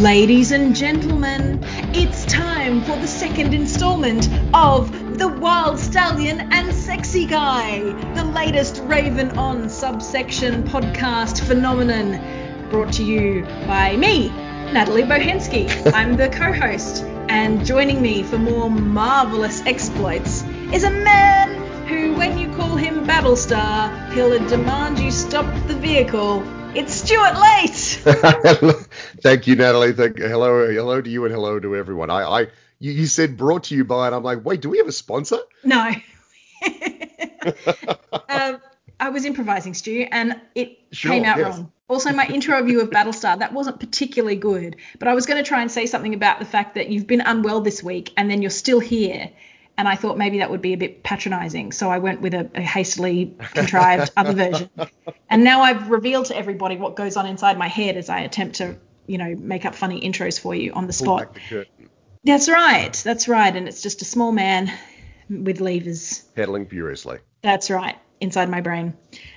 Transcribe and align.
Ladies 0.00 0.50
and 0.50 0.74
gentlemen, 0.74 1.62
it's 1.92 2.24
time 2.24 2.82
for 2.84 2.96
the 2.96 3.06
second 3.06 3.52
installment 3.52 4.30
of 4.54 5.18
The 5.18 5.28
Wild 5.28 5.78
Stallion 5.78 6.40
and 6.54 6.72
Sexy 6.74 7.26
Guy, 7.26 7.80
the 8.14 8.24
latest 8.24 8.80
Raven 8.86 9.36
on 9.36 9.68
subsection 9.68 10.62
podcast 10.62 11.46
phenomenon, 11.46 12.18
brought 12.70 12.94
to 12.94 13.04
you 13.04 13.42
by 13.66 13.94
me, 13.94 14.30
Natalie 14.72 15.02
Bohensky. 15.02 15.68
I'm 15.92 16.16
the 16.16 16.30
co 16.30 16.50
host, 16.50 17.04
and 17.28 17.62
joining 17.66 18.00
me 18.00 18.22
for 18.22 18.38
more 18.38 18.70
marvelous 18.70 19.60
exploits 19.66 20.44
is 20.72 20.84
a 20.84 20.90
man 20.90 21.86
who, 21.86 22.14
when 22.14 22.38
you 22.38 22.48
call 22.56 22.74
him 22.74 23.06
Battlestar, 23.06 24.10
he'll 24.14 24.30
demand 24.48 24.98
you 24.98 25.10
stop 25.10 25.44
the 25.66 25.76
vehicle. 25.76 26.42
It's 26.72 26.94
Stuart 26.94 27.34
Late. 27.36 28.76
Thank 29.22 29.48
you, 29.48 29.56
Natalie. 29.56 29.92
Thank 29.92 30.18
hello, 30.18 30.70
hello 30.70 31.00
to 31.00 31.10
you, 31.10 31.24
and 31.24 31.34
hello 31.34 31.58
to 31.58 31.76
everyone. 31.76 32.10
I, 32.10 32.22
I 32.22 32.40
you, 32.78 32.92
you 32.92 33.06
said 33.06 33.36
brought 33.36 33.64
to 33.64 33.74
you 33.74 33.84
by, 33.84 34.06
and 34.06 34.14
I'm 34.14 34.22
like, 34.22 34.44
wait, 34.44 34.60
do 34.60 34.70
we 34.70 34.78
have 34.78 34.86
a 34.86 34.92
sponsor? 34.92 35.38
No. 35.64 35.90
um, 38.28 38.60
I 39.00 39.08
was 39.10 39.24
improvising, 39.24 39.74
Stu, 39.74 40.06
and 40.12 40.40
it 40.54 40.78
Sure, 40.92 41.12
came 41.12 41.24
out 41.24 41.38
yes. 41.38 41.56
wrong. 41.56 41.72
Also, 41.88 42.12
my 42.12 42.26
intro 42.28 42.62
view 42.62 42.80
of 42.80 42.90
Battlestar 42.90 43.40
that 43.40 43.52
wasn't 43.52 43.80
particularly 43.80 44.36
good, 44.36 44.76
but 45.00 45.08
I 45.08 45.14
was 45.14 45.26
going 45.26 45.42
to 45.42 45.48
try 45.48 45.62
and 45.62 45.70
say 45.70 45.86
something 45.86 46.14
about 46.14 46.38
the 46.38 46.44
fact 46.44 46.76
that 46.76 46.88
you've 46.88 47.06
been 47.08 47.20
unwell 47.20 47.62
this 47.62 47.82
week, 47.82 48.12
and 48.16 48.30
then 48.30 48.42
you're 48.42 48.50
still 48.50 48.78
here. 48.78 49.30
And 49.80 49.88
I 49.88 49.96
thought 49.96 50.18
maybe 50.18 50.40
that 50.40 50.50
would 50.50 50.60
be 50.60 50.74
a 50.74 50.76
bit 50.76 51.02
patronising, 51.02 51.72
so 51.72 51.88
I 51.88 52.00
went 52.00 52.20
with 52.20 52.34
a, 52.34 52.50
a 52.54 52.60
hastily 52.60 53.34
contrived 53.54 54.12
other 54.16 54.34
version. 54.34 54.68
And 55.30 55.42
now 55.42 55.62
I've 55.62 55.88
revealed 55.88 56.26
to 56.26 56.36
everybody 56.36 56.76
what 56.76 56.96
goes 56.96 57.16
on 57.16 57.24
inside 57.24 57.56
my 57.56 57.68
head 57.68 57.96
as 57.96 58.10
I 58.10 58.20
attempt 58.20 58.56
to, 58.56 58.76
you 59.06 59.16
know, 59.16 59.34
make 59.38 59.64
up 59.64 59.74
funny 59.74 59.98
intros 60.02 60.38
for 60.38 60.54
you 60.54 60.74
on 60.74 60.86
the 60.86 60.92
spot. 60.92 61.32
the 61.48 61.66
That's 62.24 62.50
right. 62.50 62.92
That's 62.92 63.26
right. 63.26 63.56
And 63.56 63.66
it's 63.68 63.80
just 63.80 64.02
a 64.02 64.04
small 64.04 64.32
man 64.32 64.70
with 65.30 65.62
levers. 65.62 66.24
pedaling 66.36 66.66
furiously. 66.66 67.20
That's 67.40 67.70
right. 67.70 67.96
Inside 68.20 68.50
my 68.50 68.60
brain. 68.60 68.92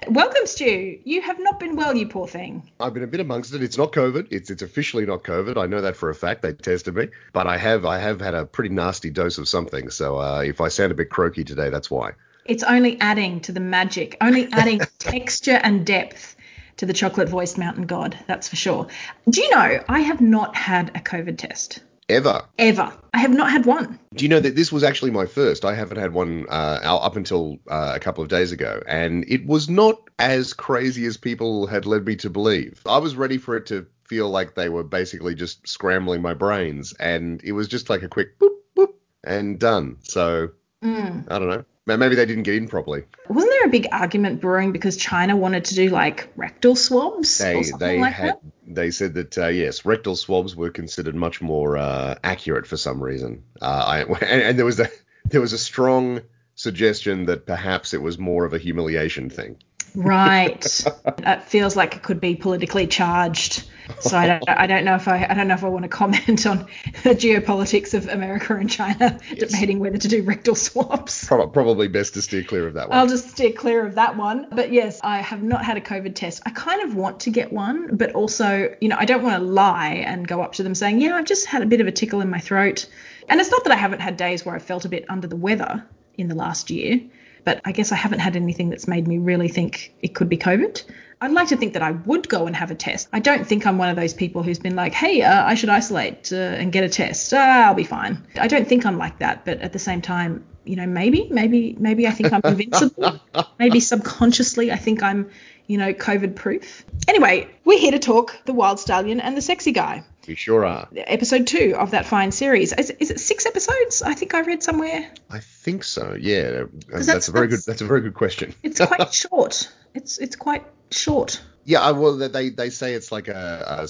Welcome, 0.09 0.45
Stu. 0.45 0.99
You 1.05 1.21
have 1.21 1.39
not 1.39 1.57
been 1.57 1.77
well, 1.77 1.95
you 1.95 2.05
poor 2.05 2.27
thing. 2.27 2.69
I've 2.81 2.93
been 2.93 3.03
a 3.03 3.07
bit 3.07 3.21
amongst 3.21 3.53
it. 3.53 3.63
It's 3.63 3.77
not 3.77 3.93
COVID. 3.93 4.27
It's 4.29 4.49
it's 4.49 4.61
officially 4.61 5.05
not 5.05 5.23
COVID. 5.23 5.57
I 5.57 5.67
know 5.67 5.81
that 5.81 5.95
for 5.95 6.09
a 6.09 6.15
fact. 6.15 6.41
They 6.41 6.51
tested 6.51 6.93
me, 6.93 7.07
but 7.31 7.47
I 7.47 7.57
have 7.57 7.85
I 7.85 7.99
have 7.99 8.19
had 8.19 8.33
a 8.33 8.45
pretty 8.45 8.75
nasty 8.75 9.09
dose 9.09 9.37
of 9.37 9.47
something. 9.47 9.89
So 9.89 10.19
uh, 10.19 10.41
if 10.45 10.59
I 10.59 10.67
sound 10.67 10.91
a 10.91 10.95
bit 10.95 11.09
croaky 11.09 11.45
today, 11.45 11.69
that's 11.69 11.89
why. 11.89 12.11
It's 12.45 12.63
only 12.63 12.99
adding 12.99 13.39
to 13.41 13.53
the 13.53 13.61
magic, 13.61 14.17
only 14.19 14.51
adding 14.51 14.81
texture 14.99 15.61
and 15.63 15.85
depth 15.85 16.35
to 16.75 16.85
the 16.85 16.93
chocolate 16.93 17.29
voiced 17.29 17.57
mountain 17.57 17.85
god. 17.85 18.19
That's 18.27 18.49
for 18.49 18.57
sure. 18.57 18.87
Do 19.29 19.41
you 19.41 19.49
know, 19.51 19.81
I 19.87 19.99
have 19.99 20.19
not 20.19 20.57
had 20.57 20.89
a 20.89 20.99
COVID 20.99 21.37
test 21.37 21.79
Ever. 22.09 22.41
ever. 22.59 22.93
I 23.13 23.19
have 23.19 23.31
not 23.33 23.49
had 23.51 23.65
one. 23.65 23.99
Do 24.13 24.25
you 24.25 24.29
know 24.29 24.39
that 24.39 24.55
this 24.55 24.71
was 24.71 24.83
actually 24.83 25.11
my 25.11 25.25
first? 25.25 25.63
I 25.65 25.73
haven't 25.73 25.97
had 25.97 26.13
one 26.13 26.45
uh, 26.49 26.79
up 26.83 27.15
until 27.15 27.57
uh, 27.69 27.93
a 27.95 27.99
couple 27.99 28.23
of 28.23 28.29
days 28.29 28.51
ago, 28.51 28.81
and 28.87 29.23
it 29.27 29.45
was 29.45 29.69
not 29.69 30.09
as 30.19 30.53
crazy 30.53 31.05
as 31.05 31.17
people 31.17 31.67
had 31.67 31.85
led 31.85 32.05
me 32.05 32.15
to 32.17 32.29
believe. 32.29 32.81
I 32.85 32.97
was 32.97 33.15
ready 33.15 33.37
for 33.37 33.55
it 33.55 33.65
to 33.67 33.85
feel 34.05 34.29
like 34.29 34.55
they 34.55 34.69
were 34.69 34.83
basically 34.83 35.33
just 35.33 35.67
scrambling 35.67 36.21
my 36.21 36.33
brains, 36.33 36.93
and 36.93 37.41
it 37.43 37.53
was 37.53 37.67
just 37.67 37.89
like 37.89 38.03
a 38.03 38.09
quick 38.09 38.37
boop 38.39 38.55
boop 38.75 38.93
and 39.23 39.59
done. 39.59 39.97
So 40.03 40.49
Mm. 40.83 41.31
I 41.31 41.39
don't 41.39 41.49
know. 41.49 41.63
Ma- 41.85 41.97
Maybe 41.97 42.15
they 42.15 42.25
didn't 42.25 42.43
get 42.43 42.55
in 42.55 42.67
properly. 42.67 43.03
Wasn't 43.29 43.51
there 43.51 43.65
a 43.65 43.69
big 43.69 43.87
argument 43.91 44.41
brewing 44.41 44.71
because 44.71 44.95
China 44.97 45.35
wanted 45.35 45.65
to 45.65 45.75
do 45.75 45.89
like 45.89 46.29
rectal 46.35 46.75
swabs 46.75 47.37
They 47.37 47.55
or 47.55 47.63
something 47.63 47.87
they 47.87 47.99
like 47.99 48.13
had 48.13 48.27
that? 48.27 48.41
they 48.67 48.91
said 48.91 49.13
that 49.15 49.37
uh, 49.37 49.47
yes, 49.47 49.85
rectal 49.85 50.15
swabs 50.15 50.55
were 50.55 50.69
considered 50.69 51.15
much 51.15 51.41
more 51.41 51.77
uh, 51.77 52.15
accurate 52.23 52.67
for 52.67 52.77
some 52.77 53.01
reason. 53.03 53.43
Uh, 53.61 53.65
I, 53.65 53.99
and, 54.21 54.41
and 54.41 54.57
there 54.57 54.65
was 54.65 54.79
a 54.79 54.89
there 55.25 55.41
was 55.41 55.53
a 55.53 55.57
strong 55.57 56.21
suggestion 56.55 57.25
that 57.25 57.45
perhaps 57.45 57.93
it 57.93 58.01
was 58.01 58.17
more 58.17 58.45
of 58.45 58.53
a 58.53 58.59
humiliation 58.59 59.29
thing. 59.29 59.57
Right. 59.95 60.85
it 61.19 61.43
feels 61.43 61.75
like 61.75 61.95
it 61.95 62.03
could 62.03 62.19
be 62.19 62.35
politically 62.35 62.87
charged. 62.87 63.63
So 63.99 64.17
I 64.17 64.27
don't, 64.27 64.49
I 64.49 64.65
don't 64.65 64.85
know 64.85 64.95
if 64.95 65.07
I, 65.07 65.25
I 65.29 65.33
don't 65.33 65.47
know 65.47 65.55
if 65.55 65.63
I 65.63 65.67
want 65.67 65.83
to 65.83 65.89
comment 65.89 66.47
on 66.47 66.67
the 67.03 67.09
geopolitics 67.09 67.93
of 67.93 68.07
America 68.07 68.55
and 68.55 68.69
China 68.69 69.19
debating 69.35 69.79
whether 69.79 69.97
to 69.97 70.07
do 70.07 70.23
rectal 70.23 70.55
swabs. 70.55 71.27
Prob- 71.27 71.53
Probably 71.53 71.87
best 71.87 72.13
to 72.13 72.21
steer 72.21 72.43
clear 72.43 72.65
of 72.65 72.75
that 72.75 72.89
one. 72.89 72.97
I'll 72.97 73.07
just 73.07 73.31
steer 73.31 73.51
clear 73.51 73.85
of 73.85 73.95
that 73.95 74.15
one. 74.15 74.47
But 74.51 74.71
yes, 74.71 74.99
I 75.03 75.17
have 75.19 75.43
not 75.43 75.65
had 75.65 75.77
a 75.77 75.81
COVID 75.81 76.15
test. 76.15 76.41
I 76.45 76.51
kind 76.51 76.81
of 76.83 76.95
want 76.95 77.21
to 77.21 77.29
get 77.29 77.51
one, 77.51 77.95
but 77.97 78.13
also, 78.13 78.73
you 78.79 78.87
know, 78.87 78.97
I 78.97 79.05
don't 79.05 79.21
want 79.21 79.41
to 79.41 79.45
lie 79.45 80.03
and 80.05 80.27
go 80.27 80.41
up 80.41 80.53
to 80.53 80.63
them 80.63 80.75
saying, 80.75 81.01
yeah, 81.01 81.15
I've 81.15 81.25
just 81.25 81.45
had 81.45 81.61
a 81.61 81.65
bit 81.65 81.81
of 81.81 81.87
a 81.87 81.91
tickle 81.91 82.21
in 82.21 82.29
my 82.29 82.39
throat. 82.39 82.87
And 83.27 83.39
it's 83.39 83.51
not 83.51 83.63
that 83.65 83.73
I 83.73 83.77
haven't 83.77 83.99
had 83.99 84.17
days 84.17 84.45
where 84.45 84.55
I 84.55 84.59
felt 84.59 84.85
a 84.85 84.89
bit 84.89 85.05
under 85.09 85.27
the 85.27 85.35
weather 85.35 85.85
in 86.17 86.27
the 86.27 86.35
last 86.35 86.69
year, 86.69 87.01
but 87.43 87.61
I 87.65 87.71
guess 87.71 87.91
I 87.91 87.95
haven't 87.95 88.19
had 88.19 88.35
anything 88.35 88.69
that's 88.69 88.87
made 88.87 89.07
me 89.07 89.17
really 89.17 89.47
think 89.47 89.93
it 90.01 90.15
could 90.15 90.29
be 90.29 90.37
COVID. 90.37 90.83
I'd 91.21 91.31
like 91.31 91.47
to 91.49 91.57
think 91.57 91.73
that 91.73 91.81
I 91.81 91.91
would 91.91 92.27
go 92.27 92.47
and 92.47 92.55
have 92.55 92.69
a 92.69 92.75
test. 92.75 93.07
I 93.13 93.19
don't 93.19 93.47
think 93.47 93.65
I'm 93.65 93.77
one 93.77 93.89
of 93.89 93.95
those 93.95 94.13
people 94.13 94.43
who's 94.43 94.59
been 94.59 94.75
like, 94.75 94.93
hey, 94.93 95.21
uh, 95.21 95.45
I 95.45 95.55
should 95.55 95.69
isolate 95.69 96.33
uh, 96.33 96.35
and 96.35 96.71
get 96.71 96.83
a 96.83 96.89
test. 96.89 97.33
Ah, 97.33 97.67
I'll 97.67 97.73
be 97.73 97.85
fine. 97.85 98.25
I 98.39 98.47
don't 98.47 98.67
think 98.67 98.85
I'm 98.85 98.97
like 98.97 99.19
that, 99.19 99.45
but 99.45 99.61
at 99.61 99.71
the 99.71 99.79
same 99.79 100.01
time, 100.01 100.45
you 100.65 100.75
know, 100.75 100.85
maybe, 100.85 101.27
maybe, 101.29 101.75
maybe 101.79 102.07
I 102.07 102.11
think 102.11 102.33
I'm 102.33 102.41
invincible. 102.43 103.19
maybe 103.59 103.79
subconsciously 103.79 104.71
I 104.71 104.75
think 104.75 105.01
I'm, 105.01 105.29
you 105.67 105.77
know, 105.77 105.93
COVID 105.93 106.35
proof. 106.35 106.85
Anyway, 107.07 107.49
we're 107.63 107.79
here 107.79 107.91
to 107.91 107.99
talk 107.99 108.37
the 108.45 108.53
wild 108.53 108.79
stallion 108.79 109.21
and 109.21 109.37
the 109.37 109.41
sexy 109.41 109.71
guy. 109.71 110.03
We 110.27 110.35
sure 110.35 110.65
are. 110.65 110.87
Episode 110.95 111.47
two 111.47 111.75
of 111.77 111.91
that 111.91 112.05
fine 112.05 112.31
series. 112.31 112.73
Is, 112.73 112.89
is 112.91 113.11
it 113.11 113.19
six 113.19 113.45
episodes? 113.45 114.01
I 114.01 114.13
think 114.13 114.33
I 114.33 114.41
read 114.41 114.63
somewhere. 114.63 115.09
I 115.29 115.39
think 115.39 115.83
so. 115.83 116.15
Yeah, 116.19 116.63
um, 116.63 116.79
that's, 116.89 117.05
that's- 117.07 117.27
a 117.27 117.31
very 117.31 117.47
that's- 117.47 117.65
good. 117.65 117.71
That's 117.71 117.81
a 117.81 117.85
very 117.85 118.01
good 118.01 118.13
question. 118.13 118.53
It's 118.63 118.79
quite 118.79 119.13
short. 119.23 119.71
It's 119.93 120.17
it's 120.17 120.35
quite 120.35 120.63
short. 120.91 121.41
Yeah, 121.65 121.81
I, 121.81 121.91
well, 121.91 122.17
they 122.17 122.49
they 122.49 122.69
say 122.69 122.93
it's 122.93 123.11
like 123.11 123.27
a 123.27 123.87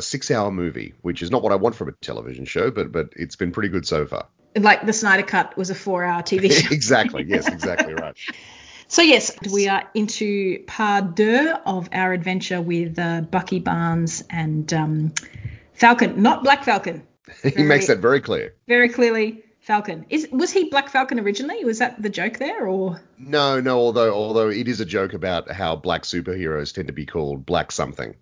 six-hour 0.00 0.50
movie, 0.50 0.94
which 1.02 1.22
is 1.22 1.30
not 1.30 1.42
what 1.42 1.52
I 1.52 1.56
want 1.56 1.76
from 1.76 1.88
a 1.88 1.92
television 1.92 2.44
show, 2.44 2.70
but 2.70 2.90
but 2.90 3.12
it's 3.16 3.36
been 3.36 3.52
pretty 3.52 3.68
good 3.68 3.86
so 3.86 4.06
far. 4.06 4.26
Like 4.56 4.84
the 4.86 4.92
Snyder 4.92 5.22
Cut 5.22 5.56
was 5.56 5.70
a 5.70 5.74
four-hour 5.74 6.22
TV 6.22 6.50
show. 6.62 6.72
exactly. 6.74 7.24
Yes. 7.26 7.46
Exactly 7.52 7.94
right. 7.94 8.16
So 8.88 9.02
yes, 9.02 9.36
we 9.52 9.68
are 9.68 9.84
into 9.92 10.64
part 10.66 11.14
deux 11.14 11.54
of 11.66 11.90
our 11.92 12.14
adventure 12.14 12.62
with 12.62 12.98
uh, 12.98 13.20
Bucky 13.20 13.58
Barnes 13.58 14.24
and 14.30 14.72
um, 14.72 15.14
Falcon, 15.74 16.22
not 16.22 16.42
Black 16.42 16.64
Falcon. 16.64 17.06
he 17.42 17.62
makes 17.62 17.86
that 17.88 17.98
very 17.98 18.22
clear. 18.22 18.54
Very 18.66 18.88
clearly 18.88 19.44
Falcon. 19.60 20.06
Is 20.08 20.26
was 20.32 20.50
he 20.50 20.70
Black 20.70 20.88
Falcon 20.88 21.20
originally? 21.20 21.62
Was 21.66 21.80
that 21.80 22.00
the 22.00 22.08
joke 22.08 22.38
there, 22.38 22.66
or 22.66 22.98
No, 23.18 23.60
no. 23.60 23.78
Although 23.78 24.14
although 24.14 24.48
it 24.48 24.66
is 24.66 24.80
a 24.80 24.86
joke 24.86 25.12
about 25.12 25.50
how 25.50 25.76
black 25.76 26.04
superheroes 26.04 26.72
tend 26.72 26.86
to 26.86 26.94
be 26.94 27.04
called 27.04 27.44
black 27.44 27.70
something. 27.70 28.14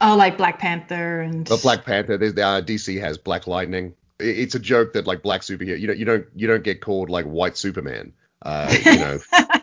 oh, 0.00 0.16
like 0.16 0.38
Black 0.38 0.58
Panther 0.58 1.20
and 1.20 1.46
But 1.46 1.60
Black 1.60 1.84
Panther, 1.84 2.16
there's 2.16 2.32
the 2.32 2.46
uh, 2.46 2.62
DC 2.62 2.98
has 3.00 3.18
Black 3.18 3.46
Lightning. 3.46 3.94
It's 4.18 4.54
a 4.54 4.58
joke 4.58 4.94
that 4.94 5.06
like 5.06 5.22
black 5.22 5.42
superhero, 5.42 5.78
you 5.78 5.86
don't 5.86 5.98
you 5.98 6.06
don't 6.06 6.26
you 6.34 6.46
don't 6.46 6.64
get 6.64 6.80
called 6.80 7.10
like 7.10 7.26
white 7.26 7.58
Superman. 7.58 8.14
Uh, 8.40 8.74
you 8.86 8.96
know. 8.96 9.18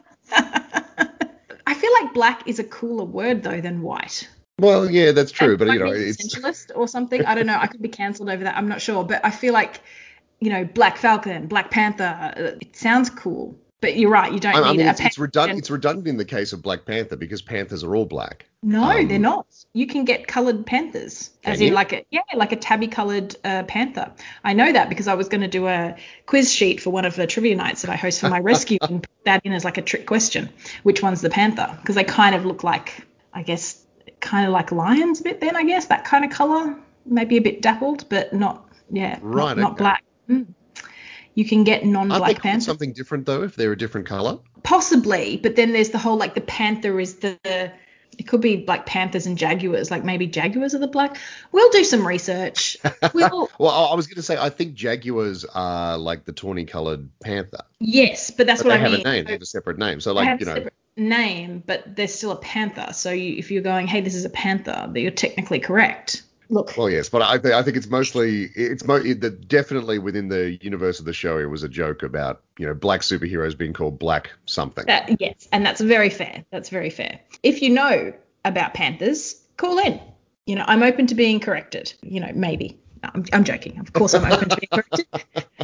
I 2.16 2.24
feel 2.24 2.30
like 2.32 2.38
black 2.38 2.48
is 2.48 2.60
a 2.60 2.64
cooler 2.64 3.06
word 3.06 3.44
though 3.44 3.62
than 3.62 3.82
white. 3.82 4.30
well, 4.60 4.90
yeah, 4.90 5.12
that's 5.12 5.32
true, 5.32 5.58
but 5.58 5.68
you 5.68 5.80
know, 5.80 5.92
it's 5.92 6.18
essentialist 6.24 6.72
or 6.76 6.88
something. 6.88 7.26
I 7.26 7.36
don't 7.36 7.46
know. 7.48 7.58
I 7.60 7.68
could 7.68 7.82
be 7.82 7.90
cancelled 7.90 8.30
over 8.30 8.44
that. 8.44 8.58
I'm 8.58 8.68
not 8.68 8.82
sure, 8.82 9.04
but 9.04 9.24
I 9.26 9.32
feel 9.32 9.54
like 9.54 9.82
you 10.40 10.50
know 10.50 10.66
Black 10.66 10.98
Falcon, 10.98 11.48
Black 11.48 11.72
Panther. 11.72 12.34
uh, 12.38 12.42
It 12.62 12.76
sounds 12.76 13.10
cool, 13.10 13.56
but 13.82 13.98
you're 13.98 14.10
right. 14.10 14.32
You 14.32 14.40
don't 14.40 14.56
I, 14.56 14.62
I 14.62 14.72
need 14.72 14.78
mean, 14.80 14.88
a 14.88 14.92
it's, 14.92 15.00
it's 15.02 15.20
redundant. 15.20 15.60
It's 15.60 15.70
redundant 15.70 16.08
in 16.08 16.18
the 16.18 16.26
case 16.26 16.54
of 16.54 16.62
Black 16.62 16.86
Panther 16.86 17.16
because 17.16 17.42
Panthers 17.42 17.84
are 17.84 17.96
all 17.96 18.06
black. 18.06 18.46
No, 18.64 18.84
Um, 18.84 19.08
they're 19.08 19.20
not. 19.20 19.46
You 19.74 19.86
can 19.86 20.06
get 20.06 20.28
coloured 20.28 20.66
panthers, 20.66 21.30
as 21.44 21.62
in 21.62 21.68
you? 21.68 21.74
like 21.74 21.94
a 21.94 22.06
yeah, 22.10 22.22
like 22.34 22.52
a 22.52 22.56
tabby 22.56 22.88
coloured 22.88 23.36
uh, 23.44 23.64
panther. 23.64 24.12
I 24.44 24.54
know 24.54 24.72
that 24.72 24.90
because 24.90 25.08
I 25.08 25.14
was 25.14 25.28
going 25.30 25.42
to 25.42 25.48
do 25.48 25.68
a 25.68 25.96
quiz 26.26 26.52
sheet 26.52 26.82
for 26.82 26.90
one 26.90 27.06
of 27.06 27.16
the 27.16 27.28
trivia 27.28 27.56
nights 27.56 27.84
that 27.84 27.92
I 27.92 27.96
host 27.96 28.22
for 28.22 28.30
my 28.30 28.40
rescue 28.52 28.80
and 28.82 29.04
put 29.04 29.26
that 29.26 29.42
in 29.46 29.54
as 29.54 29.64
like 29.64 29.78
a 29.78 29.84
trick 29.84 30.08
question. 30.08 30.50
Which 30.84 31.04
one's 31.04 31.22
the 31.22 31.30
panther? 31.30 31.78
Because 31.82 31.96
they 31.96 32.04
kind 32.04 32.34
of 32.34 32.46
look 32.46 32.64
like, 32.64 33.06
I 33.34 33.44
guess, 33.44 33.86
kind 34.20 34.48
of 34.48 34.54
like 34.54 34.72
lions 34.72 35.20
a 35.20 35.24
bit. 35.24 35.42
Then 35.42 35.56
I 35.56 35.64
guess 35.64 35.88
that 35.88 36.06
kind 36.06 36.26
of 36.26 36.32
colour, 36.32 36.76
maybe 37.06 37.38
a 37.38 37.42
bit 37.42 37.62
dappled, 37.62 38.10
but 38.10 38.34
not 38.34 38.68
yeah, 38.90 39.20
Right, 39.22 39.56
not, 39.58 39.58
not 39.58 39.78
black. 39.78 40.04
Mm. 40.30 40.48
You 41.36 41.46
can 41.46 41.64
get 41.64 41.86
non-black 41.86 42.22
called 42.22 42.38
panthers. 42.40 42.66
something 42.66 42.94
different 42.94 43.26
though 43.26 43.44
if 43.44 43.56
they're 43.56 43.74
a 43.74 43.78
different 43.78 44.08
color? 44.08 44.40
Possibly, 44.64 45.38
but 45.38 45.56
then 45.56 45.74
there's 45.74 45.90
the 45.90 45.98
whole 45.98 46.18
like 46.18 46.34
the 46.34 46.42
panther 46.42 47.00
is 47.00 47.16
the 47.16 47.38
it 48.18 48.28
could 48.28 48.42
be 48.42 48.64
like 48.66 48.86
panthers 48.86 49.26
and 49.26 49.38
jaguars, 49.38 49.92
like 49.92 50.04
maybe 50.04 50.26
jaguars 50.28 50.74
are 50.74 50.80
the 50.80 50.88
black. 50.88 51.18
We'll 51.52 51.70
do 51.72 51.84
some 51.84 52.08
research. 52.08 52.78
We'll 53.14 53.50
Well, 53.60 53.72
I 53.92 53.96
was 53.96 54.08
going 54.08 54.16
to 54.16 54.24
say 54.24 54.38
I 54.38 54.50
think 54.50 54.74
jaguars 54.74 55.46
are 55.46 55.98
like 55.98 56.26
the 56.26 56.32
tawny 56.32 56.66
colored 56.66 57.10
panther, 57.20 57.64
yes, 57.80 58.32
but 58.32 58.48
that's 58.48 58.64
but 58.64 58.70
what 58.70 58.76
they 58.76 58.80
I 58.80 58.90
have 58.90 58.92
mean. 58.92 59.02
a 59.02 59.12
name. 59.12 59.26
They 59.26 59.34
have 59.34 59.42
a 59.42 59.46
separate 59.46 59.78
name. 59.78 60.00
So 60.00 60.14
like 60.14 60.40
you 60.40 60.46
know, 60.46 60.68
name, 60.98 61.64
but 61.66 61.96
they're 61.96 62.08
still 62.08 62.32
a 62.32 62.38
panther. 62.38 62.94
So 62.94 63.12
you, 63.12 63.36
if 63.38 63.52
you're 63.52 63.62
going, 63.62 63.88
hey, 63.88 64.02
this 64.02 64.16
is 64.16 64.26
a 64.26 64.30
panther, 64.30 64.90
that 64.92 65.00
you're 65.00 65.12
technically 65.12 65.60
correct. 65.60 66.24
Look, 66.50 66.76
Well, 66.78 66.90
yes, 66.90 67.10
but 67.10 67.22
I, 67.22 67.38
th- 67.38 67.54
I 67.54 67.64
think 67.64 67.78
it's 67.78 67.88
mostly 67.88 68.44
it's 68.56 68.86
mo- 68.86 68.96
it, 68.96 69.48
definitely 69.48 70.00
within 70.00 70.28
the 70.28 70.58
universe 70.62 71.00
of 71.00 71.06
the 71.06 71.14
show. 71.14 71.38
It 71.38 71.46
was 71.46 71.64
a 71.64 71.70
joke 71.70 72.04
about 72.04 72.42
you 72.58 72.66
know 72.66 72.74
black 72.74 73.02
superheroes 73.02 73.58
being 73.58 73.74
called 73.74 73.98
black 74.00 74.32
something. 74.46 74.86
that, 74.86 75.20
yes, 75.20 75.48
and 75.52 75.66
that's 75.66 75.82
very 75.82 76.10
fair. 76.10 76.46
That's 76.52 76.70
very 76.70 76.90
fair. 76.90 77.20
If 77.44 77.62
you 77.62 77.70
know 77.72 78.14
about 78.44 78.74
Panthers, 78.74 79.42
call 79.58 79.80
in. 79.80 80.00
You 80.46 80.56
know, 80.56 80.66
I'm 80.68 80.84
open 80.84 81.08
to 81.08 81.16
being 81.16 81.40
corrected. 81.40 81.94
You 82.04 82.20
know, 82.20 82.32
maybe. 82.36 82.80
No, 83.02 83.10
I'm, 83.14 83.26
I'm 83.34 83.44
joking. 83.44 83.80
Of 83.80 83.94
course, 83.94 84.14
I'm 84.14 84.32
open 84.32 84.50
to 84.50 84.58
being 84.58 84.70
corrected. 84.72 85.08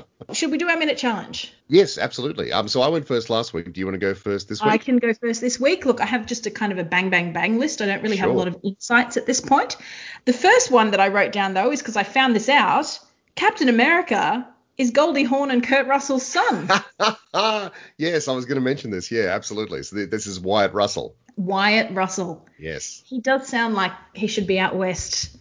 Should 0.33 0.51
we 0.51 0.57
do 0.57 0.67
our 0.67 0.77
minute 0.77 0.97
challenge? 0.97 1.53
Yes, 1.67 1.97
absolutely. 1.97 2.51
Um, 2.51 2.67
so 2.67 2.81
I 2.81 2.87
went 2.87 3.07
first 3.07 3.29
last 3.29 3.53
week. 3.53 3.71
Do 3.71 3.79
you 3.79 3.85
want 3.85 3.95
to 3.95 3.99
go 3.99 4.13
first 4.13 4.49
this 4.49 4.61
week? 4.61 4.71
I 4.71 4.77
can 4.77 4.97
go 4.97 5.13
first 5.13 5.41
this 5.41 5.59
week. 5.59 5.85
Look, 5.85 6.01
I 6.01 6.05
have 6.05 6.25
just 6.25 6.45
a 6.45 6.51
kind 6.51 6.71
of 6.71 6.77
a 6.77 6.83
bang, 6.83 7.09
bang, 7.09 7.33
bang 7.33 7.59
list. 7.59 7.81
I 7.81 7.85
don't 7.85 8.01
really 8.03 8.17
have 8.17 8.29
a 8.29 8.33
lot 8.33 8.47
of 8.47 8.57
insights 8.63 9.17
at 9.17 9.25
this 9.25 9.39
point. 9.39 9.77
The 10.25 10.33
first 10.33 10.71
one 10.71 10.91
that 10.91 10.99
I 10.99 11.07
wrote 11.07 11.31
down, 11.31 11.53
though, 11.53 11.71
is 11.71 11.81
because 11.81 11.97
I 11.97 12.03
found 12.03 12.35
this 12.35 12.49
out 12.49 12.99
Captain 13.35 13.69
America 13.69 14.47
is 14.77 14.91
Goldie 14.91 15.23
Hawn 15.23 15.51
and 15.51 15.63
Kurt 15.63 15.87
Russell's 15.87 16.25
son, 16.25 16.67
yes, 17.97 18.27
I 18.27 18.33
was 18.33 18.45
going 18.45 18.55
to 18.55 18.61
mention 18.61 18.91
this. 18.91 19.11
Yeah, 19.11 19.27
absolutely. 19.27 19.83
So 19.83 19.95
th- 19.95 20.09
this 20.09 20.27
is 20.27 20.39
Wyatt 20.39 20.73
Russell. 20.73 21.15
Wyatt 21.37 21.93
Russell. 21.93 22.45
Yes. 22.59 23.03
He 23.05 23.19
does 23.19 23.47
sound 23.47 23.75
like 23.75 23.91
he 24.13 24.27
should 24.27 24.47
be 24.47 24.59
out 24.59 24.75
west, 24.75 25.37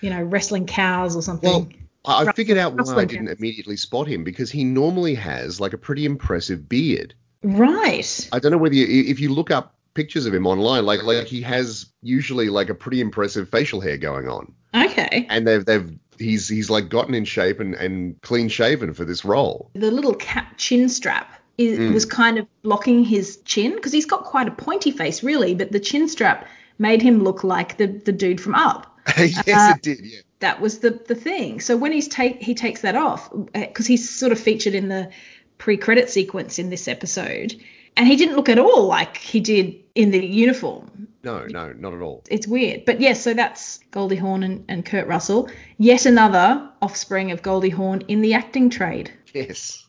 you 0.00 0.10
know, 0.10 0.22
wrestling 0.22 0.66
cows 0.66 1.16
or 1.16 1.22
something. 1.22 1.50
Well, 1.50 1.68
I 2.08 2.32
figured 2.32 2.58
out 2.58 2.74
why 2.74 2.94
I 2.96 3.04
didn't 3.04 3.28
immediately 3.28 3.76
spot 3.76 4.06
him 4.08 4.24
because 4.24 4.50
he 4.50 4.64
normally 4.64 5.14
has 5.14 5.60
like 5.60 5.72
a 5.72 5.78
pretty 5.78 6.04
impressive 6.04 6.68
beard. 6.68 7.14
right. 7.42 8.28
I 8.32 8.38
don't 8.38 8.52
know 8.52 8.58
whether 8.58 8.74
you, 8.74 8.86
if 9.10 9.20
you 9.20 9.32
look 9.32 9.50
up 9.50 9.74
pictures 9.94 10.26
of 10.26 10.34
him 10.34 10.46
online, 10.46 10.84
like 10.86 11.02
like 11.02 11.26
he 11.26 11.40
has 11.42 11.86
usually 12.02 12.48
like 12.48 12.68
a 12.68 12.74
pretty 12.74 13.00
impressive 13.00 13.48
facial 13.48 13.80
hair 13.80 13.96
going 13.96 14.28
on, 14.28 14.52
Okay. 14.74 15.26
and 15.28 15.46
they've 15.46 15.64
they've 15.64 15.90
he's 16.18 16.48
he's 16.48 16.70
like 16.70 16.88
gotten 16.88 17.14
in 17.14 17.24
shape 17.24 17.60
and 17.60 17.74
and 17.74 18.20
clean 18.22 18.48
shaven 18.48 18.94
for 18.94 19.04
this 19.04 19.24
role. 19.24 19.70
The 19.74 19.90
little 19.90 20.14
cap 20.14 20.54
chin 20.56 20.88
strap 20.88 21.32
is, 21.58 21.78
Mm. 21.78 21.92
was 21.92 22.04
kind 22.04 22.38
of 22.38 22.46
blocking 22.62 23.04
his 23.04 23.38
chin 23.38 23.74
because 23.74 23.92
he's 23.92 24.06
got 24.06 24.22
quite 24.24 24.46
a 24.46 24.52
pointy 24.52 24.92
face, 24.92 25.22
really, 25.24 25.54
but 25.54 25.72
the 25.72 25.80
chin 25.80 26.08
strap 26.08 26.46
made 26.78 27.02
him 27.02 27.24
look 27.24 27.42
like 27.42 27.76
the, 27.78 27.88
the 27.88 28.12
dude 28.12 28.40
from 28.40 28.54
Up. 28.54 28.96
yes, 29.18 29.48
Uh, 29.48 29.74
it 29.76 29.82
did. 29.82 29.98
Yeah. 30.00 30.20
That 30.40 30.60
was 30.60 30.78
the 30.78 30.90
the 31.06 31.14
thing. 31.14 31.60
So 31.60 31.76
when 31.76 31.92
he's 31.92 32.08
take 32.08 32.42
he 32.42 32.54
takes 32.54 32.82
that 32.82 32.96
off 32.96 33.32
uh, 33.32 33.46
because 33.52 33.86
he's 33.86 34.08
sort 34.08 34.32
of 34.32 34.38
featured 34.38 34.74
in 34.74 34.88
the 34.88 35.10
pre-credit 35.58 36.08
sequence 36.08 36.58
in 36.58 36.70
this 36.70 36.86
episode, 36.88 37.54
and 37.96 38.06
he 38.06 38.16
didn't 38.16 38.36
look 38.36 38.48
at 38.48 38.58
all 38.58 38.86
like 38.86 39.16
he 39.16 39.40
did 39.40 39.76
in 39.94 40.10
the 40.10 40.24
uniform. 40.24 41.08
No, 41.24 41.44
no, 41.46 41.72
not 41.72 41.92
at 41.92 42.00
all. 42.00 42.22
It's 42.30 42.46
weird, 42.46 42.84
but 42.84 43.00
yes. 43.00 43.20
So 43.22 43.34
that's 43.34 43.80
Goldie 43.90 44.16
Hawn 44.16 44.42
and, 44.44 44.64
and 44.68 44.86
Kurt 44.86 45.06
Russell, 45.08 45.50
yet 45.78 46.06
another 46.06 46.70
offspring 46.80 47.32
of 47.32 47.42
Goldie 47.42 47.70
Hawn 47.70 48.02
in 48.02 48.20
the 48.20 48.34
acting 48.34 48.70
trade. 48.70 49.12
Yes. 49.34 49.86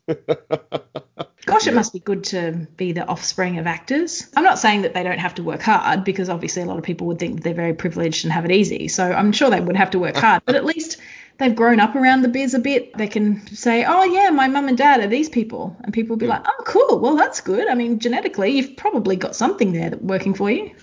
Gosh, 1.45 1.67
it 1.67 1.73
must 1.73 1.93
be 1.93 1.99
good 1.99 2.23
to 2.25 2.67
be 2.77 2.91
the 2.91 3.05
offspring 3.07 3.57
of 3.57 3.65
actors. 3.65 4.27
I'm 4.35 4.43
not 4.43 4.59
saying 4.59 4.83
that 4.83 4.93
they 4.93 5.03
don't 5.03 5.19
have 5.19 5.35
to 5.35 5.43
work 5.43 5.61
hard 5.61 6.03
because 6.03 6.29
obviously 6.29 6.61
a 6.61 6.65
lot 6.65 6.77
of 6.77 6.83
people 6.83 7.07
would 7.07 7.19
think 7.19 7.35
that 7.35 7.43
they're 7.43 7.53
very 7.53 7.73
privileged 7.73 8.25
and 8.25 8.31
have 8.31 8.45
it 8.45 8.51
easy. 8.51 8.87
So 8.87 9.11
I'm 9.11 9.31
sure 9.31 9.49
they 9.49 9.59
would 9.59 9.75
have 9.75 9.91
to 9.91 9.99
work 9.99 10.15
hard, 10.17 10.43
but 10.45 10.55
at 10.55 10.65
least 10.65 10.97
they've 11.39 11.55
grown 11.55 11.79
up 11.79 11.95
around 11.95 12.21
the 12.21 12.27
biz 12.27 12.53
a 12.53 12.59
bit. 12.59 12.95
They 12.97 13.07
can 13.07 13.45
say, 13.47 13.85
oh, 13.85 14.03
yeah, 14.03 14.29
my 14.29 14.47
mum 14.47 14.67
and 14.67 14.77
dad 14.77 14.99
are 14.99 15.07
these 15.07 15.29
people. 15.29 15.75
And 15.83 15.93
people 15.93 16.15
will 16.15 16.19
be 16.19 16.27
like, 16.27 16.43
oh, 16.45 16.63
cool. 16.65 16.99
Well, 16.99 17.15
that's 17.15 17.41
good. 17.41 17.67
I 17.67 17.73
mean, 17.73 17.99
genetically, 17.99 18.51
you've 18.51 18.77
probably 18.77 19.15
got 19.15 19.35
something 19.35 19.71
there 19.71 19.89
that 19.89 20.03
working 20.03 20.33
for 20.33 20.51
you. 20.51 20.75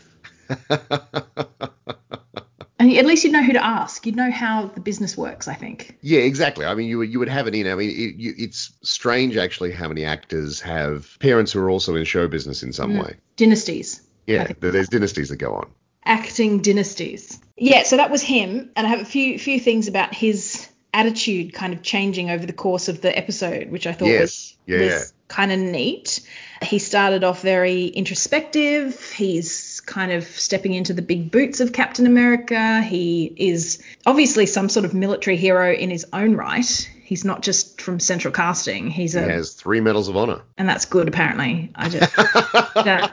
And 2.78 2.92
at 2.92 3.06
least 3.06 3.24
you'd 3.24 3.32
know 3.32 3.42
who 3.42 3.54
to 3.54 3.64
ask. 3.64 4.04
You'd 4.04 4.16
know 4.16 4.30
how 4.30 4.66
the 4.66 4.80
business 4.80 5.16
works, 5.16 5.48
I 5.48 5.54
think. 5.54 5.96
Yeah, 6.02 6.20
exactly. 6.20 6.66
I 6.66 6.74
mean, 6.74 6.88
you 6.88 6.98
would 6.98 7.10
you 7.10 7.18
would 7.18 7.28
have 7.28 7.46
it 7.46 7.54
in. 7.54 7.66
I 7.66 7.74
mean, 7.74 7.88
it, 7.90 8.16
you, 8.16 8.34
it's 8.36 8.70
strange 8.82 9.36
actually 9.38 9.72
how 9.72 9.88
many 9.88 10.04
actors 10.04 10.60
have 10.60 11.16
parents 11.20 11.52
who 11.52 11.60
are 11.60 11.70
also 11.70 11.94
in 11.96 12.04
show 12.04 12.28
business 12.28 12.62
in 12.62 12.72
some 12.74 12.92
Mm. 12.92 13.04
way. 13.04 13.14
Dynasties. 13.36 14.02
Yeah, 14.26 14.52
there's 14.60 14.88
dynasties 14.88 15.28
that 15.30 15.36
go 15.36 15.54
on. 15.54 15.70
acting 16.04 16.60
dynasties. 16.60 17.38
Yeah, 17.56 17.84
so 17.84 17.96
that 17.96 18.10
was 18.10 18.20
him, 18.22 18.70
and 18.76 18.86
I 18.86 18.90
have 18.90 19.00
a 19.00 19.04
few 19.06 19.38
few 19.38 19.58
things 19.58 19.88
about 19.88 20.14
his 20.14 20.68
attitude 20.92 21.52
kind 21.54 21.72
of 21.72 21.82
changing 21.82 22.30
over 22.30 22.44
the 22.46 22.52
course 22.52 22.88
of 22.88 23.00
the 23.00 23.16
episode, 23.16 23.70
which 23.70 23.86
I 23.86 23.92
thought 23.92 24.08
Yes, 24.08 24.20
was, 24.20 24.56
yeah, 24.66 24.78
was 24.96 25.12
kind 25.28 25.50
of 25.52 25.58
neat. 25.58 26.20
He 26.62 26.78
started 26.78 27.22
off 27.24 27.40
very 27.42 27.86
introspective. 27.86 29.12
He's 29.12 29.52
kind 29.86 30.12
of 30.12 30.24
stepping 30.24 30.74
into 30.74 30.92
the 30.92 31.02
big 31.02 31.30
boots 31.30 31.60
of 31.60 31.72
Captain 31.72 32.06
America. 32.06 32.82
He 32.82 33.32
is 33.36 33.82
obviously 34.04 34.46
some 34.46 34.68
sort 34.68 34.84
of 34.84 34.92
military 34.94 35.36
hero 35.36 35.72
in 35.72 35.90
his 35.90 36.06
own 36.12 36.34
right. 36.34 36.90
He's 37.02 37.24
not 37.24 37.42
just 37.42 37.80
from 37.80 38.00
central 38.00 38.32
casting. 38.34 38.90
He's 38.90 39.12
He 39.12 39.20
a, 39.20 39.22
has 39.22 39.52
three 39.52 39.80
medals 39.80 40.08
of 40.08 40.16
honor. 40.16 40.42
and 40.58 40.68
that's 40.68 40.84
good 40.86 41.06
apparently. 41.08 41.70
I 41.74 41.88
just 41.88 42.14
that, 42.16 43.12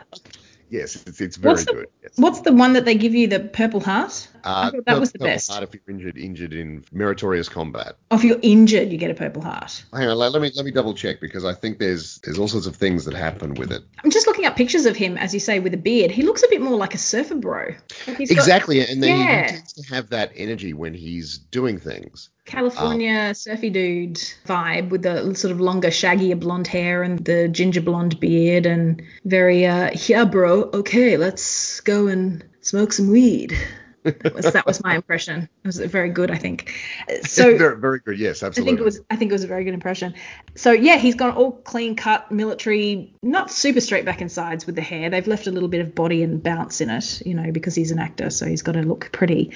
yes, 0.73 0.95
it's, 1.07 1.21
it's 1.21 1.37
very 1.37 1.53
What's 1.53 1.65
the- 1.65 1.73
good. 1.73 1.87
Yes. 2.01 2.11
what's 2.17 2.41
the 2.41 2.51
one 2.51 2.73
that 2.73 2.83
they 2.85 2.95
give 2.95 3.13
you 3.15 3.27
the 3.27 3.39
Purple 3.39 3.79
Heart? 3.79 4.27
Uh, 4.43 4.71
that 4.85 4.99
was 4.99 5.13
the 5.13 5.19
purple 5.19 5.33
best. 5.33 5.49
Heart 5.51 5.63
if 5.63 5.73
you're 5.73 5.95
injured, 5.95 6.17
injured 6.17 6.51
in 6.53 6.83
meritorious 6.91 7.47
combat. 7.47 7.95
Oh, 8.11 8.17
if 8.17 8.25
you're 8.25 8.39
injured, 8.41 8.91
you 8.91 8.97
get 8.97 9.09
a 9.09 9.13
Purple 9.13 9.41
Heart. 9.41 9.85
Hang 9.93 10.09
on, 10.09 10.17
let, 10.17 10.33
me 10.41 10.51
let 10.55 10.65
me 10.65 10.71
double 10.71 10.93
check 10.93 11.21
because 11.21 11.45
I 11.45 11.53
think 11.53 11.79
there's 11.79 12.19
there's 12.23 12.37
all 12.39 12.49
sorts 12.49 12.67
of 12.67 12.75
things 12.75 13.05
that 13.05 13.13
happen 13.13 13.53
with 13.53 13.71
it. 13.71 13.83
I'm 14.03 14.11
just 14.11 14.27
looking 14.27 14.45
up 14.45 14.57
pictures 14.57 14.85
of 14.85 14.97
him, 14.97 15.17
as 15.17 15.33
you 15.33 15.39
say, 15.39 15.59
with 15.59 15.73
a 15.73 15.77
beard. 15.77 16.11
He 16.11 16.23
looks 16.23 16.43
a 16.43 16.47
bit 16.49 16.61
more 16.61 16.75
like 16.77 16.93
a 16.93 16.97
surfer 16.97 17.35
bro. 17.35 17.75
Like 18.07 18.17
he's 18.17 18.29
got 18.29 18.37
Exactly, 18.39 18.81
and 18.81 19.01
then 19.01 19.15
he- 19.15 19.23
Yeah. 19.23 19.43
he 19.43 19.47
tends 19.53 19.73
to 19.73 19.93
have 19.93 20.09
that 20.09 20.31
energy 20.35 20.73
when 20.73 20.93
he's 20.93 21.37
doing 21.37 21.79
things. 21.79 22.29
California 22.45 23.33
surfy 23.33 23.69
dude 23.69 24.15
vibe 24.45 24.89
with 24.89 25.03
the 25.03 25.33
sort 25.33 25.51
of 25.51 25.61
longer, 25.61 25.87
shaggier 25.87 26.39
blonde 26.39 26.67
hair 26.67 27.01
and 27.01 27.19
the 27.25 27.47
ginger 27.47 27.81
blonde 27.81 28.19
beard 28.19 28.65
and 28.65 29.01
very, 29.25 29.65
uh, 29.65 29.91
yeah, 30.07 30.25
bro, 30.25 30.63
okay, 30.73 31.15
let's 31.15 31.79
go 31.81 32.07
and 32.07 32.43
smoke 32.61 32.91
some 32.91 33.09
weed. 33.09 33.57
That 34.03 34.35
was, 34.35 34.51
that 34.51 34.65
was 34.65 34.83
my 34.83 34.95
impression. 34.97 35.47
It 35.63 35.67
was 35.67 35.77
very 35.77 36.09
good, 36.09 36.29
I 36.31 36.37
think. 36.37 36.73
So 37.23 37.57
very, 37.57 37.79
very 37.79 37.99
good. 37.99 38.19
Yes, 38.19 38.43
absolutely. 38.43 38.61
I 38.61 38.71
think 38.71 38.79
it 38.81 38.83
was 38.83 39.01
I 39.09 39.15
think 39.15 39.31
it 39.31 39.33
was 39.33 39.43
a 39.43 39.47
very 39.47 39.63
good 39.63 39.73
impression. 39.73 40.13
So 40.55 40.71
yeah, 40.71 40.97
he's 40.97 41.15
gone 41.15 41.31
all 41.31 41.51
clean 41.51 41.95
cut 41.95 42.31
military, 42.31 43.13
not 43.21 43.51
super 43.51 43.79
straight 43.79 44.03
back 44.03 44.19
and 44.19 44.31
sides 44.31 44.65
with 44.65 44.75
the 44.75 44.81
hair. 44.81 45.09
They've 45.09 45.27
left 45.27 45.47
a 45.47 45.51
little 45.51 45.69
bit 45.69 45.81
of 45.81 45.95
body 45.95 46.23
and 46.23 46.43
bounce 46.43 46.81
in 46.81 46.89
it, 46.89 47.21
you 47.25 47.33
know, 47.33 47.51
because 47.51 47.75
he's 47.75 47.91
an 47.91 48.00
actor, 48.00 48.29
so 48.29 48.45
he's 48.45 48.62
got 48.62 48.73
to 48.73 48.81
look 48.81 49.12
pretty. 49.12 49.51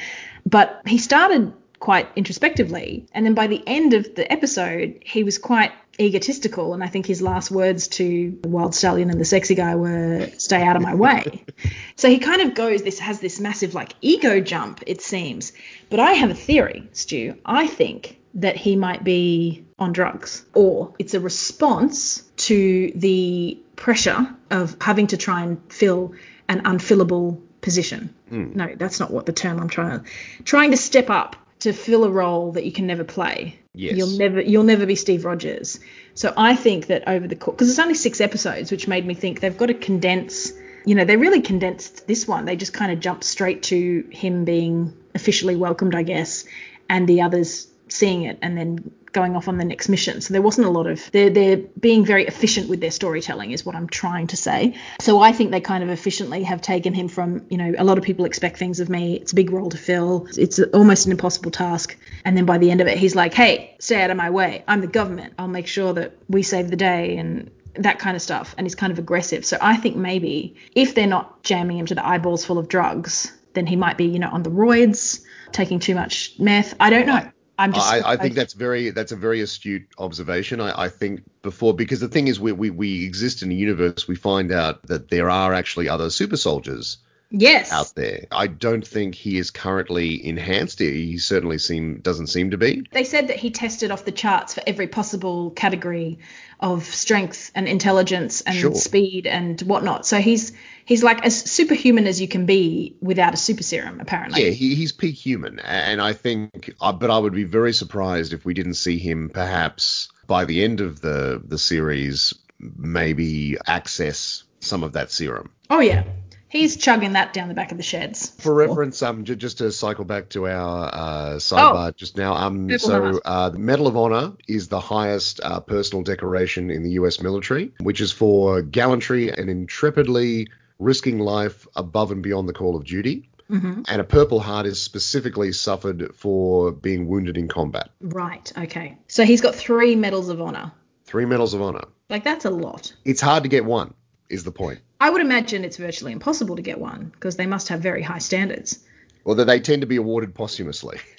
But 0.45 0.81
he 0.85 0.97
started 0.97 1.51
quite 1.79 2.07
introspectively, 2.15 3.05
and 3.13 3.25
then 3.25 3.33
by 3.33 3.47
the 3.47 3.63
end 3.67 3.93
of 3.93 4.15
the 4.15 4.31
episode, 4.31 4.99
he 5.05 5.23
was 5.23 5.37
quite 5.37 5.71
egotistical, 5.99 6.73
and 6.73 6.83
I 6.83 6.87
think 6.87 7.05
his 7.05 7.21
last 7.21 7.51
words 7.51 7.87
to 7.89 8.37
the 8.41 8.49
wild 8.49 8.75
stallion 8.75 9.09
and 9.09 9.19
the 9.19 9.25
sexy 9.25 9.55
guy 9.55 9.75
were 9.75 10.29
"Stay 10.37 10.61
out 10.61 10.75
of 10.75 10.81
my 10.81 10.95
way." 10.95 11.45
so 11.95 12.09
he 12.09 12.19
kind 12.19 12.41
of 12.41 12.53
goes 12.53 12.83
this 12.83 12.99
has 12.99 13.19
this 13.19 13.39
massive 13.39 13.73
like 13.73 13.93
ego 14.01 14.39
jump, 14.39 14.83
it 14.87 15.01
seems. 15.01 15.53
But 15.89 15.99
I 15.99 16.13
have 16.13 16.29
a 16.29 16.35
theory, 16.35 16.87
Stu. 16.93 17.35
I 17.45 17.67
think 17.67 18.19
that 18.35 18.55
he 18.55 18.75
might 18.75 19.03
be 19.03 19.65
on 19.79 19.93
drugs, 19.93 20.45
or 20.53 20.93
it's 20.99 21.13
a 21.13 21.19
response 21.19 22.21
to 22.37 22.91
the 22.95 23.59
pressure 23.75 24.27
of 24.49 24.75
having 24.81 25.07
to 25.07 25.17
try 25.17 25.43
and 25.43 25.61
fill 25.71 26.13
an 26.47 26.61
unfillable 26.61 27.41
position. 27.61 28.13
Hmm. 28.29 28.51
No, 28.53 28.75
that's 28.75 28.99
not 28.99 29.11
what 29.11 29.25
the 29.25 29.33
term 29.33 29.59
I'm 29.59 29.69
trying 29.69 30.03
to 30.03 30.05
trying 30.43 30.71
to 30.71 30.77
step 30.77 31.09
up 31.09 31.35
to 31.59 31.73
fill 31.73 32.03
a 32.03 32.09
role 32.09 32.51
that 32.53 32.65
you 32.65 32.71
can 32.71 32.87
never 32.87 33.03
play. 33.03 33.59
Yes. 33.73 33.97
You'll 33.97 34.17
never 34.17 34.41
you'll 34.41 34.63
never 34.63 34.85
be 34.85 34.95
Steve 34.95 35.25
Rogers. 35.25 35.79
So 36.13 36.33
I 36.35 36.55
think 36.55 36.87
that 36.87 37.07
over 37.07 37.27
the 37.27 37.35
course 37.35 37.55
because 37.55 37.69
it's 37.69 37.79
only 37.79 37.93
six 37.93 38.21
episodes, 38.21 38.71
which 38.71 38.87
made 38.87 39.05
me 39.05 39.13
think 39.13 39.39
they've 39.39 39.57
got 39.57 39.67
to 39.67 39.73
condense. 39.73 40.51
You 40.85 40.95
know, 40.95 41.05
they 41.05 41.17
really 41.17 41.41
condensed 41.41 42.07
this 42.07 42.27
one. 42.27 42.45
They 42.45 42.55
just 42.55 42.73
kind 42.73 42.91
of 42.91 42.99
jumped 42.99 43.23
straight 43.23 43.63
to 43.63 44.07
him 44.09 44.45
being 44.45 44.93
officially 45.13 45.55
welcomed, 45.55 45.95
I 45.95 46.03
guess, 46.03 46.45
and 46.89 47.07
the 47.07 47.21
others 47.21 47.67
seeing 47.89 48.23
it 48.23 48.37
and 48.41 48.57
then 48.57 48.91
going 49.11 49.35
off 49.35 49.47
on 49.47 49.57
the 49.57 49.65
next 49.65 49.89
mission. 49.89 50.21
So 50.21 50.33
there 50.33 50.41
wasn't 50.41 50.67
a 50.67 50.69
lot 50.69 50.87
of 50.87 51.11
they're 51.11 51.29
they're 51.29 51.57
being 51.57 52.05
very 52.05 52.25
efficient 52.25 52.69
with 52.69 52.81
their 52.81 52.91
storytelling 52.91 53.51
is 53.51 53.65
what 53.65 53.75
I'm 53.75 53.87
trying 53.87 54.27
to 54.27 54.37
say. 54.37 54.75
So 54.99 55.19
I 55.19 55.31
think 55.31 55.51
they 55.51 55.61
kind 55.61 55.83
of 55.83 55.89
efficiently 55.89 56.43
have 56.43 56.61
taken 56.61 56.93
him 56.93 57.07
from, 57.07 57.45
you 57.49 57.57
know, 57.57 57.73
a 57.77 57.83
lot 57.83 57.97
of 57.97 58.03
people 58.03 58.25
expect 58.25 58.57
things 58.57 58.79
of 58.79 58.89
me. 58.89 59.15
It's 59.15 59.31
a 59.31 59.35
big 59.35 59.51
role 59.51 59.69
to 59.69 59.77
fill. 59.77 60.27
It's 60.37 60.59
almost 60.59 61.05
an 61.05 61.11
impossible 61.11 61.51
task. 61.51 61.97
And 62.25 62.37
then 62.37 62.45
by 62.45 62.57
the 62.57 62.71
end 62.71 62.81
of 62.81 62.87
it 62.87 62.97
he's 62.97 63.15
like, 63.15 63.33
"Hey, 63.33 63.75
stay 63.79 64.01
out 64.01 64.11
of 64.11 64.17
my 64.17 64.29
way. 64.29 64.63
I'm 64.67 64.81
the 64.81 64.87
government. 64.87 65.33
I'll 65.37 65.47
make 65.47 65.67
sure 65.67 65.93
that 65.93 66.17
we 66.29 66.43
save 66.43 66.69
the 66.69 66.77
day 66.77 67.17
and 67.17 67.51
that 67.75 67.99
kind 67.99 68.15
of 68.15 68.21
stuff." 68.21 68.55
And 68.57 68.65
he's 68.65 68.75
kind 68.75 68.91
of 68.91 68.99
aggressive. 68.99 69.45
So 69.45 69.57
I 69.61 69.77
think 69.77 69.95
maybe 69.95 70.55
if 70.75 70.95
they're 70.95 71.07
not 71.07 71.43
jamming 71.43 71.77
him 71.79 71.85
to 71.87 71.95
the 71.95 72.05
eyeballs 72.05 72.45
full 72.45 72.57
of 72.57 72.67
drugs, 72.67 73.31
then 73.53 73.65
he 73.65 73.75
might 73.75 73.97
be, 73.97 74.05
you 74.05 74.19
know, 74.19 74.29
on 74.29 74.43
the 74.43 74.51
roids, 74.51 75.21
taking 75.51 75.79
too 75.79 75.95
much 75.95 76.33
meth. 76.37 76.75
I 76.79 76.89
don't 76.89 77.07
know. 77.07 77.31
I'm 77.57 77.73
just 77.73 77.91
I, 77.91 78.13
I 78.13 78.17
think 78.17 78.35
that's 78.35 78.53
very 78.53 78.91
that's 78.91 79.11
a 79.11 79.15
very 79.15 79.41
astute 79.41 79.87
observation. 79.97 80.61
I, 80.61 80.83
I 80.83 80.89
think 80.89 81.23
before 81.41 81.73
because 81.73 81.99
the 81.99 82.07
thing 82.07 82.27
is 82.27 82.39
we, 82.39 82.51
we 82.51 82.69
we 82.69 83.03
exist 83.03 83.41
in 83.41 83.51
a 83.51 83.55
universe 83.55 84.07
we 84.07 84.15
find 84.15 84.51
out 84.51 84.83
that 84.87 85.09
there 85.09 85.29
are 85.29 85.53
actually 85.53 85.89
other 85.89 86.09
super 86.09 86.37
soldiers 86.37 86.97
Yes. 87.29 87.71
out 87.71 87.93
there. 87.95 88.25
I 88.31 88.47
don't 88.47 88.87
think 88.87 89.15
he 89.15 89.37
is 89.37 89.51
currently 89.51 90.25
enhanced. 90.25 90.79
He 90.79 91.17
certainly 91.17 91.57
seem 91.57 91.99
doesn't 91.99 92.27
seem 92.27 92.51
to 92.51 92.57
be. 92.57 92.87
They 92.91 93.03
said 93.03 93.27
that 93.27 93.37
he 93.37 93.51
tested 93.51 93.91
off 93.91 94.05
the 94.05 94.11
charts 94.11 94.53
for 94.53 94.63
every 94.65 94.87
possible 94.87 95.51
category 95.51 96.19
of 96.59 96.85
strength 96.85 97.51
and 97.53 97.67
intelligence 97.67 98.41
and 98.41 98.55
Sure. 98.55 98.73
speed 98.73 99.27
and 99.27 99.59
whatnot. 99.61 100.05
So 100.05 100.19
he's 100.19 100.53
he's 100.85 101.03
like 101.03 101.25
as 101.25 101.37
superhuman 101.37 102.07
as 102.07 102.21
you 102.21 102.27
can 102.27 102.45
be 102.45 102.95
without 103.01 103.33
a 103.33 103.37
super 103.37 103.63
serum, 103.63 103.99
apparently. 103.99 104.45
Yeah, 104.45 104.51
he, 104.51 104.75
he's 104.75 104.93
peak 104.93 105.15
human, 105.15 105.59
and 105.59 106.01
I 106.01 106.13
think, 106.13 106.73
uh, 106.79 106.93
but 106.93 107.11
I 107.11 107.17
would 107.17 107.33
be 107.33 107.43
very 107.43 107.73
surprised 107.73 108.33
if 108.33 108.45
we 108.45 108.53
didn't 108.53 108.75
see 108.75 108.97
him 108.97 109.29
perhaps 109.33 110.07
by 110.27 110.45
the 110.45 110.63
end 110.63 110.81
of 110.81 111.01
the 111.01 111.41
the 111.45 111.57
series 111.57 112.33
maybe 112.59 113.57
access 113.67 114.43
some 114.61 114.83
of 114.83 114.93
that 114.93 115.11
serum. 115.11 115.51
Oh 115.69 115.79
yeah. 115.79 116.03
He's 116.49 116.77
chugging 116.77 117.13
that 117.13 117.33
down 117.33 117.49
the 117.49 117.53
back 117.53 117.71
of 117.71 117.77
the 117.77 117.83
sheds. 117.83 118.29
For 118.39 118.53
reference, 118.53 119.01
um, 119.03 119.25
j- 119.25 119.35
just 119.35 119.57
to 119.57 119.71
cycle 119.71 120.05
back 120.05 120.29
to 120.29 120.47
our 120.47 120.85
uh, 120.93 121.29
sidebar 121.39 121.95
just 121.95 122.15
now, 122.15 122.35
um, 122.35 122.69
so 122.79 123.19
uh, 123.25 123.49
the 123.49 123.59
Medal 123.59 123.87
of 123.87 123.97
Honor 123.97 124.33
is 124.47 124.69
the 124.69 124.79
highest 124.79 125.41
uh, 125.43 125.59
personal 125.59 126.03
decoration 126.03 126.71
in 126.71 126.83
the 126.83 126.91
U.S. 126.91 127.21
military, 127.21 127.73
which 127.81 127.99
is 127.99 128.11
for 128.13 128.61
gallantry 128.61 129.29
and 129.29 129.49
intrepidly 129.49 130.47
risking 130.79 131.19
life 131.19 131.67
above 131.75 132.11
and 132.11 132.21
beyond 132.23 132.47
the 132.47 132.53
call 132.53 132.75
of 132.75 132.85
duty. 132.85 133.29
hmm 133.49 133.81
And 133.87 133.99
a 133.99 134.03
Purple 134.03 134.39
Heart 134.39 134.67
is 134.67 134.81
specifically 134.81 135.51
suffered 135.51 136.15
for 136.15 136.71
being 136.71 137.07
wounded 137.07 137.37
in 137.37 137.47
combat. 137.47 137.89
Right. 137.99 138.51
Okay. 138.57 138.97
So 139.07 139.23
he's 139.25 139.41
got 139.41 139.55
three 139.55 139.95
medals 139.95 140.29
of 140.29 140.39
honor. 140.41 140.71
Three 141.05 141.25
Medals 141.25 141.53
of 141.53 141.61
Honor. 141.61 141.85
Like 142.09 142.23
that's 142.25 142.43
a 142.45 142.49
lot. 142.49 142.93
It's 143.05 143.21
hard 143.21 143.43
to 143.43 143.49
get 143.49 143.63
one, 143.65 143.93
is 144.29 144.43
the 144.43 144.51
point. 144.51 144.79
I 144.99 145.09
would 145.09 145.21
imagine 145.21 145.63
it's 145.63 145.77
virtually 145.77 146.11
impossible 146.11 146.55
to 146.55 146.61
get 146.61 146.79
one 146.79 147.11
because 147.13 147.35
they 147.35 147.45
must 147.45 147.67
have 147.69 147.81
very 147.81 148.01
high 148.01 148.17
standards. 148.17 148.79
Although 149.25 149.43
they 149.43 149.59
tend 149.59 149.81
to 149.81 149.87
be 149.87 149.97
awarded 149.97 150.33
posthumously. 150.33 150.99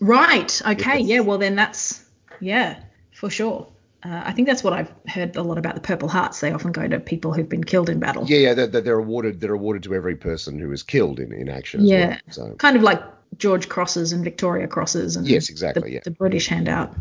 Right. 0.00 0.62
Okay. 0.64 0.98
Yes. 0.98 1.08
Yeah. 1.08 1.20
Well, 1.20 1.38
then 1.38 1.56
that's 1.56 2.04
yeah, 2.40 2.80
for 3.12 3.30
sure. 3.30 3.66
Uh, 4.04 4.22
I 4.24 4.32
think 4.32 4.46
that's 4.46 4.62
what 4.62 4.72
I've 4.72 4.92
heard 5.08 5.34
a 5.34 5.42
lot 5.42 5.58
about 5.58 5.74
the 5.74 5.80
Purple 5.80 6.08
Hearts. 6.08 6.38
They 6.38 6.52
often 6.52 6.70
go 6.70 6.86
to 6.86 7.00
people 7.00 7.32
who've 7.32 7.48
been 7.48 7.64
killed 7.64 7.90
in 7.90 7.98
battle. 7.98 8.24
Yeah, 8.28 8.38
yeah, 8.38 8.54
they're, 8.54 8.66
they're 8.68 8.80
they're 8.80 8.98
awarded. 8.98 9.40
They're 9.40 9.54
awarded 9.54 9.82
to 9.84 9.94
every 9.94 10.14
person 10.14 10.58
who 10.60 10.70
is 10.70 10.84
killed 10.84 11.18
in, 11.18 11.32
in 11.32 11.48
action. 11.48 11.84
Yeah. 11.84 12.08
Well, 12.08 12.18
so 12.30 12.54
Kind 12.58 12.76
of 12.76 12.82
like 12.82 13.02
George 13.36 13.68
Crosses 13.68 14.12
and 14.12 14.24
Victoria 14.24 14.66
Crosses 14.66 15.16
and 15.16 15.26
Yes, 15.26 15.48
exactly, 15.48 15.82
the, 15.82 15.90
yeah. 15.92 16.00
the 16.04 16.10
British 16.10 16.48
handout. 16.48 16.94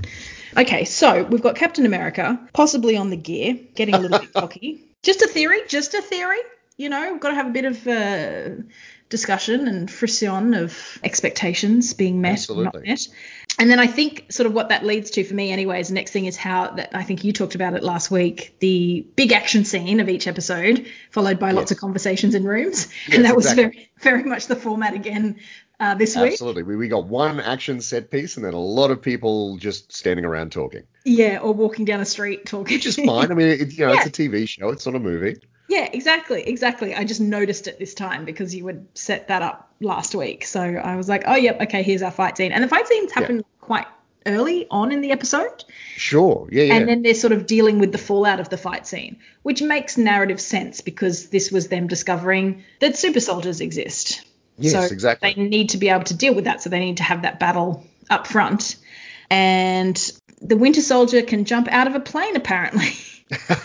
Okay, 0.55 0.85
so 0.85 1.23
we've 1.23 1.41
got 1.41 1.55
Captain 1.55 1.85
America 1.85 2.39
possibly 2.53 2.97
on 2.97 3.09
the 3.09 3.17
gear, 3.17 3.57
getting 3.75 3.95
a 3.95 3.99
little 3.99 4.19
bit 4.19 4.33
cocky. 4.33 4.81
Just 5.03 5.21
a 5.21 5.27
theory, 5.27 5.61
just 5.67 5.93
a 5.93 6.01
theory. 6.01 6.39
You 6.77 6.89
know, 6.89 7.11
we've 7.11 7.21
got 7.21 7.29
to 7.29 7.35
have 7.35 7.47
a 7.47 7.51
bit 7.51 7.65
of 7.65 7.87
uh, 7.87 8.63
discussion 9.09 9.67
and 9.67 9.89
frisson 9.89 10.53
of 10.53 10.99
expectations 11.03 11.93
being 11.93 12.21
met 12.21 12.49
or 12.49 12.63
not 12.63 12.85
met. 12.85 13.07
And 13.59 13.71
then 13.71 13.79
I 13.79 13.87
think 13.87 14.31
sort 14.31 14.45
of 14.45 14.53
what 14.53 14.69
that 14.69 14.85
leads 14.85 15.09
to 15.11 15.23
for 15.23 15.33
me, 15.33 15.51
anyways, 15.51 15.87
the 15.87 15.95
next 15.95 16.11
thing 16.11 16.25
is 16.25 16.37
how 16.37 16.71
that 16.71 16.95
I 16.95 17.03
think 17.03 17.23
you 17.23 17.33
talked 17.33 17.55
about 17.55 17.73
it 17.73 17.81
last 17.81 18.11
week, 18.11 18.55
the 18.59 19.07
big 19.15 19.31
action 19.31 19.65
scene 19.65 19.99
of 19.99 20.09
each 20.09 20.27
episode, 20.27 20.85
followed 21.09 21.39
by 21.39 21.51
lots 21.51 21.71
of 21.71 21.77
conversations 21.77 22.35
in 22.35 22.43
rooms. 22.43 22.87
Yes, 23.07 23.15
and 23.15 23.25
that 23.25 23.35
was 23.35 23.51
very, 23.53 23.89
very 23.99 24.23
much 24.23 24.45
the 24.45 24.55
format 24.55 24.93
again 24.93 25.37
uh, 25.79 25.93
this 25.95 26.15
week. 26.15 26.31
absolutely, 26.33 26.63
we, 26.63 26.75
we 26.75 26.87
got 26.87 27.05
one 27.05 27.39
action 27.39 27.79
set 27.81 28.09
piece 28.11 28.35
and 28.37 28.45
then 28.45 28.53
a 28.53 28.59
lot 28.59 28.91
of 28.91 29.01
people 29.01 29.57
just 29.57 29.91
standing 29.93 30.25
around 30.25 30.51
talking, 30.51 30.83
Yeah, 31.05 31.39
or 31.39 31.53
walking 31.53 31.85
down 31.85 31.99
the 31.99 32.05
street 32.05 32.45
talking. 32.45 32.75
which 32.77 32.85
is 32.85 32.95
fine. 32.95 33.31
I 33.31 33.35
mean, 33.35 33.47
it, 33.47 33.73
you 33.73 33.85
know, 33.85 33.93
Yeah. 33.93 33.99
it's 34.03 34.07
a 34.07 34.11
TV 34.11 34.47
show. 34.47 34.69
It's 34.69 34.85
not 34.85 34.95
a 34.95 34.99
movie. 34.99 35.37
yeah, 35.69 35.89
exactly, 35.91 36.41
exactly. 36.47 36.95
I 36.95 37.03
just 37.03 37.21
noticed 37.21 37.67
it 37.67 37.77
this 37.79 37.93
time 37.93 38.25
because 38.25 38.55
you 38.55 38.63
would 38.65 38.87
set 38.95 39.27
that 39.27 39.41
up 39.41 39.71
last 39.79 40.15
week. 40.15 40.45
So 40.45 40.61
I 40.61 40.95
was 40.95 41.07
like, 41.09 41.23
oh, 41.27 41.35
yep, 41.35 41.61
okay, 41.61 41.83
here's 41.83 42.01
our 42.01 42.11
fight 42.11 42.37
scene. 42.37 42.51
And 42.51 42.63
the 42.63 42.67
fight 42.67 42.87
scenes 42.87 43.11
happen 43.11 43.43
quite 43.61 43.85
early 44.25 44.67
on 44.71 44.91
in 44.91 45.01
the 45.01 45.11
episode. 45.11 45.63
Sure. 45.95 46.47
Yeah, 46.51 46.63
yeah. 46.63 46.73
And 46.75 46.89
then 46.89 47.01
they're 47.01 47.13
sort 47.13 47.31
of 47.33 47.45
dealing 47.45 47.79
with 47.79 47.91
the 47.91 47.97
fallout 47.97 48.39
of 48.39 48.49
the 48.49 48.57
fight 48.57 48.85
scene, 48.87 49.17
which 49.43 49.61
makes 49.61 49.97
narrative 49.97 50.41
sense 50.41 50.81
because 50.81 51.29
this 51.29 51.51
was 51.51 51.67
them 51.69 51.87
discovering 51.87 52.63
that 52.79 52.97
super 52.97 53.19
soldiers 53.21 53.61
exist. 53.61 54.23
Yes, 54.57 54.73
so 54.73 54.93
exactly. 54.93 55.33
They 55.33 55.41
need 55.41 55.69
to 55.69 55.77
be 55.77 55.89
able 55.89 56.05
to 56.05 56.15
deal 56.15 56.33
with 56.33 56.45
that, 56.45 56.61
so 56.61 56.69
they 56.69 56.79
need 56.79 56.97
to 56.97 57.03
have 57.03 57.21
that 57.21 57.39
battle 57.39 57.85
up 58.09 58.27
front. 58.27 58.77
And 59.29 60.11
the 60.41 60.57
Winter 60.57 60.81
Soldier 60.81 61.21
can 61.21 61.45
jump 61.45 61.67
out 61.69 61.87
of 61.87 61.95
a 61.95 61.99
plane, 61.99 62.35
apparently. 62.35 62.93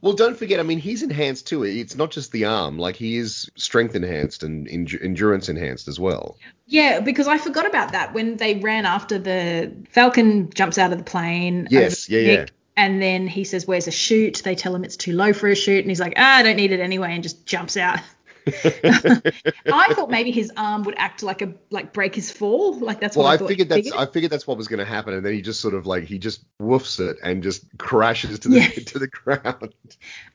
well, 0.00 0.12
don't 0.14 0.36
forget. 0.36 0.60
I 0.60 0.62
mean, 0.62 0.78
he's 0.78 1.02
enhanced 1.02 1.48
too. 1.48 1.64
It's 1.64 1.96
not 1.96 2.10
just 2.10 2.32
the 2.32 2.44
arm. 2.44 2.78
Like 2.78 2.96
he 2.96 3.16
is 3.16 3.50
strength 3.56 3.94
enhanced 3.96 4.42
and 4.42 4.68
endu- 4.68 5.02
endurance 5.02 5.48
enhanced 5.48 5.88
as 5.88 5.98
well. 5.98 6.36
yeah, 6.66 7.00
because 7.00 7.26
I 7.26 7.38
forgot 7.38 7.66
about 7.66 7.92
that 7.92 8.14
when 8.14 8.36
they 8.36 8.54
ran 8.56 8.86
after 8.86 9.18
the 9.18 9.72
Falcon 9.90 10.50
jumps 10.50 10.78
out 10.78 10.92
of 10.92 10.98
the 10.98 11.04
plane. 11.04 11.68
Yes, 11.70 12.08
yeah, 12.08 12.20
yeah. 12.20 12.46
And 12.76 13.00
then 13.00 13.26
he 13.28 13.44
says, 13.44 13.66
"Where's 13.66 13.86
a 13.86 13.92
chute?" 13.92 14.42
They 14.44 14.54
tell 14.56 14.74
him 14.74 14.84
it's 14.84 14.96
too 14.96 15.12
low 15.12 15.32
for 15.32 15.48
a 15.48 15.54
chute, 15.54 15.80
and 15.80 15.90
he's 15.90 16.00
like, 16.00 16.14
"Ah, 16.16 16.36
I 16.36 16.42
don't 16.42 16.56
need 16.56 16.72
it 16.72 16.80
anyway," 16.80 17.14
and 17.14 17.22
just 17.22 17.46
jumps 17.46 17.76
out. 17.76 18.00
I 18.46 19.94
thought 19.94 20.10
maybe 20.10 20.30
his 20.30 20.52
arm 20.56 20.82
would 20.84 20.94
act 20.98 21.22
like 21.22 21.42
a 21.42 21.54
like 21.70 21.92
break 21.92 22.14
his 22.14 22.30
fall, 22.30 22.78
like 22.78 23.00
that's 23.00 23.16
Well, 23.16 23.24
what 23.24 23.30
I, 23.30 23.34
I 23.34 23.36
thought. 23.38 23.48
figured 23.48 23.68
that's 23.68 23.78
Figured. 23.88 23.94
I 23.96 24.06
figured 24.06 24.32
that's 24.32 24.46
what 24.46 24.56
was 24.58 24.68
going 24.68 24.78
to 24.80 24.84
happen, 24.84 25.14
and 25.14 25.24
then 25.24 25.32
he 25.32 25.42
just 25.42 25.60
sort 25.60 25.74
of 25.74 25.86
like 25.86 26.04
he 26.04 26.18
just 26.18 26.44
woofs 26.60 27.00
it 27.00 27.16
and 27.22 27.42
just 27.42 27.64
crashes 27.78 28.38
to 28.40 28.48
the 28.48 28.60
Yeah. 28.60 28.68
to 28.86 28.98
the 28.98 29.08
ground. 29.08 29.74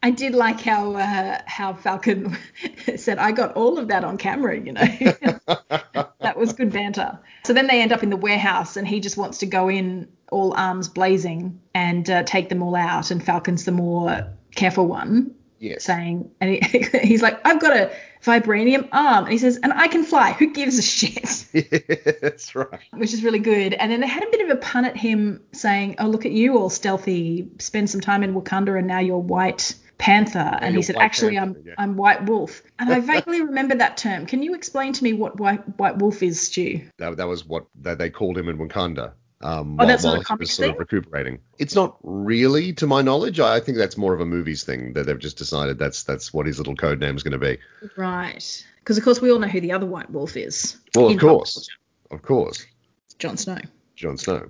I 0.02 0.12
did 0.12 0.34
like 0.34 0.60
how 0.62 0.94
uh, 0.96 1.40
how 1.46 1.74
Falcon 1.74 2.36
said, 2.96 3.18
"I 3.20 3.32
got 3.32 3.54
all 3.56 3.78
of 3.78 3.88
that 3.90 4.04
on 4.04 4.18
camera," 4.18 4.58
you 4.60 4.74
know. 4.74 4.82
that 6.20 6.36
was 6.38 6.54
good 6.54 6.72
banter. 6.72 7.20
So 7.46 7.54
then 7.54 7.68
they 7.68 7.82
end 7.82 7.92
up 7.92 8.04
in 8.04 8.10
the 8.10 8.18
warehouse, 8.18 8.78
and 8.78 8.88
he 8.88 9.00
just 9.00 9.18
wants 9.18 9.40
to 9.40 9.46
go 9.46 9.70
in 9.70 10.08
all 10.32 10.54
arms 10.54 10.88
blazing 10.88 11.60
and 11.74 12.10
uh, 12.10 12.24
take 12.24 12.50
them 12.50 12.62
all 12.62 12.76
out, 12.76 13.12
and 13.12 13.24
Falcon's 13.24 13.66
the 13.66 13.72
more 13.72 14.28
careful 14.56 14.86
one, 14.88 15.34
Yes. 15.60 15.84
saying, 15.84 16.32
and 16.40 16.52
he, 16.52 16.80
he's 17.04 17.22
like, 17.22 17.40
"I've 17.46 17.60
got 17.60 17.76
a 17.76 17.92
vibranium 18.24 18.88
arm," 18.92 19.26
and 19.26 19.32
he 19.32 19.38
says, 19.38 19.58
"And 19.62 19.74
I 19.74 19.88
can 19.88 20.04
fly. 20.04 20.34
Who 20.34 20.54
gives 20.54 20.78
a 20.78 20.82
shit?" 20.82 21.46
Yeah, 21.54 22.12
that's 22.22 22.56
right. 22.56 22.80
which 22.94 23.14
is 23.14 23.24
really 23.24 23.40
good. 23.40 23.74
And 23.74 23.92
then 23.92 24.02
they 24.02 24.08
had 24.08 24.24
a 24.24 24.30
bit 24.30 24.42
of 24.42 24.50
a 24.50 24.60
pun 24.60 24.86
at 24.86 24.96
him 24.96 25.42
saying, 25.52 25.96
"Oh, 26.00 26.08
look 26.08 26.26
at 26.26 26.32
you, 26.32 26.58
all 26.58 26.70
stealthy. 26.70 27.50
Spend 27.60 27.90
some 27.90 28.02
time 28.02 28.24
in 28.24 28.34
Wakanda, 28.34 28.78
and 28.78 28.88
now 28.88 29.00
you're 29.00 29.18
White 29.18 29.76
Panther." 29.98 30.58
and 30.62 30.76
he 30.76 30.82
said, 30.82 30.96
"Actually, 30.98 31.36
Panther, 31.36 31.60
I'm 31.60 31.66
yeah." 31.66 31.74
I'm 31.78 31.98
White 31.98 32.26
Wolf." 32.26 32.62
And 32.80 32.92
I 32.92 33.00
vaguely 33.00 33.42
remember 33.42 33.76
that 33.76 33.98
term. 33.98 34.26
Can 34.26 34.44
you 34.44 34.56
explain 34.56 34.94
to 34.94 35.04
me 35.04 35.14
what 35.14 35.40
White 35.40 35.78
White 35.78 35.98
Wolf 35.98 36.24
is, 36.24 36.40
Stu? 36.42 36.82
That, 36.98 37.18
that 37.18 37.28
was 37.28 37.46
what 37.46 37.66
they 37.76 38.10
called 38.10 38.38
him 38.38 38.48
in 38.48 38.58
Wakanda. 38.58 39.14
Um, 39.42 39.74
Oh, 39.74 39.76
while, 39.78 39.88
that's 39.88 40.04
not 40.04 40.20
a 40.20 40.24
comic 40.24 40.42
was 40.42 40.54
sort 40.54 40.72
of 40.72 40.80
recuperating. 40.80 41.40
It's 41.58 41.76
not 41.76 41.98
really, 42.04 42.74
to 42.74 42.88
my 42.88 43.02
knowledge. 43.02 43.40
I 43.40 43.60
think 43.60 43.78
that's 43.78 43.98
more 43.98 44.14
of 44.14 44.20
a 44.20 44.26
movies 44.26 44.64
thing 44.64 44.94
that 44.94 45.06
they've 45.06 45.20
just 45.20 45.38
decided 45.38 45.80
that's 45.80 46.04
that's 46.04 46.34
what 46.34 46.46
his 46.46 46.58
little 46.58 46.76
code 46.76 47.00
name 47.00 47.16
is 47.16 47.24
going 47.24 47.32
to 47.32 47.38
be. 47.38 47.58
Right. 47.96 48.66
Because 48.80 48.98
of 48.98 49.04
course 49.04 49.22
we 49.22 49.32
all 49.32 49.40
know 49.40 49.48
who 49.48 49.62
the 49.62 49.72
other 49.72 49.86
White 49.86 50.10
Wolf 50.10 50.36
is. 50.36 50.78
Well, 50.96 51.10
of 51.10 51.20
course, 51.20 51.70
of 52.12 52.22
course, 52.22 52.66
Jon 53.18 53.38
Snow. 53.38 53.60
Jon 53.96 54.18
Snow. 54.18 54.50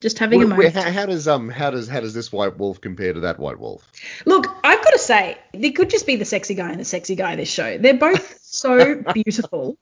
Just 0.00 0.18
having 0.18 0.42
a 0.42 0.46
moment. 0.46 0.74
how, 0.74 0.90
how 0.90 1.06
does 1.06 1.26
um 1.26 1.48
how 1.48 1.70
does 1.70 1.88
how 1.88 2.00
does 2.00 2.12
this 2.12 2.30
White 2.30 2.58
Wolf 2.58 2.80
compare 2.80 3.12
to 3.12 3.20
that 3.20 3.38
White 3.38 3.58
Wolf? 3.58 3.90
Look, 4.26 4.46
I've 4.62 4.84
got 4.84 4.90
to 4.90 4.98
say, 4.98 5.38
there 5.54 5.72
could 5.72 5.88
just 5.88 6.06
be 6.06 6.16
the 6.16 6.24
sexy 6.24 6.54
guy 6.54 6.70
and 6.70 6.78
the 6.78 6.84
sexy 6.84 7.16
guy 7.16 7.34
this 7.36 7.48
show. 7.50 7.78
They're 7.78 7.94
both 7.94 8.38
so 8.42 9.02
beautiful. 9.14 9.78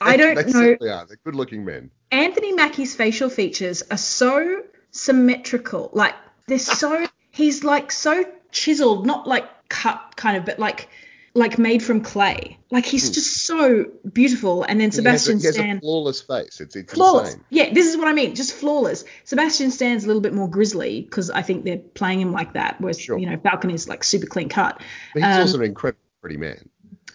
I 0.00 0.16
don't 0.18 0.34
they 0.34 0.44
know. 0.44 0.50
certainly 0.52 0.92
are. 0.92 1.06
They're 1.06 1.18
good-looking 1.24 1.64
men. 1.64 1.90
Anthony 2.10 2.52
Mackie's 2.52 2.94
facial 2.96 3.28
features 3.30 3.82
are 3.90 3.96
so 3.98 4.62
symmetrical. 4.90 5.90
Like 5.92 6.14
they're 6.46 6.58
so 6.58 7.06
he's 7.30 7.64
like 7.64 7.90
so 7.92 8.24
chiseled, 8.50 9.06
not 9.06 9.26
like 9.26 9.44
cut 9.68 10.14
kind 10.16 10.36
of, 10.36 10.44
but 10.44 10.58
like 10.58 10.88
like 11.34 11.58
made 11.58 11.82
from 11.82 12.00
clay. 12.00 12.58
Like 12.70 12.84
he's 12.86 13.10
just 13.10 13.44
so 13.46 13.84
beautiful. 14.12 14.64
And 14.64 14.80
then 14.80 14.90
Sebastian 14.90 15.34
Hmm. 15.36 15.40
he 15.40 15.46
has, 15.46 15.56
a, 15.56 15.62
he 15.62 15.68
has 15.68 15.72
Stan 15.72 15.76
a 15.76 15.80
flawless 15.80 16.20
face. 16.22 16.60
It's 16.60 16.74
it's 16.76 16.92
flawless. 16.92 17.28
insane. 17.34 17.44
Yeah, 17.50 17.72
this 17.72 17.86
is 17.86 17.96
what 17.96 18.08
I 18.08 18.12
mean. 18.12 18.34
Just 18.34 18.54
flawless. 18.54 19.04
Sebastian 19.24 19.70
Stan's 19.70 20.04
a 20.04 20.06
little 20.06 20.22
bit 20.22 20.32
more 20.34 20.48
grizzly 20.48 21.02
because 21.02 21.30
I 21.30 21.42
think 21.42 21.64
they're 21.64 21.76
playing 21.78 22.20
him 22.20 22.32
like 22.32 22.54
that. 22.54 22.80
Whereas 22.80 22.98
Sure. 23.00 23.18
you 23.18 23.26
know 23.30 23.36
Falcon 23.38 23.70
is 23.70 23.88
like 23.88 24.02
super 24.04 24.26
clean 24.26 24.48
cut. 24.48 24.80
But 25.14 25.22
he's 25.22 25.34
Um, 25.36 25.40
also 25.42 25.58
an 25.58 25.64
incredibly 25.66 26.02
pretty 26.22 26.36
man. 26.38 26.68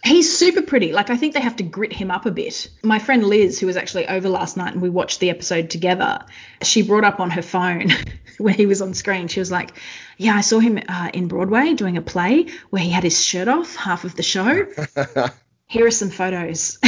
He's 0.04 0.38
super 0.38 0.62
pretty. 0.62 0.92
Like 0.92 1.10
I 1.10 1.16
think 1.16 1.34
they 1.34 1.40
have 1.40 1.56
to 1.58 1.64
grit 1.64 1.94
him 1.94 2.12
up 2.12 2.26
a 2.26 2.32
bit. 2.32 2.70
My 2.84 3.00
friend 3.00 3.24
Liz, 3.24 3.58
who 3.58 3.68
was 3.68 3.78
actually 3.78 4.08
over 4.08 4.28
last 4.28 4.58
night 4.58 4.74
and 4.74 4.82
we 4.82 4.90
watched 4.90 5.22
the 5.22 5.30
episode 5.30 5.70
together, 5.70 6.26
she 6.62 6.82
brought 6.82 7.06
up 7.06 7.22
on 7.22 7.32
her 7.32 7.42
phone 7.42 7.90
when 8.38 8.54
he 8.54 8.66
was 8.66 8.82
on 8.82 8.94
screen. 8.94 9.30
She 9.30 9.40
was 9.40 9.50
like, 9.50 9.72
"Yeah, 10.18 10.36
I 10.36 10.42
saw 10.42 10.60
him 10.60 10.78
uh, 10.90 11.10
in 11.14 11.30
Broadway 11.30 11.74
doing 11.74 11.96
a 11.96 12.02
play 12.02 12.48
where 12.70 12.82
he 12.82 12.90
had 12.90 13.04
his 13.04 13.24
shirt 13.24 13.48
off 13.48 13.76
half 13.76 14.04
of 14.04 14.16
the 14.16 14.24
show. 14.24 14.68
Here 15.68 15.86
are 15.86 15.92
some 15.92 16.10
photos." 16.10 16.80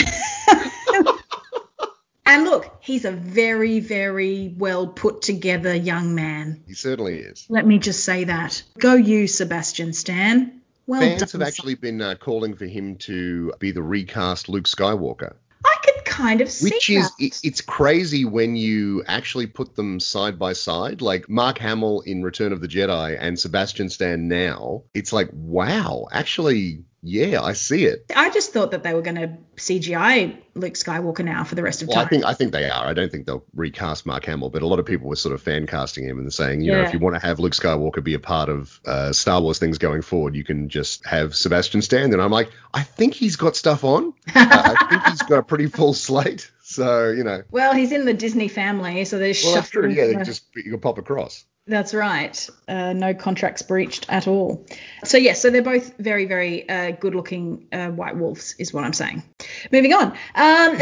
and 2.26 2.44
look, 2.44 2.80
he's 2.82 3.06
a 3.06 3.12
very, 3.12 3.80
very 3.80 4.54
well 4.58 4.88
put 4.88 5.22
together 5.22 5.74
young 5.74 6.16
man. 6.16 6.64
He 6.68 6.74
certainly 6.74 7.20
is. 7.20 7.46
Let 7.48 7.66
me 7.66 7.80
just 7.80 8.04
say 8.04 8.26
that. 8.26 8.62
Go 8.78 8.96
you, 8.96 9.28
Sebastian 9.28 9.94
Stan. 9.94 10.62
Well 10.88 11.02
Fans 11.02 11.22
done, 11.22 11.42
have 11.42 11.48
actually 11.48 11.76
been 11.76 12.02
uh, 12.02 12.16
calling 12.16 12.56
for 12.56 12.66
him 12.66 12.98
to 12.98 13.54
be 13.60 13.72
the 13.72 13.82
recast 13.82 14.50
Luke 14.50 14.66
Skywalker. 14.66 15.36
I 15.66 15.76
could 15.84 16.06
kind 16.06 16.42
of 16.42 16.50
see 16.50 16.70
Which 16.70 16.90
is, 16.90 17.10
that. 17.10 17.26
it, 17.26 17.40
it's 17.44 17.62
crazy 17.62 18.24
when 18.24 18.56
you 18.56 19.04
actually 19.08 19.48
put 19.48 19.76
them 19.76 20.00
side 20.00 20.38
by 20.38 20.54
side. 20.54 21.02
Like 21.02 21.28
Mark 21.28 21.58
Hamill 21.58 22.02
in 22.02 22.24
Return 22.24 22.54
of 22.54 22.62
the 22.62 22.68
Jedi 22.68 23.18
and 23.20 23.40
Sebastian 23.40 23.90
Stan 23.90 24.28
now. 24.28 24.84
It's 24.94 25.12
like, 25.12 25.30
wow, 25.34 26.08
actually, 26.12 26.84
yeah, 27.08 27.40
I 27.42 27.54
see 27.54 27.86
it. 27.86 28.12
I 28.16 28.32
just 28.32 28.52
thought 28.52 28.72
that 28.72 28.82
they 28.82 28.96
were 28.96 29.04
going 29.04 29.16
to 29.18 29.38
CGI 29.58 30.38
Luke 30.56 30.74
Skywalker 30.74 31.24
now 31.24 31.44
for 31.44 31.54
the 31.54 31.62
rest 31.62 31.84
of 31.84 31.88
Well, 31.88 31.98
time. 31.98 32.06
I 32.06 32.10
think 32.10 32.26
I 32.26 32.34
think 32.34 32.52
they 32.52 32.68
are. 32.68 32.86
I 32.88 32.94
don't 32.94 33.12
think 33.12 33.28
they'll 33.28 33.44
recast 33.54 34.06
Mark 34.08 34.26
Hamill, 34.26 34.50
but 34.50 34.64
a 34.64 34.68
lot 34.68 34.80
of 34.80 34.86
people 34.88 35.08
were 35.08 35.16
sort 35.16 35.36
of 35.36 35.42
fan 35.42 35.68
casting 35.68 36.04
him 36.04 36.18
and 36.18 36.34
saying, 36.34 36.62
you 36.62 36.72
know, 36.72 36.82
if 36.82 36.94
you 36.94 37.00
want 37.00 37.16
to 37.16 37.22
have 37.26 37.40
Luke 37.40 37.54
Skywalker 37.54 38.04
be 38.04 38.16
a 38.16 38.20
part 38.20 38.50
of 38.50 38.80
uh, 38.88 39.14
Star 39.14 39.40
Wars 39.40 39.60
things 39.60 39.78
going 39.78 40.02
forward, 40.02 40.36
you 40.36 40.44
can 40.44 40.68
just 40.68 41.06
have 41.06 41.36
Sebastian 41.36 41.82
Stan. 41.84 42.12
And 42.12 42.22
I'm 42.22 42.32
like, 42.32 42.50
I 42.74 42.82
think 42.82 43.14
he's 43.14 43.36
got 43.36 43.56
stuff 43.56 43.84
on. 43.84 44.14
Uh, 44.36 44.76
I 44.78 44.88
think 44.90 45.04
he's 45.06 45.22
got 45.24 45.40
a 45.40 45.44
pretty 45.44 45.68
full 45.68 45.94
slate. 45.94 46.52
So 46.62 47.10
you 47.10 47.24
know, 47.24 47.44
well, 47.52 47.74
he's 47.74 47.92
in 47.92 48.06
the 48.06 48.14
Disney 48.14 48.48
family, 48.48 49.06
so 49.06 49.18
there's 49.20 49.44
well 49.44 49.56
that's 49.56 49.70
true. 49.70 49.90
Yeah, 49.90 50.08
the- 50.08 50.14
they 50.18 50.24
just 50.24 50.46
you 50.56 50.64
can 50.72 50.80
pop 50.80 50.98
across. 50.98 51.46
That's 51.68 51.96
right. 51.96 52.50
Uh, 52.68 52.94
no 52.94 53.16
contracts 53.16 53.64
breached 53.64 54.06
at 54.08 54.28
all. 54.28 54.68
So 55.04 55.18
yes, 55.18 55.42
so 55.42 55.50
they're 55.50 55.64
both 55.64 55.98
very, 55.98 56.26
very 56.26 56.70
uh, 56.70 56.92
good-looking 56.92 57.68
uh, 57.72 57.88
white 57.88 58.16
wolves, 58.16 58.54
is 58.60 58.72
what 58.72 58.84
I'm 58.84 58.94
saying. 58.94 59.24
Moving 59.72 59.94
on. 59.94 60.16
Um, 60.36 60.78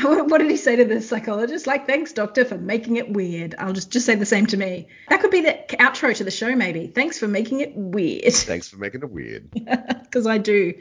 what 0.28 0.38
did 0.38 0.50
he 0.50 0.56
say 0.56 0.76
to 0.76 0.86
the 0.86 1.02
psychologist? 1.02 1.66
Like, 1.66 1.86
thanks, 1.86 2.14
doctor, 2.14 2.46
for 2.46 2.56
making 2.56 2.96
it 2.96 3.12
weird. 3.12 3.54
I'll 3.58 3.74
just 3.74 3.90
just 3.90 4.06
say 4.06 4.14
the 4.14 4.24
same 4.24 4.46
to 4.46 4.56
me. 4.56 4.88
That 5.10 5.20
could 5.20 5.30
be 5.30 5.42
the 5.42 5.58
outro 5.72 6.16
to 6.16 6.24
the 6.24 6.30
show, 6.30 6.56
maybe. 6.56 6.86
Thanks 6.86 7.18
for 7.18 7.28
making 7.28 7.60
it 7.60 7.76
weird. 7.76 8.24
Thanks 8.32 8.68
for 8.68 8.78
making 8.78 9.02
it 9.02 9.10
weird. 9.10 9.50
because 10.02 10.26
I 10.26 10.38
do 10.38 10.72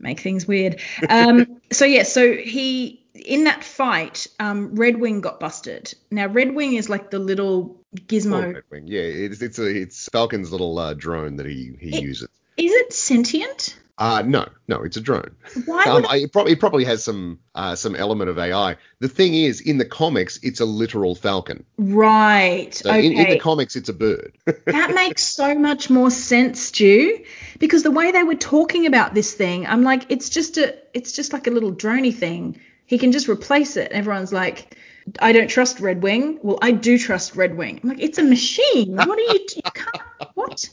make 0.00 0.18
things 0.20 0.46
weird. 0.46 0.80
Um, 1.08 1.60
so 1.70 1.84
yeah, 1.84 2.02
so 2.02 2.32
he 2.32 3.04
in 3.26 3.44
that 3.44 3.64
fight, 3.64 4.26
um, 4.40 4.74
Red 4.74 4.98
Wing 4.98 5.20
got 5.20 5.40
busted. 5.40 5.94
Now 6.10 6.26
Red 6.26 6.54
Wing 6.54 6.74
is 6.74 6.88
like 6.88 7.10
the 7.10 7.18
little 7.18 7.76
Oh, 7.96 8.00
gizmo. 8.06 8.54
Red 8.54 8.62
Wing. 8.70 8.86
Yeah, 8.86 9.00
it's 9.00 9.40
it's 9.42 9.58
a 9.58 9.66
it's 9.66 10.08
Falcon's 10.12 10.52
little 10.52 10.78
uh, 10.78 10.94
drone 10.94 11.36
that 11.36 11.46
he 11.46 11.72
he 11.80 11.96
It- 11.96 12.02
uses. 12.02 12.28
Is 12.56 12.72
it 12.72 12.92
sentient? 12.92 13.76
Uh 14.00 14.22
no, 14.24 14.48
no, 14.68 14.82
it's 14.82 14.96
a 14.96 15.00
drone. 15.00 15.34
Why 15.64 15.82
Um, 15.84 16.06
I, 16.08 16.18
it, 16.18 16.32
probably, 16.32 16.52
it 16.52 16.60
probably 16.60 16.84
has 16.84 17.02
some 17.02 17.40
uh, 17.54 17.74
some 17.74 17.96
element 17.96 18.30
of 18.30 18.38
AI. 18.38 18.76
The 19.00 19.08
thing 19.08 19.34
is, 19.34 19.60
in 19.60 19.78
the 19.78 19.84
comics, 19.84 20.38
it's 20.42 20.60
a 20.60 20.64
literal 20.64 21.16
falcon. 21.16 21.64
right? 21.78 22.72
So 22.74 22.90
okay, 22.90 23.04
in, 23.06 23.12
in 23.18 23.30
the 23.30 23.38
comics, 23.40 23.74
it's 23.74 23.88
a 23.88 23.92
bird. 23.92 24.38
that 24.66 24.92
makes 24.94 25.22
so 25.22 25.54
much 25.56 25.90
more 25.90 26.10
sense, 26.12 26.60
Stu, 26.60 27.24
because 27.58 27.82
the 27.82 27.90
way 27.90 28.12
they 28.12 28.22
were 28.22 28.36
talking 28.36 28.86
about 28.86 29.14
this 29.14 29.34
thing, 29.34 29.66
I'm 29.66 29.82
like, 29.82 30.06
it's 30.10 30.28
just 30.28 30.58
a, 30.58 30.76
it's 30.94 31.10
just 31.12 31.32
like 31.32 31.46
a 31.48 31.50
little 31.50 31.72
droney 31.72 32.14
thing. 32.14 32.60
He 32.88 32.96
can 32.98 33.12
just 33.12 33.28
replace 33.28 33.76
it. 33.76 33.92
Everyone's 33.92 34.32
like, 34.32 34.74
I 35.20 35.30
don't 35.32 35.48
trust 35.48 35.78
Red 35.78 36.02
Wing. 36.02 36.38
Well, 36.42 36.58
I 36.62 36.72
do 36.72 36.98
trust 36.98 37.36
Red 37.36 37.56
Wing. 37.56 37.78
I'm 37.82 37.90
like, 37.90 38.00
it's 38.00 38.18
a 38.18 38.22
machine. 38.24 38.96
What 38.96 39.10
are 39.18 39.20
you? 39.20 39.46
You 39.56 39.62
can't. 39.74 40.02
What? 40.34 40.68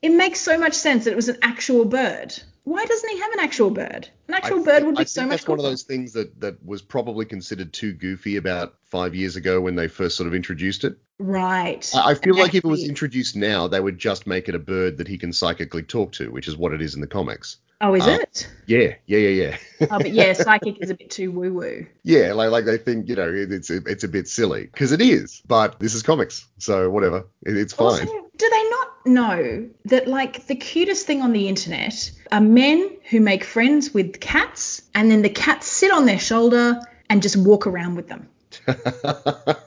It 0.00 0.08
makes 0.10 0.40
so 0.40 0.58
much 0.58 0.72
sense 0.72 1.04
that 1.04 1.12
it 1.12 1.16
was 1.16 1.28
an 1.28 1.36
actual 1.42 1.84
bird. 1.84 2.34
Why 2.64 2.82
doesn't 2.86 3.10
he 3.10 3.18
have 3.20 3.32
an 3.32 3.40
actual 3.40 3.70
bird? 3.70 4.08
An 4.28 4.34
actual 4.34 4.60
I 4.60 4.64
bird 4.64 4.74
think- 4.76 4.86
would 4.86 4.94
be 4.96 5.00
I 5.02 5.04
so 5.04 5.20
think 5.20 5.28
much 5.32 5.40
that's 5.40 5.48
one 5.48 5.58
of 5.58 5.64
those 5.66 5.82
things 5.82 6.14
that 6.14 6.40
that 6.40 6.64
was 6.64 6.80
probably 6.80 7.26
considered 7.26 7.74
too 7.74 7.92
goofy 7.92 8.36
about 8.36 8.76
five 8.84 9.14
years 9.14 9.36
ago 9.36 9.60
when 9.60 9.74
they 9.76 9.86
first 9.86 10.16
sort 10.16 10.26
of 10.26 10.34
introduced 10.34 10.82
it. 10.84 10.96
Right. 11.18 11.88
I, 11.94 12.12
I 12.12 12.14
feel 12.14 12.36
like 12.38 12.54
if 12.54 12.64
it 12.64 12.68
was 12.68 12.88
introduced 12.88 13.36
now, 13.36 13.68
they 13.68 13.80
would 13.80 13.98
just 13.98 14.26
make 14.26 14.48
it 14.48 14.54
a 14.54 14.58
bird 14.58 14.96
that 14.96 15.08
he 15.08 15.18
can 15.18 15.30
psychically 15.30 15.82
talk 15.82 16.12
to, 16.12 16.30
which 16.30 16.48
is 16.48 16.56
what 16.56 16.72
it 16.72 16.80
is 16.80 16.94
in 16.94 17.02
the 17.02 17.06
comics. 17.06 17.58
Oh, 17.80 17.94
is 17.94 18.06
uh, 18.06 18.18
it? 18.20 18.48
Yeah, 18.66 18.94
yeah, 19.06 19.18
yeah, 19.18 19.28
yeah. 19.28 19.56
Oh, 19.90 19.98
but 19.98 20.12
yeah, 20.12 20.32
psychic 20.32 20.80
is 20.80 20.90
a 20.90 20.94
bit 20.94 21.10
too 21.10 21.30
woo 21.30 21.52
woo. 21.52 21.86
yeah, 22.02 22.32
like 22.32 22.50
like 22.50 22.64
they 22.64 22.78
think 22.78 23.08
you 23.08 23.16
know 23.16 23.28
it, 23.28 23.52
it's 23.52 23.70
it's 23.70 24.04
a 24.04 24.08
bit 24.08 24.28
silly 24.28 24.64
because 24.66 24.92
it 24.92 25.00
is, 25.00 25.42
but 25.46 25.78
this 25.80 25.94
is 25.94 26.02
comics, 26.02 26.46
so 26.58 26.88
whatever, 26.90 27.26
it, 27.44 27.56
it's 27.56 27.72
fine. 27.72 27.86
Also, 27.86 28.04
do 28.36 28.50
they 28.50 28.70
not 28.70 29.06
know 29.06 29.68
that 29.86 30.08
like 30.08 30.46
the 30.46 30.54
cutest 30.54 31.06
thing 31.06 31.20
on 31.20 31.32
the 31.32 31.48
internet 31.48 32.10
are 32.32 32.40
men 32.40 32.90
who 33.10 33.20
make 33.20 33.44
friends 33.44 33.92
with 33.92 34.20
cats 34.20 34.82
and 34.94 35.10
then 35.10 35.22
the 35.22 35.30
cats 35.30 35.66
sit 35.66 35.90
on 35.90 36.06
their 36.06 36.18
shoulder 36.18 36.80
and 37.10 37.22
just 37.22 37.36
walk 37.36 37.66
around 37.66 37.96
with 37.96 38.08
them? 38.08 38.28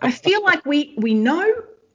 I 0.01 0.11
feel 0.11 0.41
like 0.43 0.65
we 0.65 0.95
we 0.97 1.13
know 1.13 1.45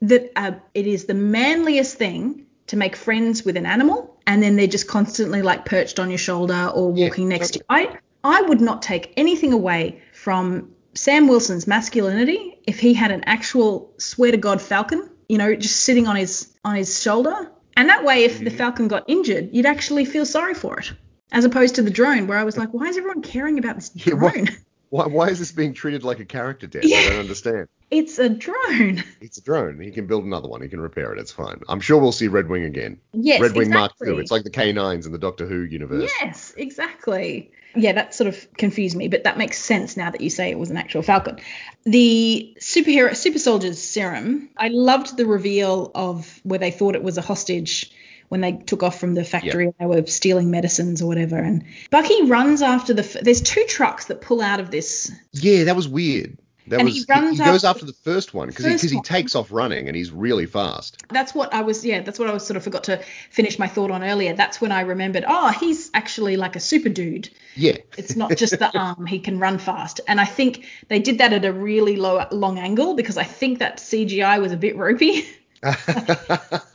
that 0.03 0.31
uh, 0.37 0.53
it 0.75 0.87
is 0.87 1.07
the 1.07 1.15
manliest 1.15 1.97
thing 1.97 2.47
to 2.67 2.77
make 2.77 2.97
friends 2.97 3.45
with 3.45 3.57
an 3.57 3.67
animal 3.67 4.12
and 4.27 4.43
then 4.43 4.57
they're 4.57 4.67
just 4.67 4.89
constantly 4.89 5.43
like 5.43 5.65
perched 5.65 5.99
on 5.99 6.11
your 6.11 6.19
shoulder 6.19 6.71
or 6.75 6.93
Yeah, 6.97 7.09
walking 7.09 7.29
next 7.29 7.53
to 7.53 7.59
you. 7.59 7.65
I 7.69 7.99
I 8.25 8.43
would 8.43 8.61
not 8.61 8.83
take 8.83 9.13
anything 9.17 9.53
away 9.53 10.01
from 10.13 10.71
Sam 10.95 11.29
Wilson's 11.29 11.67
masculinity 11.67 12.59
if 12.67 12.79
he 12.79 12.95
had 12.95 13.11
an 13.11 13.25
actual 13.25 13.93
swear 13.99 14.31
to 14.31 14.37
God 14.37 14.61
falcon, 14.61 15.11
you 15.29 15.39
know, 15.39 15.55
just 15.55 15.81
sitting 15.81 16.07
on 16.07 16.17
his 16.17 16.53
on 16.65 16.77
his 16.77 17.01
shoulder. 17.01 17.51
And 17.77 17.89
that 17.89 18.05
way 18.05 18.25
if 18.25 18.39
the 18.39 18.51
falcon 18.51 18.89
got 18.89 19.05
injured, 19.09 19.51
you'd 19.53 19.67
actually 19.67 20.05
feel 20.05 20.27
sorry 20.27 20.55
for 20.55 20.79
it. 20.79 20.93
As 21.33 21.45
opposed 21.47 21.77
to 21.77 21.83
the 21.83 21.91
drone 21.91 22.27
where 22.27 22.39
I 22.39 22.45
was 22.45 22.59
like, 22.59 22.69
why 22.73 22.89
is 22.89 22.99
everyone 22.99 23.23
caring 23.23 23.59
about 23.59 23.77
this 23.77 23.91
Yeah, 23.95 24.15
why- 24.93 25.07
why 25.07 25.29
is 25.31 25.39
this 25.39 25.51
being 25.53 25.73
treated 25.73 26.05
like 26.05 26.21
a 26.21 26.25
character 26.27 26.67
death? 26.67 26.85
Yeah. 26.85 26.99
I 26.99 27.09
don't 27.09 27.21
understand. 27.21 27.69
It's 27.91 28.19
a 28.19 28.29
drone. 28.29 29.03
It's 29.23 29.39
a 29.39 29.43
drone. 29.43 29.81
He 29.81 29.91
can 29.91 30.07
build 30.07 30.25
another 30.25 30.49
one. 30.49 30.61
He 30.61 30.69
can 30.69 30.81
repair 30.83 31.13
it. 31.15 31.19
It's 31.19 31.33
fine. 31.33 31.61
I'm 31.67 31.81
sure 31.81 31.99
we'll 31.99 32.13
see 32.13 32.29
Red 32.29 32.49
Wing 32.49 32.65
again. 32.65 33.01
Yes, 33.15 33.41
Red 33.41 33.53
Wing 33.53 33.69
exactly. 33.69 34.07
Mark 34.09 34.19
II. 34.19 34.23
It's 34.23 34.31
like 34.31 34.45
the 34.45 34.51
K9s 34.51 35.07
in 35.07 35.13
the 35.13 35.19
Doctor 35.19 35.47
Who 35.47 35.63
universe. 35.63 36.11
Yes, 36.21 36.53
exactly. 36.59 37.51
Yeah, 37.75 37.93
that 37.93 38.15
sort 38.15 38.29
of 38.29 38.47
confused 38.59 38.95
me, 38.97 39.09
but 39.09 39.25
that 39.25 39.39
makes 39.39 39.59
sense 39.59 39.97
now 39.97 40.11
that 40.11 40.21
you 40.21 40.29
say 40.29 40.51
it 40.51 40.59
was 40.59 40.71
an 40.71 40.77
actual 40.77 41.01
falcon. 41.01 41.39
The 41.85 42.55
superhero 42.61 43.17
super 43.17 43.39
soldiers 43.39 43.79
serum, 43.83 44.51
I 44.59 44.69
loved 44.69 45.17
the 45.17 45.25
reveal 45.25 45.91
of 45.95 46.39
where 46.43 46.59
they 46.59 46.71
thought 46.71 46.95
it 46.97 47.03
was 47.03 47.17
a 47.17 47.23
hostage 47.23 47.91
when 48.29 48.41
they 48.41 48.53
took 48.53 48.83
off 48.83 48.99
from 48.99 49.15
the 49.15 49.25
factory 49.25 49.65
and 49.67 49.75
they 49.79 49.87
were 49.87 50.07
stealing 50.07 50.51
medicines 50.51 51.03
or 51.03 51.07
whatever 51.07 51.37
and 51.37 51.65
Bucky 51.91 52.23
runs 52.25 52.63
after 52.63 52.95
the 52.95 53.03
f- 53.03 53.23
there's 53.23 53.41
two 53.43 53.65
trucks 53.69 54.07
that 54.07 54.21
pull 54.21 54.41
out 54.41 54.61
of 54.61 54.71
this 54.71 55.11
Yeah, 55.33 55.65
that 55.65 55.77
was 55.77 55.89
weird. 55.89 56.39
That 56.69 56.79
And 56.79 56.85
was 56.89 56.95
he 56.99 57.05
runs 57.09 57.39
he 57.39 57.45
goes 57.45 57.65
after- 57.65 57.67
after 57.67 57.87
the 57.87 57.93
first 57.93 58.35
one 58.35 58.47
because 58.49 58.81
he, 58.83 58.89
he 58.89 59.01
takes 59.03 59.35
off 59.35 59.51
running 59.51 59.89
and 59.89 59.97
he's 59.97 60.13
really 60.13 60.47
fast. 60.47 60.97
that's 61.11 61.35
what 61.35 61.53
I 61.53 61.63
was 61.63 61.85
yeah 61.85 62.03
that's 62.03 62.21
what 62.21 62.29
I 62.31 62.33
was 62.33 62.47
sort 62.47 62.57
of 62.57 62.63
forgot 62.63 62.85
to 62.85 63.03
finish 63.31 63.59
my 63.59 63.67
thought 63.67 63.91
on 63.91 64.05
earlier 64.05 64.33
that's 64.35 64.61
when 64.61 64.71
I 64.71 64.83
remembered 64.83 65.25
oh 65.27 65.49
he's 65.49 65.91
actually 65.93 66.37
like 66.37 66.55
a 66.55 66.61
super 66.61 66.89
dude 66.89 67.29
Yeah. 67.57 67.79
It's 67.99 68.15
not 68.15 68.37
just 68.37 68.57
the 68.59 68.71
arm; 68.79 69.07
he 69.07 69.19
can 69.19 69.41
run 69.41 69.59
fast. 69.59 70.01
And 70.07 70.21
I 70.21 70.25
think 70.25 70.65
they 70.89 71.01
did 71.01 71.19
that 71.19 71.33
at 71.33 71.45
a 71.45 71.53
really 71.53 71.97
low, 71.97 72.25
long 72.31 72.59
angle 72.61 72.95
because 72.95 73.17
I 73.19 73.25
think 73.25 73.59
that 73.59 73.79
CGI 73.79 74.41
was 74.41 74.53
a 74.53 74.57
bit 74.57 74.77
ropey. 74.77 75.25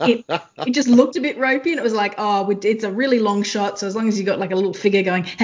It, 0.00 0.24
it 0.28 0.70
just 0.72 0.88
looked 0.88 1.16
a 1.16 1.20
bit 1.20 1.36
ropey, 1.38 1.70
and 1.70 1.78
it 1.78 1.82
was 1.82 1.92
like, 1.92 2.14
oh, 2.18 2.48
it's 2.62 2.84
a 2.84 2.90
really 2.90 3.18
long 3.18 3.42
shot. 3.42 3.78
So 3.78 3.86
as 3.86 3.94
long 3.94 4.08
as 4.08 4.18
you 4.18 4.24
got 4.24 4.38
like 4.38 4.52
a 4.52 4.54
little 4.54 4.72
figure 4.72 5.02
going, 5.02 5.26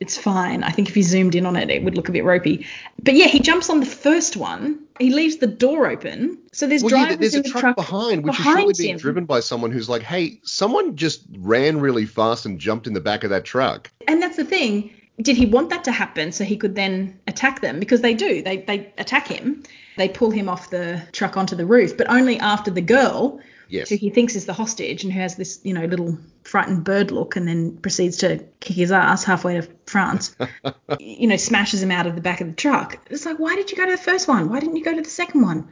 it's 0.00 0.18
fine. 0.18 0.62
I 0.62 0.70
think 0.70 0.88
if 0.88 0.96
you 0.96 1.02
zoomed 1.02 1.34
in 1.34 1.46
on 1.46 1.56
it, 1.56 1.70
it 1.70 1.82
would 1.84 1.96
look 1.96 2.08
a 2.08 2.12
bit 2.12 2.24
ropey. 2.24 2.66
But 3.02 3.14
yeah, 3.14 3.26
he 3.26 3.40
jumps 3.40 3.70
on 3.70 3.80
the 3.80 3.86
first 3.86 4.36
one. 4.36 4.80
He 4.98 5.10
leaves 5.10 5.36
the 5.36 5.46
door 5.46 5.86
open, 5.86 6.38
so 6.52 6.66
there's 6.66 6.82
well, 6.82 6.90
drivers 6.90 7.10
yeah, 7.12 7.16
there's 7.16 7.34
in 7.34 7.40
a 7.40 7.42
the 7.44 7.50
truck, 7.50 7.60
truck 7.60 7.76
behind, 7.76 8.24
which 8.24 8.36
behind 8.36 8.58
is 8.58 8.62
surely 8.62 8.74
being 8.76 8.94
him. 8.94 8.98
driven 8.98 9.24
by 9.26 9.40
someone 9.40 9.70
who's 9.70 9.88
like, 9.88 10.02
hey, 10.02 10.40
someone 10.42 10.96
just 10.96 11.22
ran 11.38 11.80
really 11.80 12.04
fast 12.04 12.46
and 12.46 12.58
jumped 12.58 12.86
in 12.88 12.94
the 12.94 13.00
back 13.00 13.22
of 13.22 13.30
that 13.30 13.44
truck. 13.44 13.90
and 14.08 14.20
that's 14.20 14.36
the 14.36 14.44
thing. 14.44 14.92
Did 15.20 15.36
he 15.36 15.46
want 15.46 15.70
that 15.70 15.84
to 15.84 15.92
happen 15.92 16.30
so 16.32 16.44
he 16.44 16.56
could 16.56 16.74
then 16.74 17.18
attack 17.26 17.60
them? 17.60 17.80
Because 17.80 18.00
they 18.00 18.14
do. 18.14 18.42
They 18.42 18.58
they 18.58 18.92
attack 18.98 19.26
him. 19.26 19.64
They 19.96 20.08
pull 20.08 20.30
him 20.30 20.48
off 20.48 20.70
the 20.70 21.02
truck 21.12 21.36
onto 21.36 21.56
the 21.56 21.66
roof, 21.66 21.96
but 21.96 22.08
only 22.08 22.38
after 22.38 22.70
the 22.70 22.80
girl, 22.80 23.40
Yes. 23.70 23.90
who 23.90 23.96
he 23.96 24.08
thinks 24.08 24.34
is 24.34 24.46
the 24.46 24.54
hostage 24.54 25.04
and 25.04 25.12
who 25.12 25.20
has 25.20 25.36
this, 25.36 25.60
you 25.62 25.74
know, 25.74 25.84
little 25.84 26.16
frightened 26.44 26.84
bird 26.84 27.10
look 27.10 27.36
and 27.36 27.46
then 27.46 27.76
proceeds 27.76 28.16
to 28.18 28.38
kick 28.60 28.76
his 28.76 28.90
ass 28.90 29.24
halfway 29.24 29.60
to 29.60 29.68
France, 29.86 30.34
you 30.98 31.26
know, 31.26 31.36
smashes 31.36 31.82
him 31.82 31.90
out 31.90 32.06
of 32.06 32.14
the 32.14 32.22
back 32.22 32.40
of 32.40 32.46
the 32.46 32.54
truck. 32.54 32.98
It's 33.10 33.26
like, 33.26 33.38
why 33.38 33.56
did 33.56 33.70
you 33.70 33.76
go 33.76 33.84
to 33.84 33.90
the 33.90 34.02
first 34.02 34.26
one? 34.26 34.48
Why 34.48 34.60
didn't 34.60 34.76
you 34.76 34.84
go 34.84 34.94
to 34.94 35.02
the 35.02 35.10
second 35.10 35.42
one? 35.42 35.68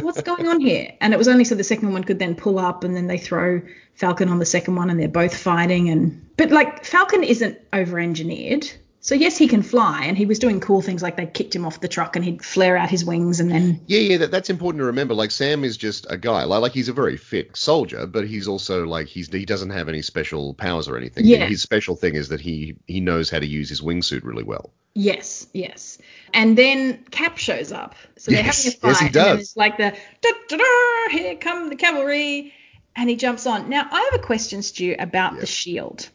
What's 0.00 0.22
going 0.30 0.48
on 0.48 0.58
here? 0.60 0.92
And 1.02 1.12
it 1.12 1.18
was 1.18 1.28
only 1.28 1.44
so 1.44 1.54
the 1.54 1.64
second 1.64 1.92
one 1.92 2.02
could 2.04 2.18
then 2.18 2.34
pull 2.34 2.58
up 2.58 2.82
and 2.82 2.96
then 2.96 3.08
they 3.08 3.18
throw 3.18 3.60
Falcon 3.94 4.30
on 4.30 4.38
the 4.38 4.46
second 4.46 4.76
one 4.76 4.88
and 4.88 4.98
they're 4.98 5.08
both 5.08 5.36
fighting 5.36 5.90
and 5.90 6.24
but 6.38 6.50
like 6.50 6.84
Falcon 6.84 7.22
isn't 7.22 7.58
over 7.74 7.98
engineered. 7.98 8.70
So 9.04 9.14
yes, 9.14 9.36
he 9.36 9.48
can 9.48 9.60
fly 9.62 10.06
and 10.06 10.16
he 10.16 10.24
was 10.24 10.38
doing 10.38 10.60
cool 10.60 10.80
things 10.80 11.02
like 11.02 11.18
they 11.18 11.26
kicked 11.26 11.54
him 11.54 11.66
off 11.66 11.78
the 11.80 11.88
truck 11.88 12.16
and 12.16 12.24
he'd 12.24 12.42
flare 12.42 12.74
out 12.74 12.88
his 12.88 13.04
wings 13.04 13.38
and 13.38 13.50
then 13.50 13.82
Yeah, 13.86 13.98
yeah, 14.00 14.16
that, 14.16 14.30
that's 14.30 14.48
important 14.48 14.80
to 14.80 14.86
remember. 14.86 15.12
Like 15.12 15.30
Sam 15.30 15.62
is 15.62 15.76
just 15.76 16.06
a 16.08 16.16
guy. 16.16 16.44
Like, 16.44 16.62
like 16.62 16.72
he's 16.72 16.88
a 16.88 16.94
very 16.94 17.18
fit 17.18 17.54
soldier, 17.54 18.06
but 18.06 18.26
he's 18.26 18.48
also 18.48 18.86
like 18.86 19.06
he's 19.06 19.28
he 19.30 19.44
doesn't 19.44 19.68
have 19.70 19.90
any 19.90 20.00
special 20.00 20.54
powers 20.54 20.88
or 20.88 20.96
anything. 20.96 21.26
Yeah. 21.26 21.44
His 21.44 21.60
special 21.60 21.96
thing 21.96 22.14
is 22.14 22.30
that 22.30 22.40
he 22.40 22.76
he 22.86 23.00
knows 23.00 23.28
how 23.28 23.40
to 23.40 23.46
use 23.46 23.68
his 23.68 23.82
wingsuit 23.82 24.24
really 24.24 24.42
well. 24.42 24.72
Yes, 24.94 25.48
yes. 25.52 25.98
And 26.32 26.56
then 26.56 27.04
Cap 27.10 27.36
shows 27.36 27.72
up. 27.72 27.96
So 28.16 28.30
they're 28.30 28.42
Yes, 28.42 28.64
having 28.64 28.78
a 28.78 28.80
fight. 28.80 28.88
yes, 28.88 29.00
he 29.00 29.04
And 29.06 29.12
does. 29.14 29.40
it's 29.40 29.56
like 29.56 29.76
the 29.76 29.94
da, 30.22 30.30
da, 30.48 30.56
da, 30.56 31.08
here 31.10 31.36
come 31.36 31.68
the 31.68 31.76
cavalry. 31.76 32.54
and 32.96 33.10
he 33.10 33.16
jumps 33.16 33.44
on. 33.46 33.68
Now, 33.68 33.86
I 33.90 34.08
have 34.10 34.20
a 34.20 34.24
question, 34.24 34.62
Stu, 34.62 34.94
about 34.98 35.38
the 35.40 35.46
shield. 35.46 36.08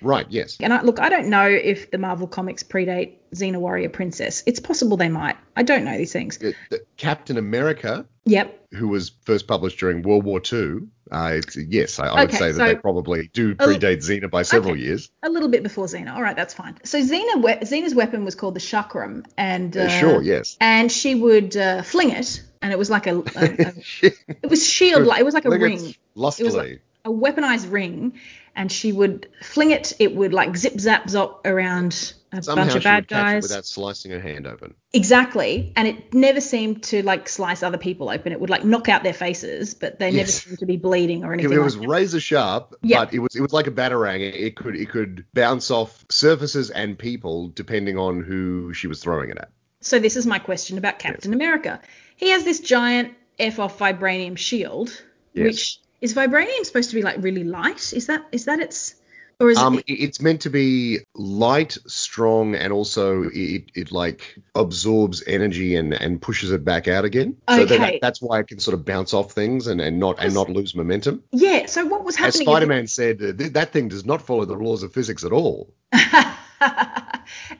Right. 0.00 0.26
Yes. 0.30 0.56
And 0.60 0.72
I, 0.72 0.82
look, 0.82 1.00
I 1.00 1.08
don't 1.08 1.28
know 1.28 1.46
if 1.46 1.90
the 1.90 1.98
Marvel 1.98 2.26
comics 2.26 2.62
predate 2.62 3.14
Xena 3.34 3.58
Warrior 3.58 3.88
Princess. 3.88 4.42
It's 4.46 4.60
possible 4.60 4.96
they 4.96 5.08
might. 5.08 5.36
I 5.56 5.62
don't 5.62 5.84
know 5.84 5.96
these 5.96 6.12
things. 6.12 6.38
Uh, 6.42 6.52
the- 6.70 6.80
Captain 6.96 7.36
America, 7.38 8.06
Yep. 8.24 8.66
who 8.72 8.88
was 8.88 9.12
first 9.24 9.46
published 9.46 9.78
during 9.78 10.02
World 10.02 10.24
War 10.24 10.40
II, 10.52 10.88
uh, 11.10 11.40
yes, 11.56 11.98
I, 11.98 12.06
I 12.08 12.20
would 12.20 12.28
Okay, 12.28 12.36
say 12.38 12.46
that 12.52 12.56
so- 12.58 12.64
they 12.66 12.74
probably 12.76 13.28
do 13.32 13.54
predate 13.54 13.98
Xena 13.98 14.30
by 14.30 14.42
several 14.42 14.72
okay. 14.74 14.82
years. 14.82 15.10
A 15.22 15.28
little 15.30 15.48
bit 15.48 15.62
before 15.62 15.86
Xena. 15.86 16.14
All 16.14 16.22
right, 16.22 16.36
that's 16.36 16.54
fine. 16.54 16.76
So 16.84 17.00
Xena, 17.00 17.42
we- 17.42 17.66
Xena's 17.66 17.94
weapon 17.94 18.24
was 18.24 18.34
called 18.34 18.54
the 18.54 18.60
chakram, 18.60 19.24
and 19.36 19.76
Uh, 19.76 19.82
uh, 19.82 19.88
sure. 19.88 20.22
Yes. 20.22 20.56
and 20.60 20.90
she 20.92 21.14
would 21.14 21.56
uh, 21.56 21.82
fling 21.82 22.10
it, 22.10 22.42
and 22.62 22.72
it 22.72 22.78
was 22.78 22.90
like 22.90 23.06
a, 23.06 23.18
a, 23.18 23.22
a 23.36 23.72
it 24.02 24.50
was 24.50 24.66
shield 24.66 25.06
like 25.06 25.20
it 25.20 25.24
was 25.24 25.34
like 25.34 25.44
a 25.44 25.48
Fling 25.48 25.60
it 25.60 25.64
ring, 25.64 25.94
Lustily. 26.16 26.80
A 27.08 27.12
weaponized 27.12 27.70
ring, 27.72 28.12
and 28.54 28.70
she 28.70 28.92
would 28.92 29.28
fling 29.42 29.70
it. 29.70 29.92
It 29.98 30.14
would 30.14 30.32
like 30.32 30.56
zip 30.56 30.78
zap 30.78 31.06
zop 31.08 31.44
around 31.46 32.14
a 32.32 32.42
Somehow 32.42 32.64
bunch 32.64 32.76
of 32.76 32.82
bad 32.82 32.96
would 33.04 33.08
catch 33.08 33.20
it 33.20 33.24
guys. 33.34 33.42
without 33.44 33.64
slicing 33.64 34.10
her 34.10 34.20
hand 34.20 34.46
open. 34.46 34.74
Exactly, 34.92 35.72
and 35.76 35.88
it 35.88 36.12
never 36.12 36.40
seemed 36.42 36.82
to 36.84 37.02
like 37.02 37.28
slice 37.28 37.62
other 37.62 37.78
people 37.78 38.10
open. 38.10 38.32
It 38.32 38.40
would 38.40 38.50
like 38.50 38.64
knock 38.64 38.88
out 38.90 39.02
their 39.02 39.14
faces, 39.14 39.72
but 39.74 39.98
they 39.98 40.06
never 40.10 40.18
Yes. 40.18 40.42
seemed 40.44 40.58
to 40.58 40.66
be 40.66 40.76
bleeding 40.76 41.24
or 41.24 41.32
anything. 41.32 41.52
it 41.52 41.56
like 41.56 41.64
was 41.64 41.78
that. 41.78 41.88
razor 41.88 42.20
sharp, 42.20 42.74
Yeah. 42.82 43.04
but 43.06 43.14
it 43.14 43.20
was 43.20 43.34
it 43.34 43.40
was 43.40 43.52
like 43.52 43.66
a 43.66 43.70
batarang. 43.70 44.20
It, 44.20 44.34
it 44.34 44.56
could 44.56 44.76
it 44.76 44.90
could 44.90 45.24
bounce 45.32 45.70
off 45.70 46.04
surfaces 46.10 46.68
and 46.70 46.98
people 46.98 47.48
depending 47.48 47.96
on 47.96 48.22
who 48.22 48.74
she 48.74 48.86
was 48.86 49.00
throwing 49.00 49.30
it 49.30 49.38
at. 49.38 49.50
So 49.80 49.98
this 49.98 50.16
is 50.16 50.26
my 50.26 50.38
question 50.38 50.76
about 50.76 50.98
Captain 50.98 51.32
America. 51.32 51.80
He 52.16 52.30
has 52.30 52.44
this 52.44 52.60
giant 52.60 53.14
F 53.38 53.58
off 53.60 53.78
vibranium 53.78 54.36
shield, 54.36 54.90
Yes. 55.32 55.44
which 55.44 55.78
is 56.00 56.14
vibranium 56.14 56.64
supposed 56.64 56.90
to 56.90 56.96
be 56.96 57.02
like 57.02 57.16
really 57.20 57.44
light? 57.44 57.92
Is 57.92 58.06
that 58.06 58.26
is 58.32 58.44
that 58.46 58.60
its 58.60 58.94
or 59.40 59.50
is 59.50 59.56
Um, 59.58 59.78
it 59.78 59.84
it- 59.86 60.00
it's 60.02 60.20
meant 60.20 60.40
to 60.42 60.50
be 60.50 60.98
light, 61.14 61.78
strong, 61.86 62.56
and 62.56 62.72
also 62.72 63.22
it, 63.32 63.64
it 63.74 63.92
like 63.92 64.36
absorbs 64.56 65.22
energy 65.28 65.76
and, 65.76 65.94
and 65.94 66.20
pushes 66.20 66.50
it 66.50 66.64
back 66.64 66.88
out 66.88 67.04
again. 67.04 67.36
So 67.48 67.64
that, 67.64 67.80
Okay. 67.80 67.98
that's 68.02 68.20
why 68.20 68.40
it 68.40 68.48
can 68.48 68.58
sort 68.58 68.74
of 68.74 68.84
bounce 68.84 69.14
off 69.14 69.30
things 69.32 69.68
and, 69.68 69.80
and 69.80 70.00
not 70.00 70.16
and 70.18 70.34
not 70.34 70.50
lose 70.50 70.74
momentum. 70.74 71.22
Yeah, 71.30 71.66
so 71.66 71.84
what 71.86 72.04
was 72.04 72.16
As 72.16 72.18
happening 72.18 72.42
is- 72.42 72.46
Spider-Man 72.48 72.86
said, 72.88 73.22
uh, 73.22 73.32
th- 73.32 73.52
that 73.52 73.72
thing 73.72 73.88
does 73.88 74.04
not 74.04 74.22
follow 74.22 74.44
the 74.44 74.54
laws 74.56 74.82
of 74.82 74.92
physics 74.92 75.22
at 75.24 75.30
all. 75.32 75.72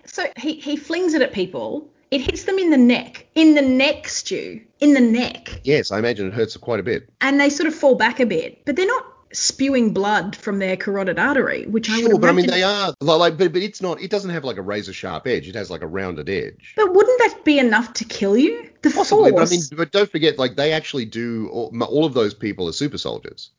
so 0.05 0.24
he, 0.37 0.55
he 0.55 0.77
flings 0.77 1.14
it 1.14 1.22
at 1.22 1.33
people. 1.33 1.90
It 2.11 2.23
hits 2.23 2.44
them 2.44 2.59
in 2.59 2.71
the 2.71 2.79
neck. 2.79 3.27
In 3.35 3.55
the 3.55 3.62
neck, 3.62 4.09
Stu. 4.09 4.61
In 4.81 4.94
the 4.94 5.01
neck. 5.01 5.61
Yes, 5.64 5.90
I 5.90 5.99
imagine 5.99 6.29
it 6.29 6.35
hurts 6.35 6.57
quite 6.57 6.81
a 6.81 6.83
bit. 6.83 7.09
And 7.21 7.38
they 7.38 7.51
sort 7.51 7.66
of 7.66 7.75
fall 7.75 7.97
back 7.97 8.21
a 8.21 8.27
bit. 8.27 8.64
But 8.64 8.77
they're 8.77 8.87
not 8.87 9.05
spewing 9.33 9.92
blood 9.92 10.35
from 10.35 10.59
their 10.59 10.77
carotid 10.77 11.18
artery, 11.18 11.66
which 11.66 11.90
I 11.90 11.97
would 11.97 12.11
Sure, 12.11 12.18
but 12.18 12.31
I 12.31 12.33
mean 12.33 12.47
they 12.47 12.62
are 12.62 12.94
like, 13.01 13.37
but, 13.37 13.53
but 13.53 13.62
it's 13.62 13.83
not. 13.83 14.01
It 14.01 14.11
doesn't 14.11 14.31
have 14.31 14.44
like 14.44 14.57
a 14.57 14.62
razor 14.62 14.92
sharp 14.92 15.27
edge. 15.27 15.49
It 15.49 15.55
has 15.55 15.71
like 15.71 15.83
a 15.83 15.87
rounded 15.87 16.29
edge. 16.29 16.75
But 16.77 16.94
wouldn't 16.94 17.18
that 17.18 17.44
be 17.44 17.59
enough 17.59 17.92
to 17.94 18.05
kill 18.05 18.37
you? 18.37 18.71
The 18.83 18.90
Possibly, 18.90 19.33
but 19.33 19.49
I 19.49 19.51
mean, 19.51 19.61
but 19.77 19.90
don't 19.90 20.11
forget, 20.11 20.38
like 20.38 20.57
they 20.57 20.73
actually 20.73 21.05
do. 21.05 21.49
All, 21.49 21.77
all 21.83 22.05
of 22.05 22.14
those 22.14 22.33
people 22.33 22.68
are 22.68 22.73
super 22.73 22.99
soldiers. 22.99 23.51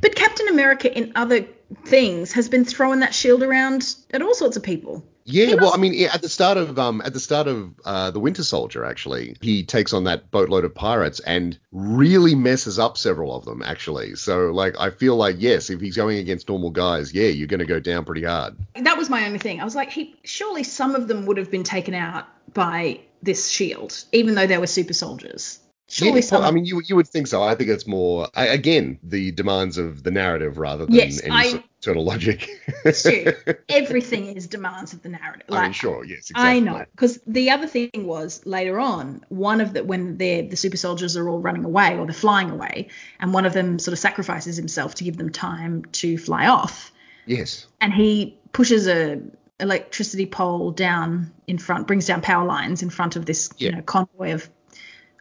But 0.00 0.14
Captain 0.14 0.48
America 0.48 0.96
in 0.96 1.12
other 1.14 1.46
things 1.84 2.32
has 2.32 2.48
been 2.48 2.64
throwing 2.64 3.00
that 3.00 3.14
shield 3.14 3.42
around 3.42 3.94
at 4.10 4.22
all 4.22 4.34
sorts 4.34 4.56
of 4.56 4.62
people. 4.62 5.04
Yeah, 5.28 5.54
well, 5.54 5.74
I 5.74 5.76
mean, 5.76 6.08
at 6.08 6.22
the 6.22 6.28
start 6.28 6.56
of 6.56 6.78
um, 6.78 7.02
at 7.04 7.12
the 7.12 7.18
start 7.18 7.48
of 7.48 7.74
uh, 7.84 8.12
the 8.12 8.20
Winter 8.20 8.44
Soldier, 8.44 8.84
actually, 8.84 9.36
he 9.40 9.64
takes 9.64 9.92
on 9.92 10.04
that 10.04 10.30
boatload 10.30 10.64
of 10.64 10.72
pirates 10.72 11.18
and 11.18 11.58
really 11.72 12.36
messes 12.36 12.78
up 12.78 12.96
several 12.96 13.34
of 13.34 13.44
them, 13.44 13.60
actually. 13.60 14.14
So, 14.14 14.52
like, 14.52 14.76
I 14.78 14.90
feel 14.90 15.16
like 15.16 15.34
yes, 15.40 15.68
if 15.68 15.80
he's 15.80 15.96
going 15.96 16.18
against 16.18 16.48
normal 16.48 16.70
guys, 16.70 17.12
yeah, 17.12 17.26
you're 17.26 17.48
going 17.48 17.58
to 17.58 17.66
go 17.66 17.80
down 17.80 18.04
pretty 18.04 18.22
hard. 18.22 18.56
That 18.80 18.96
was 18.96 19.10
my 19.10 19.26
only 19.26 19.40
thing. 19.40 19.60
I 19.60 19.64
was 19.64 19.74
like, 19.74 19.90
he 19.90 20.14
surely 20.22 20.62
some 20.62 20.94
of 20.94 21.08
them 21.08 21.26
would 21.26 21.38
have 21.38 21.50
been 21.50 21.64
taken 21.64 21.94
out 21.94 22.26
by 22.54 23.00
this 23.20 23.50
shield, 23.50 24.04
even 24.12 24.36
though 24.36 24.46
they 24.46 24.58
were 24.58 24.68
super 24.68 24.94
soldiers. 24.94 25.58
Surely 25.88 26.20
Yeah. 26.20 26.38
I 26.38 26.50
mean, 26.50 26.64
you 26.64 26.82
you 26.84 26.96
would 26.96 27.06
think 27.06 27.28
so. 27.28 27.42
I 27.44 27.54
think 27.54 27.70
it's 27.70 27.86
more 27.86 28.28
I- 28.34 28.48
again 28.48 28.98
the 29.04 29.30
demands 29.30 29.78
of 29.78 30.02
the 30.02 30.10
narrative 30.10 30.58
rather 30.58 30.84
than 30.84 30.94
Yes, 30.94 31.20
any 31.22 31.32
I- 31.32 31.42
sort 31.50 31.54
of 31.62 31.64
internal 31.80 32.04
logic. 32.04 32.48
Stu, 32.92 33.32
everything 33.68 34.26
is 34.36 34.48
demands 34.48 34.92
of 34.92 35.02
the 35.02 35.08
narrative. 35.10 35.46
I 35.48 35.62
mean, 35.62 35.72
sure, 35.72 36.04
yes, 36.04 36.30
exactly. 36.30 36.42
I 36.44 36.58
know, 36.58 36.84
because 36.90 37.20
the 37.26 37.50
other 37.50 37.68
thing 37.68 37.90
was 37.94 38.44
later 38.44 38.80
on, 38.80 39.24
one 39.28 39.60
of 39.60 39.74
the 39.74 39.84
when 39.84 40.16
they're 40.16 40.42
the 40.42 40.56
super 40.56 40.76
soldiers 40.76 41.16
are 41.16 41.28
all 41.28 41.38
running 41.38 41.64
away 41.64 41.96
or 41.96 42.04
they're 42.04 42.12
flying 42.14 42.50
away, 42.50 42.88
and 43.20 43.32
one 43.32 43.46
of 43.46 43.52
them 43.52 43.78
sort 43.78 43.92
of 43.92 44.00
sacrifices 44.00 44.56
himself 44.56 44.96
to 44.96 45.04
give 45.04 45.16
them 45.18 45.30
time 45.30 45.84
to 45.92 46.18
fly 46.18 46.46
off, 46.48 46.90
Yes. 47.26 47.66
and 47.80 47.92
he 47.92 48.36
pushes 48.52 48.88
a 48.88 49.20
electricity 49.60 50.26
pole 50.26 50.70
down 50.72 51.32
in 51.46 51.58
front, 51.58 51.86
brings 51.86 52.06
down 52.06 52.20
power 52.22 52.44
lines 52.44 52.82
in 52.82 52.90
front 52.90 53.14
of 53.16 53.24
this 53.26 53.50
you 53.58 53.70
know 53.70 53.82
convoy 53.82 54.32
of. 54.32 54.50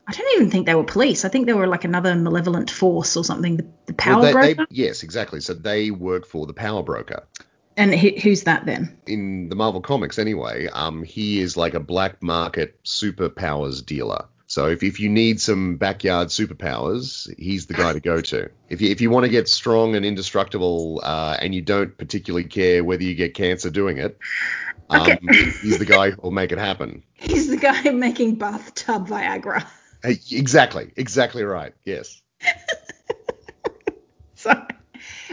I 0.07 0.11
don't 0.11 0.33
even 0.35 0.51
think 0.51 0.65
they 0.67 0.75
were 0.75 0.83
police. 0.83 1.25
I 1.25 1.29
think 1.29 1.45
they 1.47 1.53
were 1.53 1.67
like 1.67 1.83
another 1.83 2.13
malevolent 2.15 2.69
force 2.69 3.17
or 3.17 3.23
something. 3.23 3.57
The, 3.57 3.67
the 3.87 3.93
power 3.93 4.21
Well, 4.21 4.25
they, 4.41 4.53
broker. 4.53 4.67
they, 4.69 4.75
yes, 4.75 5.01
exactly. 5.03 5.41
So 5.41 5.53
they 5.53 5.89
work 5.91 6.27
for 6.27 6.45
the 6.45 6.53
power 6.53 6.83
broker. 6.83 7.27
and 7.75 7.93
who, 7.93 8.09
who's 8.21 8.43
that 8.43 8.65
then? 8.65 8.97
in 9.07 9.49
the 9.49 9.55
Marvel 9.55 9.81
comics 9.81 10.19
anyway, 10.19 10.67
um, 10.67 11.03
he 11.03 11.39
is 11.39 11.57
like 11.57 11.73
a 11.73 11.79
black 11.79 12.21
market 12.21 12.81
superpowers 12.83 13.83
dealer. 13.85 14.25
So 14.47 14.67
if, 14.67 14.83
if 14.83 14.99
you 14.99 15.09
need 15.09 15.41
some 15.41 15.77
backyard 15.77 16.27
superpowers, 16.27 17.27
he's 17.39 17.65
the 17.65 17.73
guy 17.73 17.93
to 17.93 17.99
go 17.99 18.21
to. 18.21 18.49
If 18.69 18.79
you 18.81 18.91
if 18.91 19.01
you 19.01 19.09
want 19.09 19.23
to 19.25 19.29
get 19.29 19.49
strong 19.49 19.95
and 19.95 20.05
indestructible, 20.05 21.01
uh, 21.03 21.35
and 21.41 21.55
you 21.55 21.63
don't 21.63 21.97
particularly 21.97 22.47
care 22.47 22.83
whether 22.83 23.01
you 23.03 23.15
get 23.15 23.33
cancer 23.33 23.71
doing 23.71 23.97
it, 23.97 24.19
um, 24.91 25.01
Okay. 25.01 25.17
he's 25.63 25.79
the 25.79 25.85
guy 25.85 26.11
who'll 26.11 26.29
make 26.29 26.51
it 26.51 26.59
happen. 26.59 27.01
He's 27.15 27.47
the 27.49 27.57
guy 27.57 27.89
making 27.89 28.35
bathtub 28.35 29.07
Viagra. 29.07 29.65
Hey, 30.05 30.19
exactly, 30.31 30.91
exactly 30.95 31.43
right. 31.43 31.73
Yes. 31.85 32.21
So, 34.37 34.53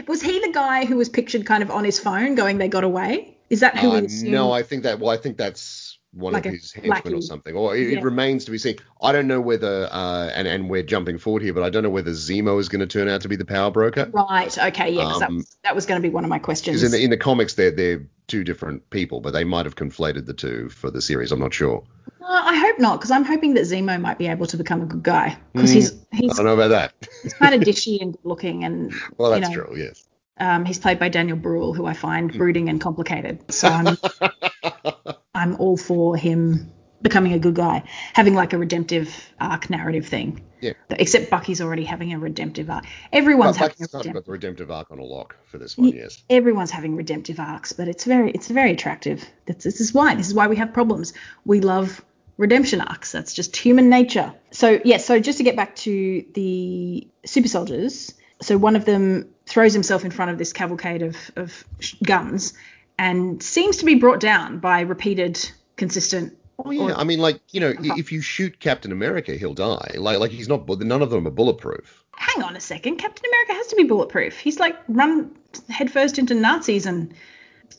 was 0.07 0.21
he 0.21 0.39
the 0.39 0.51
guy 0.51 0.85
who 0.85 0.95
was 0.95 1.07
pictured 1.09 1.45
kind 1.45 1.61
of 1.61 1.69
on 1.69 1.83
his 1.83 1.99
phone 1.99 2.33
going, 2.35 2.57
they 2.57 2.67
got 2.67 2.83
away? 2.83 3.37
Is 3.49 3.59
that 3.59 3.77
who 3.77 3.89
Uh, 3.89 3.99
we 3.99 4.05
assume? 4.05 4.31
no, 4.31 4.51
I 4.51 4.63
think 4.63 4.83
that. 4.83 4.99
Well, 4.99 5.11
I 5.11 5.17
think 5.17 5.37
that's 5.37 5.82
one 6.13 6.33
Like 6.33 6.45
of 6.45 6.53
a 6.53 6.55
his 6.55 6.71
henchmen 6.71 7.15
or 7.15 7.21
something. 7.21 7.55
Or 7.55 7.75
it, 7.75 7.89
Yeah. 7.89 7.97
it 7.99 8.03
remains 8.03 8.45
to 8.45 8.51
be 8.51 8.57
seen. 8.57 8.77
I 9.01 9.11
don't 9.11 9.27
know 9.27 9.41
whether, 9.41 9.87
uh, 9.91 10.29
and 10.33 10.47
and 10.47 10.69
we're 10.69 10.83
jumping 10.83 11.17
forward 11.17 11.41
here, 11.41 11.53
but 11.53 11.63
I 11.63 11.69
don't 11.69 11.83
know 11.83 11.89
whether 11.89 12.11
Zemo 12.11 12.59
is 12.59 12.69
going 12.69 12.81
to 12.81 12.87
turn 12.87 13.07
out 13.07 13.21
to 13.21 13.29
be 13.29 13.35
the 13.35 13.45
power 13.45 13.71
broker. 13.71 14.09
Right. 14.13 14.55
Okay. 14.57 14.91
Yeah. 14.91 15.03
'cause 15.03 15.19
that, 15.19 15.29
Um, 15.29 15.37
was, 15.37 15.57
that 15.63 15.75
was 15.75 15.85
going 15.85 16.01
to 16.01 16.07
be 16.07 16.13
one 16.13 16.23
of 16.23 16.29
my 16.29 16.39
questions. 16.39 16.77
Because 16.79 16.93
in 16.93 16.99
the 16.99 17.03
in 17.03 17.09
the 17.09 17.17
comics, 17.17 17.55
they're 17.55 17.71
they're 17.71 18.05
two 18.27 18.43
different 18.43 18.89
people, 18.89 19.21
but 19.21 19.33
they 19.33 19.43
might 19.43 19.65
have 19.65 19.75
conflated 19.75 20.25
the 20.25 20.33
two 20.33 20.69
for 20.69 20.89
the 20.91 21.01
series. 21.01 21.31
I'm 21.31 21.39
not 21.39 21.53
sure. 21.53 21.83
Uh, 22.21 22.41
I 22.45 22.55
hope 22.55 22.79
not, 22.79 22.99
because 22.99 23.11
I'm 23.11 23.25
hoping 23.25 23.53
that 23.55 23.63
Zemo 23.65 23.99
might 23.99 24.17
be 24.17 24.27
able 24.27 24.45
to 24.47 24.55
become 24.55 24.81
a 24.81 24.85
good 24.85 25.03
guy 25.03 25.37
because 25.51 25.71
Mm, 25.71 25.73
he's 25.73 25.91
I 25.91 26.15
he's 26.17 26.37
don't 26.37 26.45
know 26.45 26.53
about 26.53 26.69
that. 26.69 26.93
he's 27.21 27.33
kind 27.33 27.53
of 27.53 27.61
dishy 27.61 28.01
and 28.01 28.13
good 28.13 28.21
looking, 28.23 28.63
and 28.63 28.93
well, 29.17 29.33
you 29.35 29.41
that's 29.41 29.55
know, 29.55 29.63
true. 29.63 29.75
Yes. 29.77 30.03
um, 30.39 30.63
he's 30.63 30.79
played 30.79 30.99
by 30.99 31.09
Daniel 31.09 31.35
Bruhl, 31.37 31.73
who 31.73 31.85
I 31.85 31.93
find 31.93 32.31
Hmm. 32.31 32.37
brooding 32.37 32.69
and 32.69 32.79
complicated. 32.79 33.51
So 33.51 33.67
I'm 33.67 33.97
I'm 35.35 35.55
all 35.57 35.77
for 35.77 36.15
him 36.15 36.71
becoming 37.01 37.33
a 37.33 37.39
good 37.39 37.55
guy, 37.55 37.83
having 38.13 38.33
like 38.33 38.53
a 38.53 38.57
redemptive 38.57 39.13
arc 39.39 39.69
narrative 39.69 40.07
thing. 40.07 40.41
Yeah. 40.61 40.73
Except 40.91 41.29
Bucky's 41.29 41.59
already 41.59 41.83
having 41.83 42.13
a 42.13 42.19
redemptive 42.19 42.69
arc. 42.69 42.85
Everyone's 43.11 43.59
Well, 43.59 43.69
having 43.69 43.83
a 43.83 43.85
redemptive 43.85 44.13
got 44.13 44.25
the 44.25 44.31
redemptive 44.31 44.71
arc 44.71 44.89
on 44.91 44.99
a 44.99 45.03
lock 45.03 45.35
for 45.45 45.57
this 45.57 45.77
one. 45.77 45.89
Yes. 45.89 46.23
everyone's 46.29 46.71
having 46.71 46.95
redemptive 46.95 47.39
arcs, 47.39 47.73
but 47.73 47.89
it's 47.89 48.05
very 48.05 48.31
it's 48.31 48.47
very 48.47 48.71
attractive. 48.71 49.23
That's, 49.45 49.65
this 49.65 49.81
is 49.81 49.93
why 49.93 50.15
this 50.15 50.27
is 50.27 50.33
why 50.33 50.47
we 50.47 50.55
have 50.55 50.73
problems. 50.73 51.13
We 51.43 51.59
love 51.59 52.03
redemption 52.37 52.79
arcs. 52.79 53.11
That's 53.11 53.33
just 53.33 53.55
human 53.57 53.89
nature. 53.89 54.33
So 54.51 54.79
yeah, 54.85 54.97
so 54.97 55.19
just 55.19 55.37
to 55.39 55.43
get 55.43 55.57
back 55.57 55.75
to 55.77 56.25
the 56.33 57.07
super 57.25 57.49
soldiers, 57.49 58.13
so 58.41 58.57
one 58.57 58.75
of 58.75 58.85
them 58.85 59.33
throws 59.45 59.73
himself 59.73 60.05
in 60.05 60.11
front 60.11 60.31
of 60.31 60.37
this 60.37 60.53
cavalcade 60.53 61.01
of, 61.01 61.17
of 61.35 61.65
guns 62.01 62.53
and 62.99 63.41
seems 63.41 63.77
to 63.77 63.85
be 63.85 63.95
brought 63.95 64.19
down 64.19 64.59
by 64.59 64.81
repeated 64.81 65.49
consistent 65.77 66.37
Oh 66.63 66.69
yeah. 66.71 66.81
or- 66.83 66.93
I 66.93 67.03
mean, 67.03 67.19
like 67.19 67.39
you 67.51 67.59
know, 67.59 67.73
if 67.79 68.11
you 68.11 68.21
shoot 68.21 68.59
Captain 68.59 68.91
America, 68.91 69.33
he'll 69.33 69.55
die. 69.55 69.95
Like 69.97 70.19
like 70.19 70.31
he's 70.31 70.47
not. 70.47 70.67
None 70.69 71.01
of 71.01 71.09
them 71.09 71.27
are 71.27 71.31
bulletproof. 71.31 72.03
hang 72.15 72.43
on 72.43 72.55
a 72.55 72.59
second 72.59 72.97
captain 72.97 73.25
america 73.27 73.53
has 73.53 73.67
to 73.67 73.75
be 73.75 73.83
bulletproof 73.85 74.37
he's 74.37 74.59
like 74.59 74.77
run 74.87 75.31
headfirst 75.67 76.19
into 76.19 76.35
nazis 76.35 76.85
and 76.85 77.11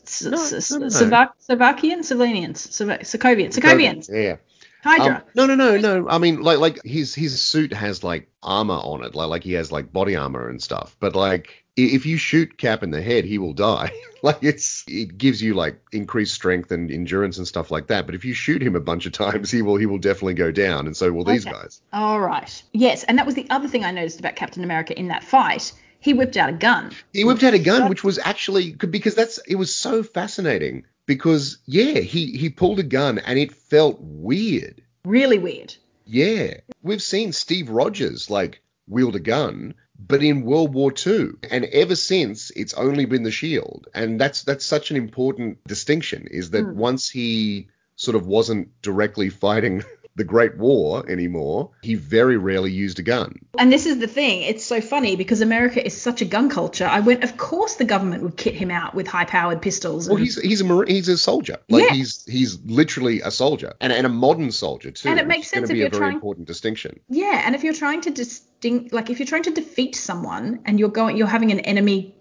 S- 0.03 0.23
No, 0.23 0.33
S- 0.43 0.71
no, 0.71 0.77
no, 0.77 0.83
no. 0.83 0.89
Slovak- 0.89 1.35
Slovakian, 1.39 2.01
Slovenians, 2.01 2.57
Slova- 2.67 2.99
Sokovians, 3.01 4.09
Yeah. 4.11 4.35
Hydra. 4.83 5.15
Um, 5.15 5.21
no, 5.35 5.45
no, 5.47 5.55
no, 5.55 5.77
no. 5.77 6.07
I 6.09 6.19
mean, 6.19 6.41
like, 6.43 6.59
like 6.59 6.79
his 6.83 7.15
his 7.15 7.41
suit 7.41 7.73
has 7.73 8.03
like 8.03 8.29
armor 8.43 8.75
on 8.75 9.03
it, 9.03 9.15
like 9.15 9.29
like 9.29 9.43
he 9.43 9.53
has 9.53 9.71
like 9.71 9.91
body 9.91 10.15
armor 10.15 10.47
and 10.49 10.61
stuff. 10.61 10.95
But 10.99 11.15
like, 11.15 11.64
if 11.77 12.05
you 12.05 12.17
shoot 12.17 12.57
Cap 12.57 12.83
in 12.83 12.91
the 12.91 13.01
head, 13.01 13.25
he 13.25 13.37
will 13.37 13.53
die. 13.53 13.91
like, 14.21 14.39
it's 14.41 14.83
it 14.87 15.17
gives 15.17 15.41
you 15.41 15.53
like 15.53 15.79
increased 15.91 16.33
strength 16.33 16.71
and 16.71 16.89
endurance 16.89 17.37
and 17.37 17.47
stuff 17.47 17.71
like 17.71 17.87
that. 17.87 18.05
But 18.05 18.15
if 18.15 18.23
you 18.25 18.33
shoot 18.33 18.61
him 18.61 18.75
a 18.75 18.79
bunch 18.79 19.05
of 19.05 19.11
times, 19.25 19.51
he 19.51 19.61
will 19.61 19.75
he 19.77 19.85
will 19.85 19.97
definitely 19.97 20.33
go 20.35 20.51
down, 20.51 20.85
and 20.87 20.95
so 20.95 21.11
will 21.11 21.23
these 21.25 21.45
Okay. 21.45 21.55
guys. 21.55 21.81
All 21.93 22.19
right. 22.21 22.63
Yes, 22.73 23.03
and 23.03 23.17
that 23.17 23.25
was 23.25 23.35
the 23.35 23.47
other 23.49 23.67
thing 23.67 23.83
I 23.83 23.91
noticed 23.91 24.19
about 24.19 24.35
Captain 24.35 24.63
America 24.63 24.97
in 24.97 25.07
that 25.09 25.23
fight. 25.23 25.73
he 25.99 26.13
whipped 26.13 26.37
out 26.37 26.49
a 26.49 26.53
gun. 26.53 26.91
He 27.13 27.23
whipped 27.25 27.43
out 27.43 27.53
a 27.53 27.59
gun, 27.59 27.89
which 27.89 28.03
was 28.03 28.19
actually 28.19 28.73
because 28.73 29.15
that's 29.15 29.37
it 29.47 29.55
was 29.55 29.75
so 29.75 30.03
fascinating 30.03 30.85
because 31.07 31.57
yeah, 31.65 31.99
he 31.99 32.37
he 32.37 32.49
pulled 32.49 32.79
a 32.79 32.83
gun 32.83 33.19
and 33.19 33.37
it 33.39 33.51
felt 33.53 33.97
weird. 34.01 34.81
Really 35.03 35.37
weird. 35.39 35.75
Yeah, 36.05 36.55
we've 36.83 37.01
seen 37.01 37.31
Steve 37.31 37.69
Rogers 37.69 38.29
like 38.29 38.61
wield 38.87 39.15
a 39.15 39.19
gun, 39.19 39.73
but 39.99 40.23
in 40.23 40.43
World 40.43 40.73
War 40.73 40.91
II, 41.05 41.29
and 41.49 41.65
ever 41.65 41.95
since 41.95 42.51
it's 42.55 42.73
only 42.73 43.05
been 43.05 43.23
the 43.23 43.31
shield, 43.31 43.87
and 43.93 44.19
that's 44.19 44.43
that's 44.43 44.65
such 44.65 44.91
an 44.91 44.97
important 44.97 45.63
distinction. 45.67 46.27
Is 46.29 46.51
that 46.51 46.65
Mm. 46.65 46.73
once 46.75 47.09
he 47.09 47.67
sort 47.95 48.15
of 48.15 48.27
wasn't 48.27 48.69
directly 48.81 49.29
fighting 49.29 49.83
the 50.17 50.23
Great 50.23 50.57
War 50.57 51.07
anymore, 51.09 51.71
he 51.81 51.95
very 51.95 52.37
rarely 52.37 52.71
used 52.71 52.99
a 52.99 53.01
gun. 53.03 53.39
And 53.57 53.71
this 53.71 53.85
is 53.85 53.99
the 53.99 54.07
thing. 54.07 54.43
It's 54.43 54.63
so 54.65 54.79
funny 54.79 55.15
because 55.17 55.41
America 55.41 55.85
is 55.85 55.99
such 55.99 56.21
a 56.21 56.25
gun 56.25 56.49
culture. 56.49 56.85
I 56.85 57.01
went, 57.01 57.23
of 57.23 57.35
course, 57.35 57.75
the 57.75 57.83
government 57.85 58.23
would 58.23 58.37
kit 58.37 58.55
him 58.55 58.71
out 58.71 58.95
with 58.95 59.07
high-powered 59.07 59.61
pistols. 59.61 60.07
Well, 60.07 60.17
he's 60.17 60.39
he's 60.41 60.61
a 60.61 60.63
marine, 60.63 60.95
he's 60.95 61.09
a 61.09 61.17
soldier. 61.17 61.57
Like 61.67 61.83
Yeah. 61.89 61.95
he's 61.95 62.23
he's 62.25 62.59
literally 62.63 63.21
a 63.21 63.31
soldier 63.31 63.73
and, 63.81 63.91
and 63.91 64.05
a 64.05 64.09
modern 64.09 64.51
soldier 64.51 64.91
too. 64.91 65.09
And 65.09 65.19
it 65.19 65.27
makes 65.27 65.49
sense 65.49 65.69
if 65.69 65.73
be 65.73 65.79
you're 65.79 65.87
a 65.87 65.89
very 65.89 65.99
trying- 65.99 66.13
important 66.13 66.47
distinction. 66.47 66.99
Yeah, 67.09 67.41
and 67.45 67.53
if 67.55 67.63
you're 67.65 67.73
trying 67.73 68.01
to 68.01 68.11
distinct, 68.11 68.93
like 68.93 69.09
if 69.09 69.19
you're 69.19 69.27
trying 69.27 69.43
to 69.43 69.51
defeat 69.51 69.95
someone 69.95 70.61
and 70.65 70.79
you're 70.79 70.89
going, 70.89 71.17
you're 71.17 71.27
having 71.27 71.51
an 71.51 71.59
enemy 71.59 72.15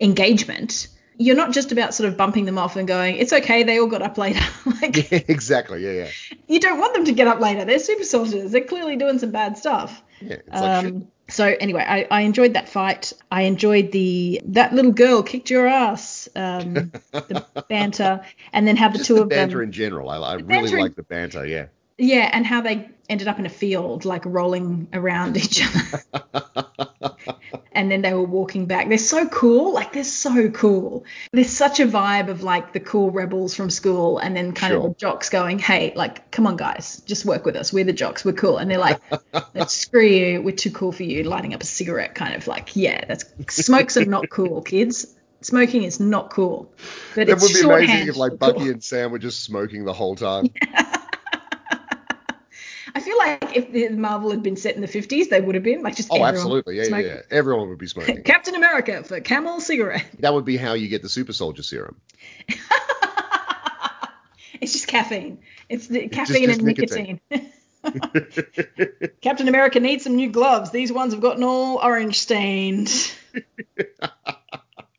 engagement, 0.00 0.88
you're 1.16 1.36
not 1.36 1.52
just 1.52 1.72
about 1.72 1.94
sort 1.94 2.08
of 2.08 2.16
bumping 2.16 2.44
them 2.44 2.58
off 2.58 2.76
and 2.76 2.88
going, 2.88 3.16
it's 3.16 3.32
okay, 3.32 3.62
they 3.62 3.78
all 3.78 3.86
got 3.86 4.02
up 4.02 4.18
later. 4.18 4.44
like 4.82 5.10
Yeah, 5.10 5.20
exactly. 5.28 5.84
Yeah, 5.84 6.04
yeah. 6.04 6.36
you 6.48 6.60
don't 6.60 6.78
want 6.78 6.94
them 6.94 7.04
to 7.04 7.12
get 7.12 7.26
up 7.26 7.40
later. 7.40 7.64
They're 7.64 7.78
super 7.78 8.04
soldiers. 8.04 8.52
They're 8.52 8.64
clearly 8.64 8.96
doing 8.96 9.18
some 9.18 9.30
bad 9.30 9.56
stuff. 9.56 10.02
Yeah. 10.20 10.34
It's 10.34 10.48
like. 10.50 10.84
Um, 10.84 11.08
so 11.28 11.46
anyway, 11.58 11.84
I, 11.86 12.06
I 12.10 12.20
enjoyed 12.20 12.52
that 12.52 12.68
fight. 12.68 13.12
I 13.30 13.42
enjoyed 13.42 13.92
the 13.92 14.42
that 14.44 14.74
little 14.74 14.92
girl 14.92 15.22
kicked 15.22 15.48
your 15.48 15.66
ass, 15.66 16.28
um, 16.36 16.74
the 17.12 17.64
banter, 17.68 18.20
and 18.52 18.68
then 18.68 18.76
how 18.76 18.90
the 18.90 18.98
Just 18.98 19.08
two 19.08 19.14
the 19.14 19.22
of 19.22 19.28
banter 19.30 19.40
them, 19.40 19.48
Banter 19.48 19.62
in 19.62 19.72
general. 19.72 20.10
I, 20.10 20.18
I 20.18 20.34
really 20.34 20.78
like 20.78 20.96
the 20.96 21.02
banter. 21.02 21.46
Yeah. 21.46 21.66
Yeah, 21.98 22.30
and 22.32 22.46
how 22.46 22.60
they 22.60 22.88
ended 23.08 23.28
up 23.28 23.38
in 23.38 23.46
a 23.46 23.50
field, 23.50 24.04
like 24.04 24.24
rolling 24.24 24.88
around 24.92 25.36
each 25.44 25.62
other. 25.64 26.02
and 27.72 27.90
then 27.90 28.02
they 28.02 28.12
were 28.12 28.22
walking 28.24 28.66
back. 28.66 28.88
They're 28.88 28.98
so 28.98 29.28
cool. 29.28 29.72
Like 29.72 29.92
they're 29.92 30.04
so 30.04 30.50
cool. 30.50 31.04
There's 31.32 31.50
such 31.50 31.80
a 31.80 31.86
vibe 31.86 32.28
of 32.28 32.42
like 32.42 32.72
the 32.72 32.80
cool 32.80 33.10
rebels 33.10 33.54
from 33.54 33.70
school, 33.70 34.18
and 34.18 34.36
then 34.36 34.52
kind 34.52 34.74
of 34.74 34.82
the 34.82 34.94
jocks 34.94 35.28
going, 35.30 35.58
"Hey, 35.58 35.92
like, 35.94 36.30
come 36.30 36.46
on, 36.46 36.56
guys, 36.56 37.00
just 37.06 37.24
work 37.24 37.44
with 37.44 37.56
us. 37.56 37.72
We're 37.72 37.84
the 37.84 37.92
jocks. 37.92 38.24
We're 38.24 38.32
cool." 38.32 38.58
And 38.58 38.70
they're 38.70 38.78
like, 38.78 39.00
screw 39.68 40.06
you. 40.06 40.42
We're 40.42 40.56
too 40.56 40.70
cool 40.70 40.92
for 40.92 41.04
you." 41.04 41.24
Lighting 41.24 41.54
up 41.54 41.62
a 41.62 41.66
cigarette, 41.66 42.14
kind 42.14 42.34
of 42.34 42.46
like, 42.46 42.74
yeah, 42.74 43.04
that's 43.06 43.24
smokes 43.48 43.96
are 43.96 44.04
not 44.04 44.30
cool, 44.30 44.62
kids. 44.62 45.06
Smoking 45.42 45.82
is 45.82 46.00
not 46.00 46.30
cool. 46.30 46.72
But 47.14 47.28
it's 47.28 47.42
would 47.42 47.52
be 47.52 47.60
amazing 47.60 48.08
if 48.08 48.16
like 48.16 48.32
for 48.32 48.38
cool. 48.38 48.52
Bucky 48.54 48.70
and 48.70 48.82
Sam 48.82 49.12
were 49.12 49.18
just 49.18 49.42
smoking 49.44 49.84
the 49.84 49.92
whole 49.92 50.16
time. 50.16 50.48
I 52.96 53.00
feel 53.00 53.18
like 53.18 53.56
if 53.56 53.72
the 53.72 53.88
Marvel 53.90 54.30
had 54.30 54.42
been 54.42 54.56
set 54.56 54.76
in 54.76 54.80
the 54.80 54.86
50s, 54.86 55.28
they 55.28 55.40
would 55.40 55.54
have 55.56 55.64
been 55.64 55.82
like 55.82 55.96
just 55.96 56.08
Oh, 56.12 56.24
absolutely. 56.24 56.76
Yeah, 56.76 56.82
yeah, 56.82 56.88
smoking. 56.88 57.06
yeah. 57.10 57.20
Everyone 57.30 57.68
would 57.68 57.78
be 57.78 57.88
smoking. 57.88 58.22
Captain 58.24 58.54
America 58.54 59.02
for 59.02 59.20
Camel 59.20 59.60
cigarette. 59.60 60.06
that 60.20 60.32
would 60.32 60.44
be 60.44 60.56
how 60.56 60.74
you 60.74 60.88
get 60.88 61.02
the 61.02 61.08
super 61.08 61.32
soldier 61.32 61.62
serum. 61.64 62.00
it's 64.60 64.72
just 64.72 64.86
caffeine. 64.86 65.40
It's 65.68 65.88
the 65.88 66.08
caffeine 66.08 66.46
just 66.46 66.58
and 66.60 66.66
nicotine. 66.68 67.20
nicotine. 67.30 67.50
Captain 69.20 69.48
America 69.48 69.80
needs 69.80 70.04
some 70.04 70.16
new 70.16 70.30
gloves. 70.30 70.70
These 70.70 70.92
ones 70.92 71.12
have 71.12 71.20
gotten 71.22 71.44
all 71.44 71.78
orange 71.82 72.18
stained. 72.20 72.90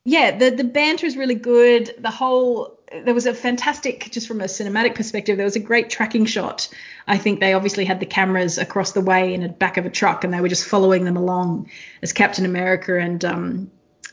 yeah, 0.04 0.38
the 0.38 0.52
the 0.52 0.64
banter 0.64 1.06
is 1.08 1.16
really 1.18 1.36
good. 1.36 1.96
The 1.98 2.12
whole 2.12 2.75
there 3.04 3.14
was 3.14 3.26
a 3.26 3.34
fantastic 3.34 4.10
just 4.12 4.28
from 4.28 4.42
a 4.42 4.46
cinematic 4.46 4.96
perspective. 4.96 5.38
There 5.38 5.46
was 5.46 5.56
a 5.56 5.62
great 5.62 5.90
tracking 5.90 6.26
shot. 6.26 6.70
I 7.08 7.18
think 7.18 7.40
they 7.40 7.54
obviously 7.54 7.86
had 7.86 8.00
the 8.00 8.06
cameras 8.06 8.58
across 8.58 8.92
the 8.92 9.02
way 9.02 9.34
in 9.34 9.42
the 9.42 9.50
back 9.50 9.78
of 9.78 9.86
a 9.86 9.90
truck, 9.90 10.24
and 10.24 10.34
they 10.34 10.42
were 10.42 10.50
just 10.50 10.66
following 10.66 11.06
them 11.06 11.18
along 11.18 11.70
as 12.02 12.14
Captain 12.14 12.46
America 12.46 13.00
and 13.00 13.24
um, 13.26 13.72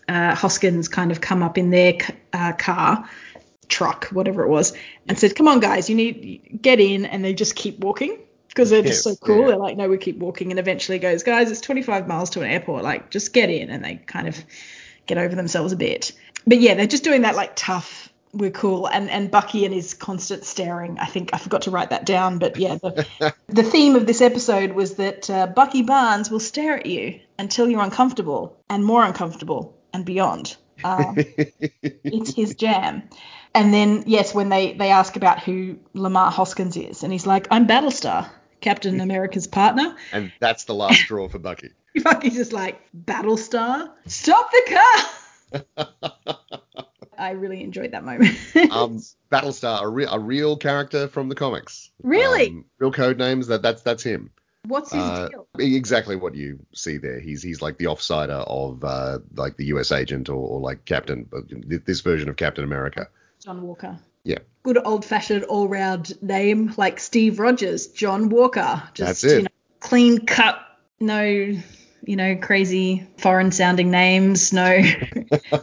uh, 0.08 0.34
Hoskins 0.34 0.88
kind 0.88 1.10
of 1.10 1.20
come 1.20 1.42
up 1.42 1.58
in 1.58 1.70
their 1.70 1.94
uh, 2.32 2.52
car 2.52 3.08
truck, 3.68 4.06
whatever 4.06 4.42
it 4.42 4.48
was, 4.48 4.72
and 5.08 5.18
said, 5.18 5.36
"Come 5.36 5.48
on, 5.48 5.60
guys, 5.60 5.88
you 5.90 5.96
need 5.96 6.60
get 6.60 6.80
in," 6.80 7.04
and 7.04 7.24
they 7.24 7.34
just 7.34 7.54
keep 7.54 7.78
walking 7.80 8.18
because 8.48 8.70
they're 8.70 8.82
just 8.82 9.04
so 9.04 9.16
cool. 9.16 9.42
yeah. 9.42 9.46
They're 9.48 9.56
like, 9.56 9.76
"No, 9.76 9.88
we 9.88 9.98
keep 9.98 10.18
walking," 10.18 10.50
and 10.50 10.58
eventually 10.58 10.98
goes, 10.98 11.22
"Guys, 11.22 11.50
it's 11.50 11.60
25 11.60 12.08
miles 12.08 12.30
to 12.30 12.40
an 12.40 12.50
airport. 12.50 12.84
Like, 12.84 13.10
just 13.10 13.32
get 13.32 13.50
in," 13.50 13.70
and 13.70 13.84
they 13.84 13.96
kind 13.96 14.28
of 14.28 14.42
get 15.06 15.18
over 15.18 15.34
themselves 15.34 15.72
a 15.72 15.76
bit. 15.76 16.12
But 16.46 16.60
yeah, 16.60 16.74
they're 16.74 16.86
just 16.86 17.04
doing 17.04 17.22
that 17.22 17.36
like 17.36 17.52
tough. 17.54 18.01
We're 18.34 18.50
cool, 18.50 18.86
and 18.86 19.10
and 19.10 19.30
Bucky 19.30 19.66
and 19.66 19.74
his 19.74 19.92
constant 19.92 20.44
staring. 20.44 20.98
I 20.98 21.04
think 21.04 21.30
I 21.34 21.38
forgot 21.38 21.62
to 21.62 21.70
write 21.70 21.90
that 21.90 22.06
down, 22.06 22.38
but 22.38 22.56
yeah, 22.56 22.76
the, 22.76 23.34
the 23.48 23.62
theme 23.62 23.94
of 23.94 24.06
this 24.06 24.22
episode 24.22 24.72
was 24.72 24.94
that 24.94 25.28
uh, 25.28 25.46
Bucky 25.48 25.82
Barnes 25.82 26.30
will 26.30 26.40
stare 26.40 26.78
at 26.78 26.86
you 26.86 27.20
until 27.38 27.68
you're 27.68 27.82
uncomfortable 27.82 28.56
and 28.70 28.84
more 28.84 29.04
uncomfortable 29.04 29.76
and 29.92 30.06
beyond. 30.06 30.56
Um, 30.82 31.14
it's 31.18 32.34
his 32.34 32.54
jam. 32.54 33.02
And 33.54 33.72
then 33.72 34.04
yes, 34.06 34.34
when 34.34 34.48
they 34.48 34.72
they 34.72 34.90
ask 34.90 35.16
about 35.16 35.40
who 35.40 35.78
Lamar 35.92 36.30
Hoskins 36.30 36.76
is, 36.76 37.02
and 37.02 37.12
he's 37.12 37.26
like, 37.26 37.46
I'm 37.50 37.66
Battlestar, 37.66 38.30
Captain 38.60 39.00
America's 39.02 39.46
partner. 39.46 39.94
and 40.12 40.32
that's 40.40 40.64
the 40.64 40.74
last 40.74 41.00
straw 41.00 41.28
for 41.28 41.38
Bucky. 41.38 41.70
Bucky's 42.02 42.36
just 42.36 42.54
like, 42.54 42.80
Battlestar, 42.96 43.90
stop 44.06 44.50
the 44.50 44.78
car. 45.74 46.86
I 47.22 47.30
really 47.30 47.62
enjoyed 47.62 47.92
that 47.92 48.04
moment. 48.04 48.36
Um, 48.70 49.00
Battlestar, 49.30 49.82
a, 49.82 49.88
re- 49.88 50.06
a 50.10 50.18
real 50.18 50.56
character 50.56 51.08
from 51.08 51.28
the 51.28 51.34
comics. 51.34 51.90
Really? 52.02 52.48
Um, 52.48 52.64
real 52.78 52.92
code 52.92 53.18
names. 53.18 53.46
That 53.46 53.62
that's 53.62 53.82
that's 53.82 54.02
him. 54.02 54.30
What's 54.66 54.92
his 54.92 55.02
Uh, 55.02 55.28
deal? 55.28 55.46
exactly 55.58 56.16
what 56.16 56.34
you 56.34 56.58
see 56.74 56.96
there. 56.98 57.18
He's 57.20 57.42
he's 57.42 57.60
like 57.62 57.78
the 57.78 57.86
offsider 57.86 58.44
of 58.46 58.84
uh, 58.84 59.18
like 59.34 59.56
the 59.56 59.66
U.S. 59.66 59.90
agent 59.92 60.28
or, 60.28 60.34
or 60.36 60.60
like 60.60 60.84
Captain. 60.84 61.28
uh, 61.32 61.40
This 61.84 62.00
version 62.00 62.28
of 62.28 62.36
Captain 62.36 62.64
America. 62.64 63.08
John 63.44 63.62
Walker. 63.62 63.98
Yeah. 64.24 64.38
Good 64.62 64.78
old 64.84 65.04
fashioned 65.04 65.44
all 65.44 65.66
round 65.68 66.20
name 66.22 66.72
like 66.76 67.00
Steve 67.00 67.40
Rogers, 67.40 67.88
John 67.88 68.28
Walker. 68.28 68.82
Just 68.94 69.22
That's 69.22 69.24
it. 69.24 69.36
you 69.38 69.42
know, 69.42 69.48
clean 69.80 70.24
cut, 70.26 70.60
no 71.00 71.54
you 72.04 72.16
know, 72.16 72.36
crazy 72.36 73.06
foreign 73.18 73.52
sounding 73.52 73.90
names, 73.90 74.52
no 74.52 74.82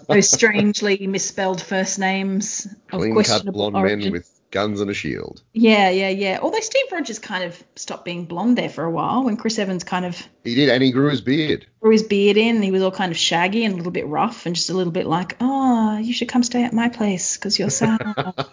no 0.09 0.19
strangely 0.21 1.07
misspelled 1.07 1.61
first 1.61 1.99
names 1.99 2.65
of 2.91 2.99
Clean 2.99 3.13
cut 3.13 3.25
questionable 3.25 3.59
blonde 3.71 3.75
origin. 3.75 3.99
men 3.99 4.11
with 4.11 4.39
guns 4.51 4.81
and 4.81 4.89
a 4.89 4.93
shield. 4.93 5.41
Yeah, 5.53 5.89
yeah, 5.89 6.09
yeah. 6.09 6.39
Although 6.41 6.59
Steve 6.59 6.85
Rogers 6.91 7.19
kind 7.19 7.43
of 7.43 7.63
stopped 7.75 8.05
being 8.05 8.25
blonde 8.25 8.57
there 8.57 8.69
for 8.69 8.83
a 8.83 8.89
while 8.91 9.23
when 9.23 9.37
Chris 9.37 9.59
Evans 9.59 9.83
kind 9.83 10.05
of 10.05 10.21
He 10.43 10.55
did, 10.55 10.69
and 10.69 10.81
he 10.81 10.91
grew 10.91 11.09
his 11.09 11.21
beard. 11.21 11.65
grew 11.81 11.91
his 11.91 12.03
beard 12.03 12.37
in. 12.37 12.55
And 12.55 12.63
he 12.63 12.71
was 12.71 12.81
all 12.81 12.91
kind 12.91 13.11
of 13.11 13.17
shaggy 13.17 13.63
and 13.63 13.73
a 13.73 13.77
little 13.77 13.91
bit 13.91 14.07
rough 14.07 14.45
and 14.45 14.55
just 14.55 14.69
a 14.69 14.73
little 14.73 14.93
bit 14.93 15.05
like, 15.05 15.37
oh, 15.39 15.97
you 15.97 16.13
should 16.13 16.29
come 16.29 16.43
stay 16.43 16.63
at 16.63 16.73
my 16.73 16.89
place 16.89 17.37
because 17.37 17.59
you're 17.59 17.69
sad. 17.69 18.01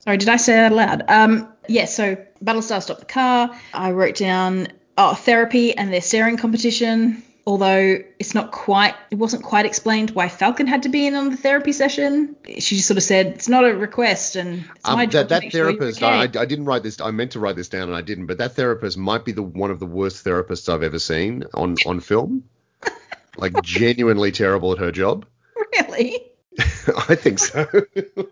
Sorry, 0.00 0.18
did 0.18 0.28
I 0.28 0.36
say 0.36 0.52
that 0.52 0.72
aloud? 0.72 1.04
Um, 1.08 1.52
yeah, 1.68 1.86
so 1.86 2.16
Battlestar 2.44 2.82
stopped 2.82 3.00
the 3.00 3.06
car. 3.06 3.58
I 3.72 3.90
wrote 3.92 4.14
down 4.16 4.68
oh, 4.96 5.14
therapy 5.14 5.76
and 5.76 5.92
their 5.92 6.00
staring 6.00 6.36
competition. 6.36 7.22
Although 7.48 7.98
it's 8.18 8.34
not 8.34 8.50
quite, 8.50 8.96
it 9.12 9.14
wasn't 9.14 9.44
quite 9.44 9.66
explained 9.66 10.10
why 10.10 10.28
Falcon 10.28 10.66
had 10.66 10.82
to 10.82 10.88
be 10.88 11.06
in 11.06 11.14
on 11.14 11.30
the 11.30 11.36
therapy 11.36 11.70
session. 11.70 12.34
She 12.58 12.74
just 12.74 12.88
sort 12.88 12.96
of 12.96 13.04
said 13.04 13.26
it's 13.26 13.48
not 13.48 13.64
a 13.64 13.72
request 13.72 14.34
and 14.34 14.64
it's 14.74 14.88
Um, 14.88 14.96
my 14.96 15.06
that 15.06 15.12
job 15.12 15.22
to 15.22 15.28
that 15.28 15.42
make 15.42 15.52
sure 15.52 15.66
therapist, 15.66 16.02
okay. 16.02 16.12
I, 16.12 16.22
I 16.22 16.44
didn't 16.44 16.64
write 16.64 16.82
this. 16.82 17.00
I 17.00 17.12
meant 17.12 17.32
to 17.32 17.40
write 17.40 17.54
this 17.54 17.68
down 17.68 17.82
and 17.82 17.96
I 17.96 18.00
didn't. 18.00 18.26
But 18.26 18.38
that 18.38 18.56
therapist 18.56 18.98
might 18.98 19.24
be 19.24 19.30
the 19.30 19.44
one 19.44 19.70
of 19.70 19.78
the 19.78 19.86
worst 19.86 20.24
therapists 20.24 20.68
I've 20.68 20.82
ever 20.82 20.98
seen 20.98 21.44
on 21.54 21.76
on 21.86 22.00
film. 22.00 22.42
like 23.36 23.62
genuinely 23.62 24.32
terrible 24.32 24.72
at 24.72 24.78
her 24.78 24.90
job. 24.90 25.24
Really? 25.72 26.32
I 27.08 27.14
think 27.14 27.38
so. 27.38 27.66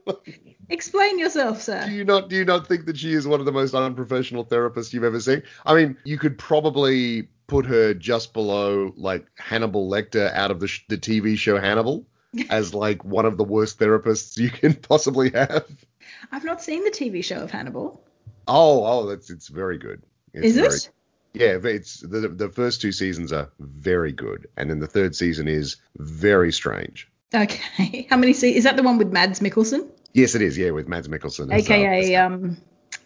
Explain 0.71 1.19
yourself, 1.19 1.61
sir. 1.61 1.85
do 1.87 1.93
you 1.93 2.05
not 2.05 2.29
do 2.29 2.37
you 2.37 2.45
not 2.45 2.67
think 2.67 2.87
that 2.87 2.97
she 2.97 3.13
is 3.13 3.27
one 3.27 3.41
of 3.41 3.47
the 3.47 3.53
most 3.53 3.75
unprofessional 3.75 4.45
therapists 4.45 4.93
you've 4.93 5.05
ever 5.05 5.21
seen? 5.21 5.43
I 5.67 5.75
mean, 5.75 5.97
you 6.05 6.19
could 6.19 6.39
probably 6.39 7.29
put 7.47 7.67
her 7.67 7.93
just 7.95 8.33
below 8.33 8.93
like 8.97 9.27
Hannibal 9.37 9.91
Lecter 9.91 10.33
out 10.33 10.51
of 10.51 10.61
the 10.61 10.69
sh- 10.69 10.85
the 10.89 10.97
TV 10.97 11.37
show 11.37 11.59
Hannibal 11.59 12.07
as 12.51 12.73
like 12.75 13.05
one 13.05 13.27
of 13.27 13.37
the 13.37 13.45
worst 13.45 13.79
therapists 13.79 14.39
you 14.39 14.51
can 14.51 14.75
possibly 14.75 15.31
have. 15.31 15.67
I've 16.33 16.45
not 16.45 16.63
seen 16.63 16.85
the 16.85 16.91
TV 16.91 17.23
show 17.23 17.43
of 17.43 17.51
Hannibal. 17.51 18.03
Oh, 18.49 18.85
oh, 18.85 19.07
that's 19.07 19.31
it's 19.31 19.49
very 19.49 19.79
good. 19.79 20.03
It's 20.33 20.47
Is 20.47 20.57
very, 20.57 20.75
it? 20.75 20.91
Yeah, 21.35 21.71
it's 21.71 22.01
the 22.01 22.29
the 22.29 22.49
first 22.49 22.81
two 22.81 22.93
seasons 22.93 23.33
are 23.33 23.51
very 23.59 24.13
good, 24.13 24.49
and 24.57 24.71
then 24.71 24.79
the 24.79 24.87
third 24.87 25.17
season 25.17 25.49
is 25.49 25.77
very 25.97 26.53
strange. 26.53 27.11
Okay. 27.35 28.07
How 28.11 28.17
many 28.17 28.33
se- 28.33 28.55
is 28.55 28.65
that 28.65 28.77
the 28.77 28.83
one 28.83 28.99
with 28.99 29.13
Mads 29.13 29.41
Mikkelsen? 29.41 29.89
Yes, 30.13 30.35
it 30.35 30.43
is. 30.43 30.57
Yeah, 30.57 30.71
with 30.71 30.89
Mads 30.89 31.09
Mikkelsen, 31.09 31.51
uh, 31.51 31.57
AKA 31.57 32.15
as 32.15 32.33
um 32.33 32.57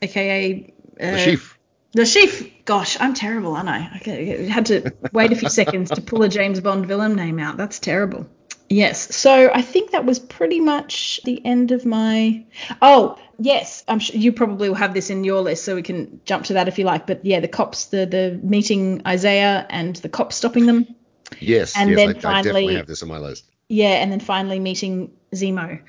AKA 0.03 0.75
uh, 1.01 1.11
the 1.13 1.25
chief. 1.25 1.59
The 1.93 2.05
chief. 2.05 2.65
Gosh, 2.67 3.01
I'm 3.01 3.15
terrible, 3.15 3.55
aren't 3.55 3.71
I? 3.71 4.01
I 4.07 4.49
had 4.51 4.67
to 4.67 4.93
wait 5.13 5.33
a 5.33 5.37
few 5.37 5.49
seconds 5.49 5.91
to 5.93 6.03
pull 6.03 6.23
a 6.23 6.29
James 6.29 6.61
Bond 6.61 6.85
villain 6.87 7.17
name 7.17 7.39
out. 7.39 7.57
That's 7.57 7.79
terrible. 7.79 8.27
Yes. 8.69 9.17
So 9.17 9.51
I 9.53 9.63
think 9.63 9.93
that 9.93 10.05
was 10.05 10.19
pretty 10.19 10.61
much 10.61 11.21
the 11.25 11.45
end 11.47 11.73
of 11.73 11.87
my. 11.87 12.45
Oh, 12.83 13.19
yes. 13.39 13.85
I'm 13.89 13.99
sure 14.01 14.17
you 14.17 14.33
probably 14.33 14.69
will 14.69 14.77
have 14.77 14.93
this 14.93 15.09
in 15.09 15.25
your 15.25 15.41
list, 15.41 15.65
so 15.65 15.75
we 15.75 15.83
can 15.83 16.21
jump 16.27 16.45
to 16.47 16.53
that 16.55 16.69
if 16.69 16.79
you 16.79 16.85
like. 16.85 17.07
But 17.07 17.25
yeah, 17.25 17.41
the 17.41 17.49
cops, 17.49 17.87
the 17.87 18.05
the 18.05 18.39
meeting 18.43 19.01
Isaiah 19.07 19.67
and 19.71 19.97
the 19.97 20.11
cops 20.11 20.37
stopping 20.37 20.67
them. 20.67 20.95
Yes. 21.41 21.75
And 21.75 21.89
yes, 21.91 21.97
then 21.97 22.27
I, 22.27 22.39
I 22.39 22.43
definitely 22.43 22.77
have 22.77 22.87
this 22.87 23.03
on 23.03 23.09
my 23.09 23.19
list. 23.19 23.47
Yeah, 23.69 23.91
and 23.91 24.11
then 24.11 24.21
finally 24.21 24.61
meeting 24.61 25.13
Zemo, 25.35 25.81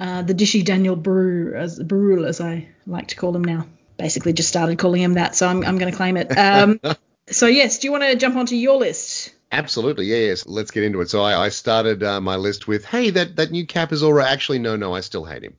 uh, 0.00 0.22
the 0.22 0.34
Dishy 0.34 0.64
Daniel 0.64 0.96
Brew, 0.96 1.54
as 1.54 1.78
Brule, 1.82 2.24
as 2.26 2.40
I 2.40 2.68
like 2.86 3.08
to 3.08 3.16
call 3.16 3.34
him 3.34 3.44
now. 3.44 3.66
Basically, 3.96 4.32
just 4.32 4.48
started 4.48 4.78
calling 4.78 5.02
him 5.02 5.14
that, 5.14 5.34
so 5.34 5.46
I'm 5.46 5.64
I'm 5.64 5.76
going 5.76 5.90
to 5.90 5.96
claim 5.96 6.16
it. 6.16 6.30
Um, 6.36 6.80
so 7.26 7.46
yes, 7.46 7.80
do 7.80 7.88
you 7.88 7.92
want 7.92 8.04
to 8.04 8.16
jump 8.16 8.36
onto 8.36 8.54
your 8.54 8.76
list? 8.76 9.34
Absolutely, 9.50 10.06
yeah, 10.06 10.16
yes. 10.16 10.46
Let's 10.46 10.70
get 10.70 10.84
into 10.84 11.00
it. 11.00 11.08
So 11.08 11.22
I, 11.22 11.46
I 11.46 11.48
started 11.48 12.02
uh, 12.02 12.20
my 12.20 12.36
list 12.36 12.68
with, 12.68 12.84
hey, 12.84 13.10
that, 13.10 13.36
that 13.36 13.50
new 13.50 13.66
Cap 13.66 13.92
is 13.92 14.02
all 14.02 14.12
right. 14.12 14.30
Actually, 14.30 14.58
no, 14.58 14.76
no, 14.76 14.94
I 14.94 15.00
still 15.00 15.24
hate 15.24 15.42
him. 15.42 15.56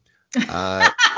Uh, 0.48 0.90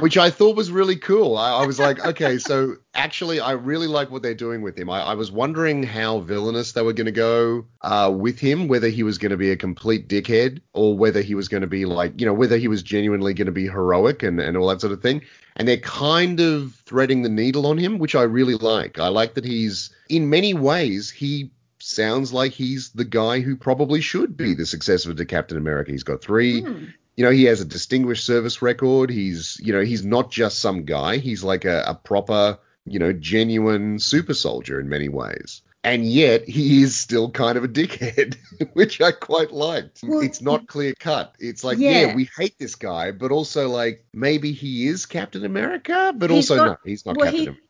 which 0.00 0.16
I 0.16 0.30
thought 0.30 0.56
was 0.56 0.70
really 0.70 0.96
cool. 0.96 1.36
I, 1.36 1.62
I 1.62 1.66
was 1.66 1.78
like, 1.78 2.04
okay, 2.04 2.38
so 2.38 2.76
actually, 2.94 3.40
I 3.40 3.52
really 3.52 3.86
like 3.86 4.10
what 4.10 4.22
they're 4.22 4.34
doing 4.34 4.62
with 4.62 4.78
him. 4.78 4.88
I, 4.90 5.00
I 5.00 5.14
was 5.14 5.30
wondering 5.30 5.82
how 5.82 6.20
villainous 6.20 6.72
they 6.72 6.82
were 6.82 6.92
going 6.92 7.06
to 7.06 7.12
go 7.12 7.66
uh, 7.82 8.12
with 8.14 8.38
him, 8.38 8.68
whether 8.68 8.88
he 8.88 9.02
was 9.02 9.18
going 9.18 9.30
to 9.30 9.36
be 9.36 9.50
a 9.50 9.56
complete 9.56 10.08
dickhead 10.08 10.60
or 10.72 10.96
whether 10.96 11.20
he 11.20 11.34
was 11.34 11.48
going 11.48 11.62
to 11.62 11.66
be 11.66 11.84
like, 11.84 12.20
you 12.20 12.26
know, 12.26 12.34
whether 12.34 12.56
he 12.56 12.68
was 12.68 12.82
genuinely 12.82 13.34
going 13.34 13.46
to 13.46 13.52
be 13.52 13.66
heroic 13.66 14.22
and, 14.22 14.40
and 14.40 14.56
all 14.56 14.68
that 14.68 14.80
sort 14.80 14.92
of 14.92 15.02
thing. 15.02 15.22
And 15.56 15.66
they're 15.66 15.78
kind 15.78 16.40
of 16.40 16.74
threading 16.86 17.22
the 17.22 17.28
needle 17.28 17.66
on 17.66 17.78
him, 17.78 17.98
which 17.98 18.14
I 18.14 18.22
really 18.22 18.54
like. 18.54 18.98
I 18.98 19.08
like 19.08 19.34
that 19.34 19.44
he's, 19.44 19.90
in 20.08 20.30
many 20.30 20.54
ways, 20.54 21.10
he 21.10 21.50
sounds 21.80 22.32
like 22.32 22.52
he's 22.52 22.90
the 22.90 23.04
guy 23.04 23.40
who 23.40 23.56
probably 23.56 24.00
should 24.00 24.36
be 24.36 24.54
the 24.54 24.66
successor 24.66 25.14
to 25.14 25.24
Captain 25.24 25.56
America. 25.56 25.90
He's 25.90 26.04
got 26.04 26.20
three 26.20 26.62
Hmm. 26.62 26.84
You 27.18 27.24
know, 27.24 27.32
he 27.32 27.46
has 27.46 27.60
a 27.60 27.64
distinguished 27.64 28.24
service 28.24 28.62
record. 28.62 29.10
He's, 29.10 29.60
you 29.60 29.72
know, 29.72 29.80
he's 29.80 30.04
not 30.04 30.30
just 30.30 30.60
some 30.60 30.84
guy. 30.84 31.16
He's 31.16 31.42
like 31.42 31.64
a, 31.64 31.82
a 31.88 31.94
proper, 31.96 32.60
you 32.86 33.00
know, 33.00 33.12
genuine 33.12 33.98
super 33.98 34.34
soldier 34.34 34.78
in 34.78 34.88
many 34.88 35.08
ways. 35.08 35.62
And 35.82 36.06
yet 36.06 36.48
he 36.48 36.80
is 36.80 36.96
still 36.96 37.28
kind 37.28 37.58
of 37.58 37.64
a 37.64 37.68
dickhead, 37.68 38.36
which 38.74 39.00
I 39.00 39.10
quite 39.10 39.50
liked. 39.50 39.98
Well, 40.04 40.20
it's 40.20 40.40
not 40.40 40.68
clear 40.68 40.94
cut. 40.96 41.34
It's 41.40 41.64
like, 41.64 41.78
yeah. 41.78 42.06
Yeah. 42.06 42.14
we 42.14 42.30
hate 42.36 42.56
this 42.56 42.76
guy, 42.76 43.10
but 43.10 43.32
also 43.32 43.68
like 43.68 44.04
maybe 44.14 44.52
he 44.52 44.86
is 44.86 45.04
Captain 45.04 45.44
America, 45.44 46.14
but 46.16 46.30
He's 46.30 46.48
also 46.48 46.64
not- 46.64 46.66
no, 46.68 46.76
he's 46.88 47.04
not 47.04 47.16
well, 47.16 47.26
Captain 47.26 47.40
he- 47.40 47.46
America. 47.48 47.62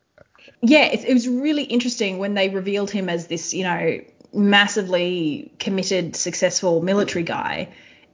Yeah, 0.61 0.85
it, 0.85 1.05
it 1.05 1.13
was 1.15 1.27
really 1.27 1.63
interesting 1.63 2.19
when 2.19 2.35
they 2.35 2.49
revealed 2.49 2.91
him 2.91 3.09
as 3.09 3.25
this, 3.25 3.55
you 3.55 3.63
know, 3.63 3.99
massively 4.31 5.51
committed, 5.57 6.15
successful 6.15 6.83
military 6.83 7.23
guy. 7.23 7.69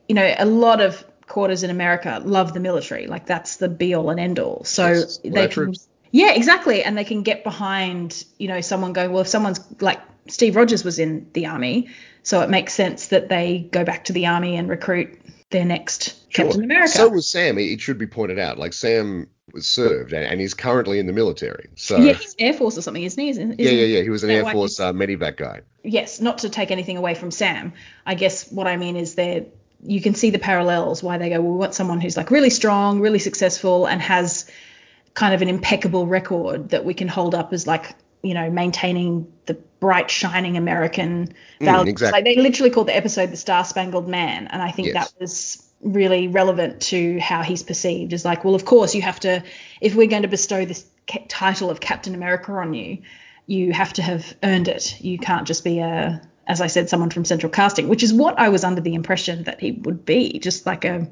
You 0.07 0.15
know, 0.15 0.33
a 0.37 0.45
lot 0.45 0.79
of 0.79 1.03
quarters 1.27 1.63
in 1.63 1.69
America 1.69 2.21
love 2.23 2.53
the 2.53 2.59
military, 2.59 3.07
like 3.07 3.25
that's 3.25 3.57
the 3.57 3.69
be 3.69 3.93
all 3.93 4.09
and 4.09 4.19
end 4.19 4.39
all. 4.39 4.63
So 4.63 4.87
Yes, 4.87 5.19
they 5.23 5.47
can, 5.47 5.73
yeah, 6.11 6.33
exactly, 6.33 6.83
and 6.83 6.97
they 6.97 7.03
can 7.03 7.23
get 7.23 7.43
behind, 7.43 8.23
you 8.37 8.47
know, 8.47 8.61
someone 8.61 8.93
going, 8.93 9.11
well, 9.11 9.21
if 9.21 9.27
someone's 9.27 9.59
like 9.81 9.99
Steve 10.27 10.55
Rogers 10.55 10.83
was 10.83 10.99
in 10.99 11.27
the 11.33 11.47
army, 11.47 11.89
so 12.23 12.41
it 12.41 12.49
makes 12.49 12.73
sense 12.73 13.07
that 13.07 13.29
they 13.29 13.67
go 13.71 13.83
back 13.83 14.05
to 14.05 14.13
the 14.13 14.27
army 14.27 14.55
and 14.55 14.69
recruit 14.69 15.19
their 15.51 15.65
next 15.65 16.15
Sure. 16.35 16.45
Captain 16.45 16.63
America. 16.63 16.89
So 16.89 17.09
was 17.09 17.27
Sam. 17.27 17.57
It 17.57 17.71
it 17.71 17.81
should 17.81 17.97
be 17.97 18.07
pointed 18.07 18.39
out. 18.39 18.57
Like 18.57 18.73
Sam 18.73 19.29
was 19.53 19.67
served 19.67 20.11
and, 20.11 20.25
and 20.25 20.41
he's 20.41 20.53
currently 20.53 20.99
in 20.99 21.07
the 21.07 21.13
military. 21.13 21.69
So 21.75 21.97
yeah, 21.97 22.13
he's 22.13 22.35
Air 22.39 22.53
Force 22.53 22.77
or 22.77 22.81
something, 22.81 23.03
isn't 23.03 23.21
he? 23.21 23.29
Isn't, 23.29 23.59
yeah, 23.59 23.69
yeah, 23.69 23.85
yeah. 23.85 24.01
He 24.01 24.09
was 24.09 24.23
an 24.23 24.31
Air 24.31 24.51
Force 24.51 24.79
uh, 24.79 24.91
medevac 24.91 25.37
guy. 25.37 25.61
yes, 25.83 26.19
not 26.19 26.39
to 26.39 26.49
take 26.49 26.71
anything 26.71 26.97
away 26.97 27.15
from 27.15 27.31
Sam. 27.31 27.73
I 28.05 28.15
guess 28.15 28.51
what 28.51 28.67
I 28.67 28.75
mean 28.75 28.97
is 28.97 29.15
there 29.15 29.45
you 29.83 30.01
can 30.01 30.15
see 30.15 30.29
the 30.29 30.39
parallels 30.39 31.03
why 31.03 31.17
they 31.17 31.29
go, 31.29 31.41
well, 31.41 31.51
we 31.51 31.57
want 31.57 31.73
someone 31.73 32.01
who's 32.01 32.17
like 32.17 32.31
really 32.31 32.49
strong, 32.49 32.99
really 33.01 33.19
successful, 33.19 33.85
and 33.87 34.01
has 34.01 34.49
kind 35.13 35.33
of 35.33 35.41
an 35.41 35.47
impeccable 35.49 36.07
record 36.07 36.69
that 36.69 36.83
we 36.85 36.93
can 36.93 37.07
hold 37.07 37.33
up 37.35 37.53
as 37.53 37.65
like 37.65 37.95
you 38.21 38.33
know 38.33 38.49
maintaining 38.49 39.31
the 39.45 39.53
bright 39.79 40.09
shining 40.09 40.57
American 40.57 41.27
mm, 41.27 41.65
values. 41.65 41.89
exactly. 41.89 42.17
Like 42.17 42.25
they 42.25 42.41
literally 42.41 42.71
called 42.71 42.87
the 42.87 42.95
episode 42.95 43.31
the 43.31 43.37
Star 43.37 43.63
Spangled 43.63 44.07
Man, 44.07 44.47
and 44.47 44.61
I 44.61 44.71
think 44.71 44.87
Yes. 44.89 44.93
that 45.11 45.21
was 45.21 45.61
really 45.81 46.27
relevant 46.27 46.81
to 46.81 47.19
how 47.19 47.43
he's 47.43 47.61
perceived. 47.61 48.13
Is 48.13 48.25
like, 48.25 48.43
well, 48.43 48.55
of 48.55 48.65
course 48.65 48.95
you 48.95 49.01
have 49.03 49.19
to 49.21 49.43
if 49.81 49.95
we're 49.95 50.07
going 50.07 50.23
to 50.23 50.27
bestow 50.27 50.65
this 50.65 50.85
ca- 51.07 51.25
title 51.27 51.69
of 51.69 51.79
Captain 51.79 52.15
America 52.15 52.51
on 52.53 52.73
you, 52.73 52.99
you 53.45 53.71
have 53.73 53.93
to 53.93 54.01
have 54.01 54.33
earned 54.43 54.67
it. 54.67 54.99
You 55.01 55.19
can't 55.19 55.45
just 55.45 55.63
be 55.63 55.79
a, 55.79 56.21
as 56.47 56.61
I 56.61 56.67
said, 56.67 56.89
someone 56.89 57.09
from 57.09 57.25
Central 57.25 57.51
Casting, 57.51 57.87
which 57.89 58.03
is 58.03 58.13
what 58.13 58.37
I 58.39 58.49
was 58.49 58.63
under 58.63 58.81
the 58.81 58.93
impression 58.95 59.43
that 59.43 59.59
he 59.59 59.71
would 59.71 60.05
be, 60.05 60.39
just 60.39 60.65
like 60.65 60.85
a 60.85 61.07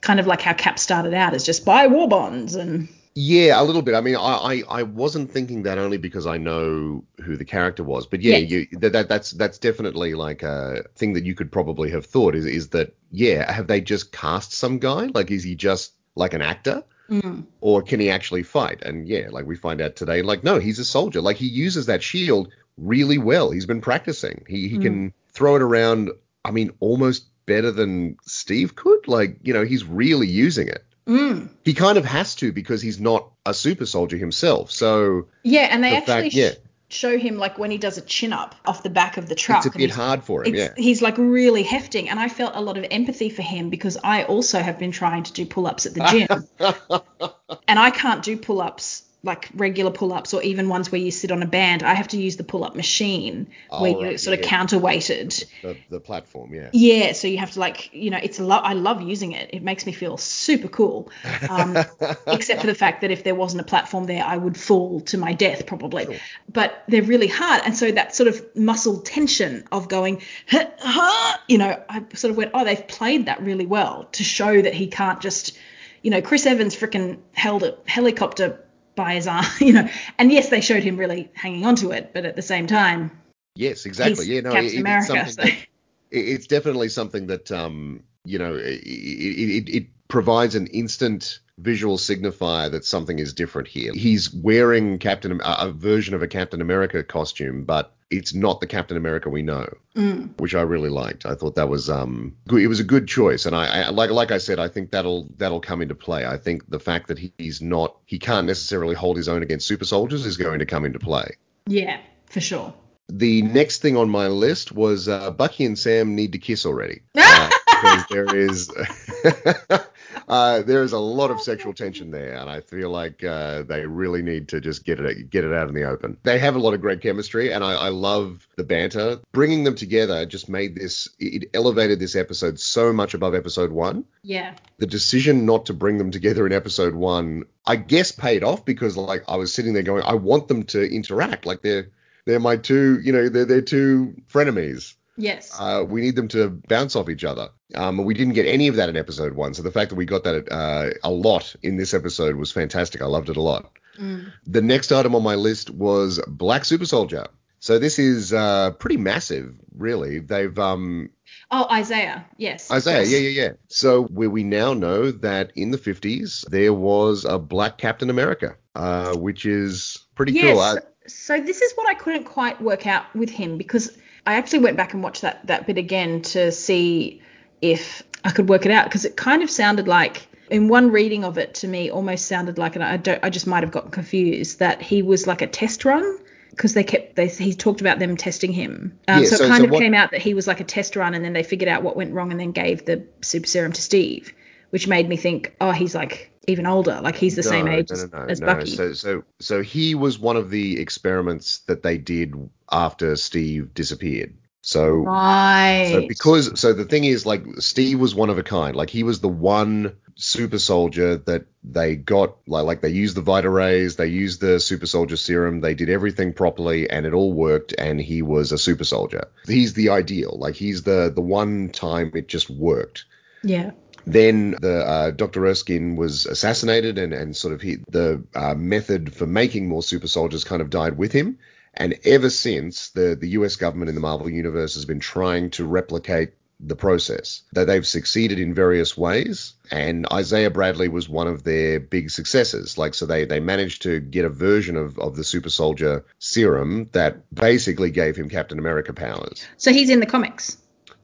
kind 0.00 0.20
of 0.20 0.26
like 0.26 0.40
how 0.40 0.52
Cap 0.54 0.78
started 0.78 1.14
out 1.14 1.34
as 1.34 1.44
just 1.44 1.64
buy 1.64 1.86
war 1.88 2.08
bonds 2.08 2.54
and 2.54 2.88
Yeah, 3.14 3.60
a 3.60 3.64
little 3.64 3.82
bit. 3.82 3.94
I 3.96 4.00
mean, 4.00 4.14
I, 4.16 4.18
I, 4.20 4.62
I 4.68 4.82
wasn't 4.84 5.30
thinking 5.32 5.64
that 5.64 5.76
only 5.78 5.98
because 5.98 6.26
I 6.26 6.38
know 6.38 7.04
who 7.24 7.36
the 7.36 7.44
character 7.44 7.82
was, 7.82 8.06
but 8.06 8.22
yeah, 8.22 8.36
Yeah. 8.36 8.36
you 8.36 8.66
that, 8.78 8.92
that 8.92 9.08
that's 9.08 9.32
that's 9.32 9.58
definitely 9.58 10.14
like 10.14 10.42
a 10.44 10.84
thing 10.94 11.14
that 11.14 11.24
you 11.24 11.34
could 11.34 11.50
probably 11.50 11.90
have 11.90 12.06
thought 12.06 12.34
is 12.36 12.46
is 12.46 12.68
that 12.68 12.94
yeah, 13.10 13.50
have 13.50 13.66
they 13.66 13.80
just 13.80 14.12
cast 14.12 14.52
some 14.52 14.78
guy? 14.78 15.10
Like, 15.14 15.30
is 15.30 15.42
he 15.42 15.54
just 15.56 15.92
like 16.14 16.32
an 16.34 16.42
actor? 16.42 16.84
mm, 17.10 17.44
or 17.60 17.82
can 17.82 17.98
he 18.00 18.10
actually 18.10 18.42
fight? 18.44 18.82
And 18.82 19.08
yeah, 19.08 19.28
like 19.30 19.46
we 19.46 19.56
find 19.56 19.80
out 19.80 19.96
today, 19.96 20.22
like 20.22 20.44
no, 20.44 20.58
he's 20.60 20.78
a 20.78 20.84
soldier. 20.84 21.20
Like 21.20 21.36
he 21.36 21.46
uses 21.46 21.86
that 21.86 22.02
shield 22.02 22.52
really 22.78 23.18
well. 23.18 23.50
He's 23.50 23.66
been 23.66 23.80
practicing. 23.80 24.44
He 24.48 24.68
he 24.68 24.78
can 24.78 25.12
throw 25.32 25.56
it 25.56 25.62
around. 25.62 26.10
I 26.44 26.50
mean, 26.50 26.70
almost 26.80 27.26
better 27.46 27.70
than 27.72 28.16
Steve 28.26 28.74
could. 28.76 29.08
Like 29.08 29.38
you 29.42 29.52
know, 29.52 29.64
he's 29.64 29.84
really 29.84 30.26
using 30.28 30.68
it. 30.68 30.84
mm. 31.06 31.48
He 31.64 31.74
kind 31.74 31.98
of 31.98 32.04
has 32.04 32.34
to 32.36 32.52
because 32.52 32.80
he's 32.82 33.00
not 33.00 33.30
a 33.44 33.52
super 33.54 33.86
soldier 33.86 34.16
himself. 34.16 34.70
So 34.70 35.28
yeah, 35.42 35.68
and 35.70 35.82
they 35.82 35.90
The 35.90 35.96
actually 35.96 36.22
fact- 36.30 36.34
yeah. 36.34 36.50
show 36.90 37.18
him 37.18 37.36
like 37.36 37.58
when 37.58 37.70
he 37.70 37.76
does 37.78 37.98
a 37.98 38.02
chin 38.02 38.32
up 38.32 38.54
off 38.64 38.82
the 38.82 38.90
back 38.90 39.16
of 39.18 39.28
the 39.28 39.34
truck. 39.34 39.66
it's 39.66 39.74
a 39.74 39.78
bit 39.78 39.90
hard 39.90 40.24
for 40.24 40.44
him. 40.44 40.54
Yeah. 40.54 40.72
he's 40.76 41.02
like 41.02 41.18
really 41.18 41.62
hefting, 41.62 42.08
and 42.08 42.18
I 42.20 42.28
felt 42.28 42.52
a 42.54 42.60
lot 42.62 42.78
of 42.78 42.84
empathy 42.90 43.28
for 43.30 43.42
him 43.42 43.68
because 43.70 43.96
I 44.02 44.24
also 44.24 44.58
have 44.60 44.78
been 44.78 44.92
trying 44.92 45.24
to 45.24 45.32
do 45.32 45.44
pull-ups 45.46 45.84
at 45.86 45.94
the 45.94 46.04
gym, 46.10 46.46
and 47.68 47.78
I 47.78 47.90
can't 47.90 48.22
do 48.22 48.36
pull-ups 48.36 49.02
like 49.24 49.48
regular 49.54 49.90
pull-ups 49.90 50.32
or 50.32 50.40
even 50.42 50.68
ones 50.68 50.92
where 50.92 51.00
you 51.00 51.10
sit 51.10 51.32
on 51.32 51.42
a 51.42 51.46
band. 51.46 51.82
I 51.82 51.94
have 51.94 52.06
to 52.08 52.16
use 52.16 52.36
the 52.36 52.44
pull-up 52.44 52.76
machine 52.76 53.48
where 53.68 53.80
Oh, 53.80 53.84
you're 53.86 54.10
right, 54.10 54.20
sort 54.20 54.38
of 54.38 54.44
yeah. 54.44 54.50
counterweighted. 54.50 55.44
the, 55.62 55.76
the 55.90 55.98
platform. 55.98 56.54
Yeah. 56.54 56.70
Yeah, 56.72 57.12
so 57.12 57.26
you 57.26 57.38
have 57.38 57.50
to 57.52 57.60
like, 57.60 57.92
you 57.92 58.10
know, 58.10 58.20
it's 58.22 58.38
a 58.38 58.44
lot. 58.44 58.64
I 58.64 58.74
love 58.74 59.02
using 59.02 59.32
it. 59.32 59.50
It 59.52 59.62
makes 59.64 59.86
me 59.86 59.92
feel 59.92 60.16
super 60.18 60.68
cool. 60.68 61.10
Um, 61.50 61.76
except 62.28 62.60
for 62.60 62.68
the 62.68 62.76
fact 62.76 63.00
that 63.00 63.10
if 63.10 63.24
there 63.24 63.34
wasn't 63.34 63.60
a 63.60 63.64
platform 63.64 64.06
there, 64.06 64.22
I 64.24 64.36
would 64.36 64.56
fall 64.56 65.00
to 65.02 65.18
my 65.18 65.32
death 65.32 65.66
probably. 65.66 66.04
Sure. 66.04 66.14
But 66.52 66.84
they're 66.86 67.02
really 67.02 67.26
hard, 67.28 67.62
and 67.64 67.76
so 67.76 67.90
that 67.90 68.14
sort 68.14 68.28
of 68.28 68.40
muscle 68.54 69.00
tension 69.00 69.66
of 69.72 69.88
going, 69.88 70.22
"Huh, 70.48 70.66
huh," 70.78 71.38
you 71.48 71.58
know, 71.58 71.82
I 71.88 72.04
sort 72.14 72.30
of 72.30 72.36
went, 72.36 72.52
oh, 72.54 72.64
they've 72.64 72.86
played 72.86 73.26
that 73.26 73.42
really 73.42 73.66
well 73.66 74.08
to 74.12 74.22
show 74.22 74.62
that 74.62 74.74
he 74.74 74.86
can't 74.86 75.20
just, 75.20 75.58
you 76.02 76.10
know, 76.12 76.22
Chris 76.22 76.46
Evans 76.46 76.76
freaking 76.76 77.18
held 77.32 77.64
a 77.64 77.76
helicopter 77.86 78.64
by 78.98 79.14
his 79.14 79.26
arm, 79.36 79.46
you 79.60 79.72
know, 79.72 79.88
and 80.18 80.30
yes, 80.30 80.50
they 80.50 80.60
showed 80.60 80.82
him 80.82 80.98
really 80.98 81.30
hanging 81.34 81.64
onto 81.64 81.90
it, 81.92 82.10
but 82.12 82.26
at 82.26 82.36
the 82.36 82.42
same 82.42 82.66
time, 82.66 83.10
Yes, 83.54 83.86
exactly. 83.86 84.26
Yeah, 84.26 84.42
no, 84.42 84.52
it- 84.54 84.66
it's 84.66 84.76
America. 84.76 85.06
something 85.06 85.32
So. 85.32 85.42
that- 85.42 85.66
it's 86.10 86.46
definitely 86.46 86.88
something 86.88 87.26
that 87.26 87.52
um 87.52 88.02
you 88.24 88.38
know 88.38 88.54
it, 88.54 88.80
it, 88.82 89.68
it 89.68 89.86
provides 90.08 90.54
an 90.54 90.66
instant 90.68 91.40
visual 91.58 91.96
signifier 91.96 92.70
that 92.70 92.84
something 92.84 93.18
is 93.18 93.32
different 93.32 93.68
here. 93.68 93.92
He's 93.92 94.32
wearing 94.32 94.98
Captain 94.98 95.40
a, 95.44 95.70
version 95.72 96.14
of 96.14 96.22
a 96.22 96.28
Captain 96.28 96.60
America 96.60 97.02
costume, 97.02 97.64
but 97.64 97.94
it's 98.10 98.32
not 98.32 98.60
the 98.60 98.66
Captain 98.66 98.96
America 98.96 99.28
we 99.28 99.42
know, 99.42 99.66
Mm. 99.94 100.30
which 100.40 100.54
I 100.54 100.62
really 100.62 100.88
liked. 100.88 101.26
I 101.26 101.34
thought 101.34 101.56
that 101.56 101.68
was 101.68 101.90
um 101.90 102.34
good. 102.46 102.62
It 102.62 102.68
was 102.68 102.80
a 102.80 102.84
good 102.84 103.06
choice, 103.08 103.44
and 103.46 103.54
I, 103.54 103.82
I 103.82 103.88
like 103.90 104.10
like 104.10 104.30
I 104.30 104.38
said, 104.38 104.58
I 104.58 104.68
think 104.68 104.90
that'll 104.92 105.28
that'll 105.36 105.60
come 105.60 105.82
into 105.82 105.94
play. 105.94 106.24
I 106.24 106.36
think 106.36 106.68
the 106.70 106.80
fact 106.80 107.08
that 107.08 107.18
he's 107.38 107.60
not 107.60 107.96
he 108.06 108.18
can't 108.18 108.46
necessarily 108.46 108.94
hold 108.94 109.16
his 109.16 109.28
own 109.28 109.42
against 109.42 109.66
super 109.66 109.84
soldiers 109.84 110.24
is 110.24 110.36
going 110.36 110.60
to 110.60 110.66
come 110.66 110.84
into 110.84 110.98
play. 110.98 111.36
Yeah, 111.66 111.98
for 112.26 112.40
sure. 112.40 112.72
The 113.10 113.40
next 113.42 113.80
thing 113.80 113.96
on 113.96 114.10
my 114.10 114.28
list 114.28 114.70
was 114.72 115.08
uh, 115.08 115.30
Bucky 115.30 115.64
and 115.64 115.78
Sam 115.78 116.14
need 116.14 116.32
to 116.32 116.38
kiss 116.38 116.64
already. 116.66 117.00
Uh, 117.16 117.50
because 117.80 118.04
there 118.10 118.36
is 118.36 118.70
uh, 120.28 120.62
there 120.62 120.82
is 120.82 120.92
a 120.92 120.98
lot 120.98 121.30
of 121.30 121.40
sexual 121.40 121.72
tension 121.72 122.10
there, 122.10 122.34
and 122.34 122.50
I 122.50 122.60
feel 122.60 122.90
like 122.90 123.24
uh, 123.24 123.62
they 123.62 123.86
really 123.86 124.22
need 124.22 124.48
to 124.48 124.60
just 124.60 124.84
get 124.84 125.00
it 125.00 125.30
get 125.30 125.44
it 125.44 125.52
out 125.52 125.68
in 125.68 125.74
the 125.74 125.84
open. 125.84 126.16
They 126.22 126.38
have 126.38 126.56
a 126.56 126.58
lot 126.58 126.74
of 126.74 126.80
great 126.80 127.00
chemistry, 127.00 127.52
and 127.52 127.64
I, 127.64 127.74
I 127.74 127.88
love 127.88 128.46
the 128.56 128.64
banter. 128.64 129.20
Bringing 129.32 129.64
them 129.64 129.74
together 129.74 130.26
just 130.26 130.48
made 130.48 130.74
this 130.74 131.08
it 131.18 131.50
elevated 131.54 131.98
this 131.98 132.16
episode 132.16 132.60
so 132.60 132.92
much 132.92 133.14
above 133.14 133.34
episode 133.34 133.72
one. 133.72 134.04
Yeah. 134.22 134.54
The 134.78 134.86
decision 134.86 135.46
not 135.46 135.66
to 135.66 135.74
bring 135.74 135.98
them 135.98 136.10
together 136.10 136.46
in 136.46 136.52
episode 136.52 136.94
one, 136.94 137.44
I 137.66 137.76
guess, 137.76 138.12
paid 138.12 138.44
off 138.44 138.64
because 138.64 138.96
like 138.96 139.24
I 139.28 139.36
was 139.36 139.52
sitting 139.52 139.72
there 139.72 139.82
going, 139.82 140.02
I 140.04 140.14
want 140.14 140.48
them 140.48 140.64
to 140.64 140.82
interact, 140.82 141.46
like 141.46 141.62
they're 141.62 141.90
they're 142.26 142.40
my 142.40 142.56
two, 142.58 143.00
you 143.00 143.12
know, 143.12 143.28
they're 143.28 143.46
they're 143.46 143.62
two 143.62 144.14
frenemies. 144.30 144.94
Yes. 145.18 145.54
Uh, 145.58 145.84
we 145.86 146.00
need 146.00 146.16
them 146.16 146.28
to 146.28 146.48
bounce 146.68 146.96
off 146.96 147.08
each 147.10 147.24
other. 147.24 147.48
Um, 147.74 147.98
we 148.04 148.14
didn't 148.14 148.34
get 148.34 148.46
any 148.46 148.68
of 148.68 148.76
that 148.76 148.88
in 148.88 148.96
episode 148.96 149.34
one, 149.34 149.52
so 149.52 149.62
the 149.62 149.70
fact 149.72 149.90
that 149.90 149.96
we 149.96 150.06
got 150.06 150.24
that 150.24 150.50
uh, 150.50 150.90
a 151.02 151.10
lot 151.10 151.54
in 151.62 151.76
this 151.76 151.92
episode 151.92 152.36
was 152.36 152.52
fantastic. 152.52 153.02
I 153.02 153.06
loved 153.06 153.28
it 153.28 153.36
a 153.36 153.42
lot. 153.42 153.70
Mm. 154.00 154.32
The 154.46 154.62
next 154.62 154.92
item 154.92 155.14
on 155.14 155.22
my 155.22 155.34
list 155.34 155.70
was 155.70 156.20
Black 156.28 156.64
Super 156.64 156.86
Soldier. 156.86 157.26
So 157.60 157.80
this 157.80 157.98
is 157.98 158.32
uh, 158.32 158.70
pretty 158.78 158.96
massive, 158.96 159.52
really. 159.76 160.20
They've 160.20 160.56
um, 160.58 161.10
Oh, 161.50 161.66
Isaiah. 161.72 162.24
Yes. 162.36 162.70
Isaiah, 162.70 163.00
yes. 163.00 163.10
yeah, 163.10 163.18
yeah, 163.18 163.42
yeah. 163.42 163.52
So 163.66 164.04
where 164.04 164.30
we 164.30 164.44
now 164.44 164.72
know 164.74 165.10
that 165.10 165.50
in 165.56 165.72
the 165.72 165.78
50s 165.78 166.48
there 166.50 166.72
was 166.72 167.24
a 167.24 167.38
black 167.38 167.76
Captain 167.78 168.10
America, 168.10 168.54
uh, 168.76 169.16
which 169.16 169.44
is 169.44 169.98
pretty 170.14 170.32
Yes. 170.34 170.44
cool. 170.54 170.60
Uh, 170.60 170.76
so 171.08 171.40
this 171.40 171.60
is 171.60 171.72
what 171.74 171.88
I 171.88 171.94
couldn't 171.94 172.24
quite 172.24 172.60
work 172.62 172.86
out 172.86 173.12
with 173.16 173.30
him 173.30 173.58
because 173.58 173.96
I 174.28 174.34
actually 174.34 174.58
went 174.60 174.76
back 174.76 174.92
and 174.92 175.02
watched 175.02 175.22
that 175.22 175.46
that 175.46 175.66
bit 175.66 175.78
again 175.78 176.20
to 176.22 176.52
see 176.52 177.22
if 177.62 178.02
I 178.24 178.30
could 178.30 178.48
work 178.48 178.66
it 178.66 178.72
out 178.72 178.84
because 178.84 179.06
it 179.06 179.16
kind 179.16 179.42
of 179.42 179.50
sounded 179.50 179.88
like 179.88 180.28
in 180.50 180.68
one 180.68 180.90
reading 180.90 181.24
of 181.24 181.38
it 181.38 181.54
to 181.54 181.68
me 181.68 181.90
almost 181.90 182.26
sounded 182.26 182.58
like 182.58 182.74
and 182.74 182.84
I 182.84 182.98
don't 182.98 183.18
I 183.24 183.30
just 183.30 183.46
might 183.46 183.62
have 183.62 183.72
gotten 183.72 183.90
confused 183.90 184.58
that 184.58 184.82
he 184.82 185.00
was 185.02 185.26
like 185.26 185.40
a 185.40 185.46
test 185.46 185.86
run 185.86 186.18
because 186.50 186.74
they 186.74 186.84
kept 186.84 187.16
they 187.16 187.28
he 187.28 187.54
talked 187.54 187.80
about 187.80 187.98
them 187.98 188.18
testing 188.18 188.52
him. 188.52 188.98
Um, 189.08 189.22
Yeah, 189.22 189.28
so, 189.30 189.36
so- 189.36 189.44
it 189.44 189.48
kind 189.48 189.60
so 189.60 189.64
of 189.64 189.70
what- 189.70 189.80
came 189.80 189.94
out 189.94 190.10
that 190.10 190.20
he 190.20 190.34
was 190.34 190.46
like 190.46 190.60
a 190.60 190.64
test 190.64 190.94
run 190.94 191.14
and 191.14 191.24
then 191.24 191.32
they 191.32 191.42
figured 191.42 191.68
out 191.68 191.82
what 191.82 191.96
went 191.96 192.12
wrong 192.12 192.30
and 192.30 192.38
then 192.38 192.52
gave 192.52 192.84
the 192.84 193.06
super 193.22 193.46
serum 193.46 193.72
to 193.72 193.80
Steve 193.82 194.34
which 194.70 194.86
made 194.86 195.08
me 195.08 195.16
think 195.16 195.54
oh 195.62 195.72
he's 195.72 195.94
like 195.94 196.30
even 196.48 196.66
older 196.66 197.00
like 197.02 197.16
he's 197.16 197.36
the 197.36 197.42
same 197.42 197.68
age 197.68 197.90
no, 197.90 197.94
as, 197.94 198.10
no, 198.10 198.18
no, 198.18 198.24
as 198.26 198.40
no. 198.40 198.46
Bucky 198.46 198.70
So, 198.70 198.92
so, 198.92 199.24
so 199.38 199.62
he 199.62 199.94
was 199.94 200.18
one 200.18 200.36
of 200.36 200.50
the 200.50 200.80
experiments 200.80 201.60
that 201.60 201.82
they 201.82 201.98
did 201.98 202.34
after 202.70 203.16
Steve 203.16 203.74
disappeared. 203.74 204.34
So, 204.60 204.88
right 204.88 205.88
so 205.92 206.08
because, 206.08 206.60
so 206.60 206.72
the 206.72 206.84
thing 206.84 207.04
is, 207.04 207.24
like, 207.24 207.44
Steve 207.58 208.00
was 208.00 208.14
one 208.14 208.28
of 208.28 208.38
a 208.38 208.42
kind. 208.42 208.76
Like, 208.76 208.90
he 208.90 209.02
was 209.02 209.20
the 209.20 209.28
one 209.28 209.96
super 210.16 210.58
soldier 210.58 211.16
that 211.16 211.46
they 211.62 211.94
got, 211.96 212.36
like, 212.46 212.66
like 212.66 212.80
they 212.82 212.90
used 212.90 213.16
the 213.16 213.22
Vita 213.22 213.48
Rays, 213.48 213.96
they 213.96 214.08
used 214.08 214.40
the 214.40 214.58
super 214.58 214.86
soldier 214.86 215.16
serum, 215.16 215.60
they 215.60 215.74
did 215.74 215.88
everything 215.88 216.32
properly, 216.32 216.90
and 216.90 217.06
it 217.06 217.14
all 217.14 217.32
worked, 217.32 217.72
and 217.78 218.00
he 218.00 218.20
was 218.20 218.52
a 218.52 218.58
super 218.58 218.84
soldier. 218.84 219.28
He's 219.46 219.74
the 219.74 219.90
ideal. 219.90 220.36
Like, 220.38 220.56
he's 220.56 220.82
the 220.82 221.12
the 221.14 221.22
one 221.22 221.70
time 221.70 222.10
it 222.14 222.28
just 222.28 222.50
worked. 222.50 223.04
yeah 223.42 223.70
Then 224.06 224.52
the 224.60 224.86
uh, 224.86 225.10
Dr. 225.10 225.46
Erskine 225.46 225.96
was 225.96 226.26
assassinated, 226.26 226.98
and, 226.98 227.12
and 227.12 227.36
sort 227.36 227.54
of 227.54 227.60
he, 227.60 227.78
the 227.90 228.24
uh, 228.34 228.54
method 228.54 229.14
for 229.14 229.26
making 229.26 229.68
more 229.68 229.82
super 229.82 230.08
soldiers 230.08 230.44
kind 230.44 230.62
of 230.62 230.70
died 230.70 230.96
with 230.96 231.12
him. 231.12 231.38
And 231.74 231.98
ever 232.04 232.30
since, 232.30 232.90
the, 232.90 233.16
the 233.18 233.28
US 233.30 233.56
government 233.56 233.88
in 233.88 233.94
the 233.94 234.00
Marvel 234.00 234.28
Universe 234.28 234.74
has 234.74 234.84
been 234.84 235.00
trying 235.00 235.50
to 235.50 235.64
replicate 235.64 236.32
the 236.60 236.76
process. 236.76 237.42
That 237.52 237.66
they've 237.66 237.86
succeeded 237.86 238.38
in 238.38 238.52
various 238.52 238.96
ways, 238.96 239.54
and 239.70 240.06
Isaiah 240.12 240.50
Bradley 240.50 240.88
was 240.88 241.08
one 241.08 241.28
of 241.28 241.44
their 241.44 241.78
big 241.78 242.10
successes. 242.10 242.76
Like, 242.76 242.94
so 242.94 243.06
they, 243.06 243.24
they 243.24 243.40
managed 243.40 243.82
to 243.82 244.00
get 244.00 244.24
a 244.24 244.28
version 244.28 244.76
of, 244.76 244.98
of 244.98 245.14
the 245.16 245.24
super 245.24 245.50
soldier 245.50 246.04
serum 246.18 246.88
that 246.92 247.32
basically 247.32 247.90
gave 247.90 248.16
him 248.16 248.28
Captain 248.28 248.58
America 248.58 248.92
powers. 248.92 249.46
So 249.56 249.72
he's 249.72 249.90
in 249.90 250.00
the 250.00 250.06
comics. 250.06 250.56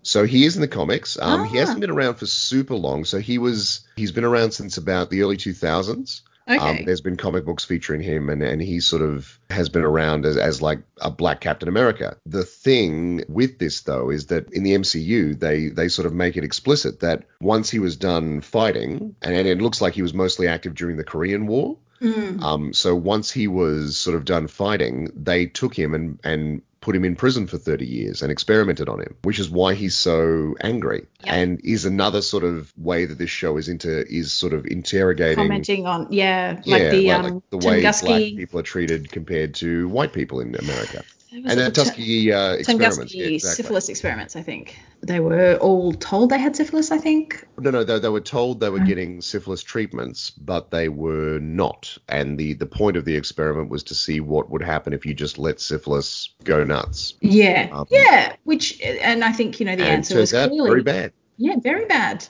So 0.05 0.25
he 0.25 0.45
is 0.45 0.55
in 0.55 0.61
the 0.61 0.69
comics. 0.69 1.19
Um, 1.21 1.47
He 1.47 1.57
Ah. 1.57 1.61
hasn't 1.61 1.81
been 1.81 1.91
around 1.91 2.15
for 2.17 2.27
super 2.27 2.75
long. 2.77 3.05
So 3.05 3.19
he 3.19 3.39
was 3.39 3.81
he's 3.97 4.13
been 4.13 4.25
around 4.25 4.53
since 4.53 4.77
about 4.77 5.11
the 5.11 5.23
early 5.23 5.37
2000s. 5.37 6.21
Okay. 6.47 6.59
Um, 6.59 6.85
there's 6.85 7.01
been 7.01 7.17
comic 7.17 7.47
books 7.47 7.65
featuring 7.65 8.03
him, 8.03 8.29
and, 8.29 8.43
and 8.43 8.61
he 8.61 8.79
sort 8.81 9.01
of 9.01 9.39
has 9.49 9.71
been 9.71 9.83
around 9.83 10.27
as, 10.27 10.37
as 10.37 10.61
like 10.61 10.81
a 11.01 11.11
black 11.11 11.41
Captain 11.41 11.69
America. 11.71 12.19
The 12.27 12.45
thing 12.45 13.25
with 13.29 13.59
this 13.59 13.81
though 13.81 14.11
is 14.11 14.27
that 14.27 14.53
in 14.53 14.63
the 14.63 14.75
MCU 14.75 15.39
they 15.41 15.69
they 15.69 15.89
sort 15.89 16.05
of 16.05 16.13
make 16.13 16.37
it 16.37 16.45
explicit 16.45 17.01
that 17.01 17.25
once 17.41 17.71
he 17.71 17.79
was 17.79 17.97
done 17.97 18.43
fighting, 18.43 19.15
and, 19.23 19.35
and 19.35 19.49
it 19.49 19.63
looks 19.63 19.81
like 19.81 19.95
he 19.95 20.03
was 20.03 20.13
mostly 20.13 20.47
active 20.47 20.75
during 20.75 20.99
the 20.99 21.05
Korean 21.05 21.47
War. 21.47 21.79
Mm. 22.03 22.43
Um, 22.43 22.73
so 22.75 22.95
once 22.95 23.31
he 23.31 23.49
was 23.49 23.97
sort 23.97 24.15
of 24.15 24.27
done 24.27 24.47
fighting, 24.47 25.11
they 25.17 25.47
took 25.47 25.75
him 25.75 25.95
and 25.95 26.19
and 26.23 26.61
put 26.85 26.95
him 26.95 27.05
in 27.05 27.17
prison 27.17 27.47
for 27.47 27.57
30 27.57 27.87
years 27.87 28.23
and 28.23 28.31
experimented 28.31 28.89
on 28.89 29.01
him, 29.01 29.17
which 29.23 29.39
is 29.39 29.49
why 29.49 29.75
he's 29.75 29.97
so 29.97 30.55
angry. 30.61 31.07
Yeah. 31.25 31.35
And 31.35 31.61
is 31.65 31.87
another 31.87 32.21
sort 32.21 32.45
of 32.45 32.73
way 32.77 33.07
that 33.07 33.17
this 33.17 33.31
show 33.31 33.57
is 33.57 33.69
into 33.69 34.07
is 34.07 34.33
sort 34.33 34.53
of 34.53 34.67
interrogating 34.67 35.37
Commenting 35.37 35.87
on 35.87 36.09
yeah, 36.11 36.61
yeah, 36.65 36.77
like 36.77 36.91
the 36.91 37.09
like, 37.09 37.19
um 37.19 37.35
like 37.35 37.51
the 37.51 37.57
way 37.59 37.81
black 37.81 38.03
people 38.03 38.61
are 38.61 38.65
treated 38.65 39.11
compared 39.11 39.55
to 39.57 39.89
white 39.89 40.13
people 40.13 40.41
in 40.41 40.55
America. 40.55 41.03
And 41.35 41.59
the 41.59 41.71
Tuskegee 41.71 42.33
uh, 42.33 42.53
experiments. 42.53 42.99
Tunguski 42.99 43.15
Yeah, 43.15 43.27
exactly. 43.27 43.39
syphilis 43.65 43.89
experiments. 43.89 44.37
I 44.37 44.43
think 44.43 44.77
they 45.03 45.19
were 45.21 45.57
all 45.57 45.93
told 45.93 46.31
they 46.31 46.39
had 46.39 46.55
syphilis. 46.55 46.91
I 46.93 46.99
think. 46.99 47.47
No, 47.59 47.71
no, 47.71 47.83
they, 47.83 47.99
they 47.99 48.09
were 48.09 48.21
told 48.21 48.61
they 48.61 48.71
were 48.71 48.79
Mm. 48.79 48.87
getting 48.87 49.21
syphilis 49.21 49.63
treatments, 49.63 50.31
but 50.31 50.71
they 50.71 50.89
were 50.89 51.39
not. 51.41 51.97
And 52.09 52.39
the, 52.39 52.53
the 52.55 52.67
point 52.67 52.97
of 52.97 53.05
the 53.05 53.17
experiment 53.17 53.69
was 53.71 53.83
to 53.85 53.95
see 53.95 54.21
what 54.21 54.49
would 54.51 54.63
happen 54.63 54.93
if 54.93 55.05
you 55.05 55.13
just 55.15 55.39
let 55.39 55.61
syphilis 55.61 56.31
go 56.45 56.63
nuts. 56.65 57.15
Yeah, 57.21 57.69
Um, 57.73 57.87
yeah. 57.91 58.37
Which 58.45 58.81
and 58.81 59.25
I 59.25 59.33
think 59.33 59.59
you 59.59 59.67
know 59.67 59.77
the 59.77 59.85
answer 59.87 60.19
was 60.19 60.31
clearly 60.31 60.69
very 60.71 60.83
bad. 60.83 61.13
Yeah, 61.37 61.57
very 61.61 61.87
bad. 61.87 62.27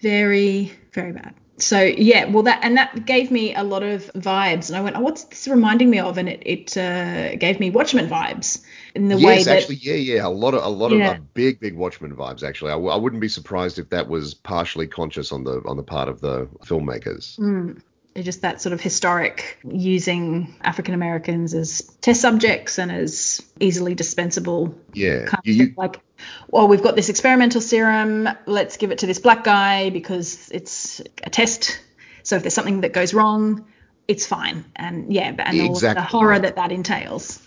Very, 0.00 0.72
very 0.92 1.12
bad. 1.12 1.34
So 1.62 1.80
yeah, 1.80 2.24
well 2.26 2.42
that 2.44 2.60
and 2.62 2.76
that 2.76 3.06
gave 3.06 3.30
me 3.30 3.54
a 3.54 3.62
lot 3.62 3.82
of 3.82 4.10
vibes, 4.14 4.68
and 4.68 4.76
I 4.76 4.80
went, 4.80 4.96
oh, 4.96 5.00
what's 5.00 5.24
this 5.24 5.46
reminding 5.48 5.90
me 5.90 5.98
of? 6.00 6.18
And 6.18 6.28
it 6.28 6.42
it 6.44 6.76
uh, 6.76 7.36
gave 7.36 7.60
me 7.60 7.70
Watchmen 7.70 8.08
vibes 8.08 8.64
in 8.94 9.08
the 9.08 9.18
way 9.18 9.36
yes, 9.36 9.44
that 9.44 9.58
actually, 9.58 9.76
yeah, 9.76 9.94
yeah, 9.94 10.26
a 10.26 10.28
lot 10.28 10.54
of 10.54 10.64
a 10.64 10.68
lot 10.68 10.92
Yeah. 10.92 11.12
of 11.12 11.16
uh, 11.18 11.20
big, 11.34 11.60
big 11.60 11.74
Watchmen 11.76 12.14
vibes. 12.14 12.42
Actually, 12.42 12.70
I, 12.72 12.74
w- 12.74 12.90
I 12.90 12.96
wouldn't 12.96 13.20
be 13.20 13.28
surprised 13.28 13.78
if 13.78 13.90
that 13.90 14.08
was 14.08 14.34
partially 14.34 14.86
conscious 14.86 15.32
on 15.32 15.44
the 15.44 15.62
on 15.66 15.76
the 15.76 15.82
part 15.82 16.08
of 16.08 16.20
the 16.20 16.46
filmmakers. 16.64 17.38
Mm. 17.38 17.80
Just 18.16 18.42
that 18.42 18.60
sort 18.60 18.72
of 18.72 18.80
historic 18.80 19.58
using 19.64 20.54
African 20.62 20.94
Americans 20.94 21.54
as 21.54 21.80
test 22.00 22.20
subjects 22.20 22.78
and 22.78 22.92
as 22.92 23.42
easily 23.60 23.94
dispensable 23.94 24.74
Yeah, 24.92 25.26
kind 25.26 25.42
of 25.46 25.46
you, 25.46 25.74
like, 25.76 26.00
well, 26.48 26.68
we've 26.68 26.82
got 26.82 26.96
this 26.96 27.08
experimental 27.08 27.60
serum. 27.60 28.28
Let's 28.46 28.76
give 28.76 28.90
it 28.90 28.98
to 28.98 29.06
this 29.06 29.18
black 29.18 29.44
guy 29.44 29.90
because 29.90 30.50
it's 30.50 31.00
a 31.22 31.30
test. 31.30 31.80
So 32.22 32.36
if 32.36 32.42
there's 32.42 32.54
something 32.54 32.82
that 32.82 32.92
goes 32.92 33.14
wrong, 33.14 33.66
it's 34.06 34.26
fine. 34.26 34.64
And 34.76 35.12
yeah, 35.12 35.34
and 35.38 35.60
all 35.62 35.78
the 35.78 36.02
horror 36.02 36.38
that 36.38 36.56
that 36.56 36.72
entails. 36.72 37.40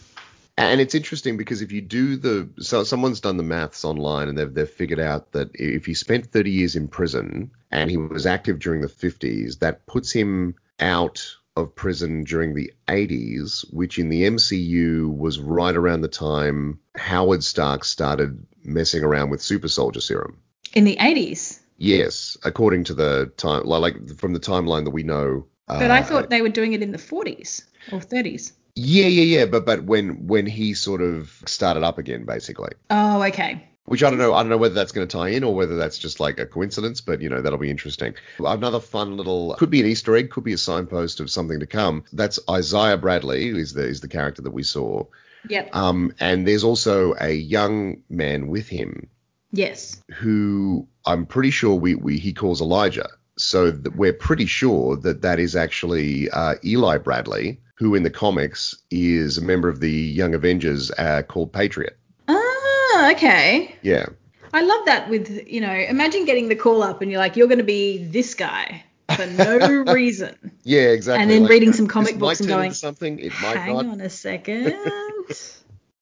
And 0.58 0.80
it's 0.80 0.96
interesting 0.96 1.38
because 1.38 1.62
if 1.62 1.72
you 1.72 1.82
do 1.82 2.16
the 2.16 2.50
so 2.60 2.84
someone's 2.84 3.20
done 3.20 3.38
the 3.38 3.44
maths 3.44 3.84
online 3.84 4.30
and 4.30 4.38
they've 4.38 4.54
they've 4.54 4.70
figured 4.70 5.00
out 5.00 5.32
that 5.34 5.50
if 5.54 5.86
he 5.86 5.94
spent 5.94 6.32
30 6.32 6.52
years 6.52 6.76
in 6.76 6.88
prison 6.88 7.52
and 7.72 7.90
he 7.90 7.98
was 7.98 8.26
active 8.26 8.60
during 8.60 8.82
the 8.82 8.88
50s, 8.88 9.60
that 9.60 9.86
puts 9.86 10.12
him 10.12 10.56
out 10.80 11.26
of 11.58 11.74
prison 11.76 12.24
during 12.24 12.54
the 12.54 12.72
80s, 12.88 13.66
which 13.74 13.98
in 13.98 14.10
the 14.10 14.24
MCU 14.24 15.16
was 15.16 15.40
right 15.40 15.76
around 15.76 16.02
the 16.02 16.08
time 16.08 16.80
Howard 16.96 17.44
Stark 17.44 17.86
started 17.86 18.46
messing 18.64 19.04
around 19.04 19.30
with 19.30 19.42
super 19.42 19.68
soldier 19.68 20.02
serum. 20.02 20.38
In 20.74 20.84
the 20.84 20.98
80s. 20.98 21.60
Yes, 21.78 22.38
according 22.44 22.86
to 22.86 22.94
the 22.94 23.32
time, 23.38 23.64
li- 23.66 23.80
like 23.80 24.18
from 24.18 24.34
the 24.34 24.40
timeline 24.40 24.86
that 24.86 24.92
we 24.92 25.04
know. 25.04 25.46
But 25.68 25.92
I 25.92 26.00
uh, 26.00 26.04
thought 26.04 26.30
they 26.30 26.42
were 26.42 26.50
doing 26.50 26.74
it 26.74 26.82
in 26.82 26.92
the 26.92 26.98
40s 26.98 27.64
or 27.92 28.00
30s. 28.00 28.52
Yeah, 28.76 29.08
yeah, 29.08 29.40
yeah. 29.40 29.46
But 29.46 29.66
but 29.66 29.84
when 29.84 30.28
when 30.28 30.46
he 30.46 30.74
sort 30.74 31.02
of 31.02 31.42
started 31.46 31.84
up 31.84 31.98
again, 31.98 32.26
basically. 32.26 32.72
Oh, 32.90 33.24
okay. 33.24 33.70
Which 33.86 34.04
I 34.04 34.10
don't 34.10 34.18
know. 34.20 34.34
I 34.34 34.42
don't 34.42 34.50
know 34.50 34.58
whether 34.58 34.74
that's 34.74 34.92
going 34.92 35.08
to 35.08 35.18
tie 35.18 35.30
in 35.30 35.44
or 35.44 35.54
whether 35.54 35.76
that's 35.76 36.00
just 36.00 36.20
like 36.20 36.40
a 36.40 36.46
coincidence. 36.46 37.02
But 37.02 37.22
you 37.22 37.30
know 37.30 37.42
that'll 37.42 37.60
be 37.60 37.70
interesting. 37.70 38.16
Another 38.40 38.80
fun 38.80 39.16
little 39.16 39.56
could 39.56 39.70
be 39.70 39.80
an 39.80 39.88
Easter 39.88 40.16
egg, 40.16 40.32
could 40.32 40.44
be 40.44 40.54
a 40.54 40.58
signpost 40.58 41.20
of 41.20 41.30
something 41.30 41.60
to 41.60 41.68
come. 41.68 42.04
That's 42.12 42.40
Isaiah 42.50 42.98
Bradley 42.98 43.50
is 43.50 43.74
the 43.74 43.86
is 43.86 44.02
the 44.02 44.08
character 44.08 44.42
that 44.42 44.52
we 44.52 44.64
saw. 44.64 45.06
Yep. 45.48 45.76
Um, 45.76 46.14
and 46.20 46.48
there's 46.48 46.64
also 46.64 47.14
a 47.20 47.32
young 47.32 48.02
man 48.10 48.48
with 48.48 48.68
him 48.68 49.10
yes. 49.52 50.02
who 50.14 50.88
I'm 51.06 51.26
pretty 51.26 51.52
sure 51.52 51.76
we, 51.76 51.96
we 51.96 52.18
he 52.18 52.34
calls 52.34 52.62
Elijah. 52.62 53.10
So 53.38 53.72
th- 53.72 53.96
we're 53.96 54.14
pretty 54.14 54.46
sure 54.46 54.96
that 54.98 55.22
that 55.22 55.40
is 55.40 55.56
actually 55.56 56.30
uh, 56.30 56.56
Eli 56.64 56.98
Bradley, 56.98 57.60
who 57.76 57.94
in 57.96 58.04
the 58.04 58.10
comics 58.10 58.76
is 58.92 59.38
a 59.38 59.42
member 59.42 59.68
of 59.70 59.80
the 59.80 59.92
Young 59.92 60.34
Avengers 60.34 60.92
uh, 60.98 61.22
called 61.28 61.52
Patriot. 61.54 61.98
Ah, 62.28 63.12
okay. 63.12 63.76
Yeah. 63.82 64.06
I 64.54 64.62
love 64.62 64.86
that 64.86 65.10
with, 65.10 65.46
you 65.48 65.60
know, 65.60 65.72
imagine 65.74 66.24
getting 66.26 66.48
the 66.48 66.56
call 66.56 66.82
up 66.82 67.02
and 67.02 67.12
you're 67.12 67.20
like, 67.20 67.36
you're 67.36 67.48
going 67.48 67.58
to 67.58 67.64
be 67.66 68.06
this 68.06 68.34
guy 68.34 68.84
for 69.16 69.26
no 69.26 69.84
reason. 69.94 70.36
Yeah, 70.64 70.84
exactly. 70.90 71.22
And 71.22 71.30
then 71.30 71.42
Like, 71.44 71.50
reading 71.52 71.74
some 71.80 71.88
comic 71.88 72.18
books 72.18 72.40
and 72.40 72.48
going, 72.48 72.72
something. 72.72 73.20
It 73.20 73.34
might 73.42 73.58
Hang 73.58 73.74
not. 73.76 73.86
on 73.88 74.02
a 74.02 74.10
second. 74.28 74.74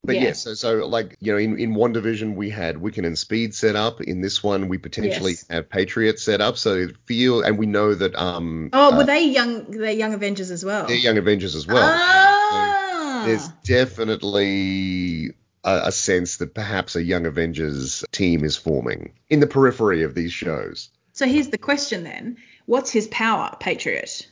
But 0.06 0.16
Yeah. 0.16 0.24
yes, 0.24 0.42
so, 0.44 0.54
so 0.54 0.86
like 0.86 1.16
you 1.22 1.32
know, 1.32 1.38
in, 1.38 1.58
in 1.58 1.76
WandaVision 1.76 2.36
we 2.36 2.50
had 2.50 2.76
Wiccan 2.76 3.06
and 3.06 3.18
Speed 3.18 3.56
set 3.56 3.76
up. 3.78 4.02
In 4.02 4.20
this 4.20 4.44
one, 4.44 4.68
we 4.68 4.78
potentially 4.78 5.32
Yes. 5.32 5.46
have 5.50 5.70
Patriot 5.70 6.20
set 6.20 6.42
up. 6.42 6.58
So 6.58 6.88
feel, 7.06 7.42
and 7.42 7.58
we 7.58 7.66
know 7.68 7.94
that 7.96 8.14
um, 8.16 8.70
Oh, 8.74 8.94
uh, 8.94 8.98
were 8.98 9.06
they 9.06 9.24
young? 9.26 9.64
They're 9.72 9.92
young 9.92 10.14
Avengers 10.14 10.52
as 10.52 10.66
well. 10.66 10.88
they're 10.88 10.98
Young 10.98 11.18
Avengers 11.18 11.56
as 11.56 11.66
well. 11.66 11.90
Ah. 11.90 13.24
There's 13.26 13.48
definitely 13.64 15.30
a, 15.64 15.82
a 15.86 15.92
sense 15.92 16.38
that 16.38 16.54
perhaps 16.54 16.96
a 16.96 17.04
Young 17.04 17.26
Avengers 17.26 18.04
team 18.12 18.44
is 18.44 18.58
forming 18.58 19.14
in 19.30 19.40
the 19.40 19.48
periphery 19.48 20.04
of 20.04 20.16
these 20.16 20.34
shows. 20.34 20.90
So 21.14 21.26
here's 21.28 21.50
the 21.50 21.58
question 21.58 22.04
then: 22.04 22.38
What's 22.66 22.92
his 22.92 23.08
power, 23.08 23.56
Patriot? 23.60 24.28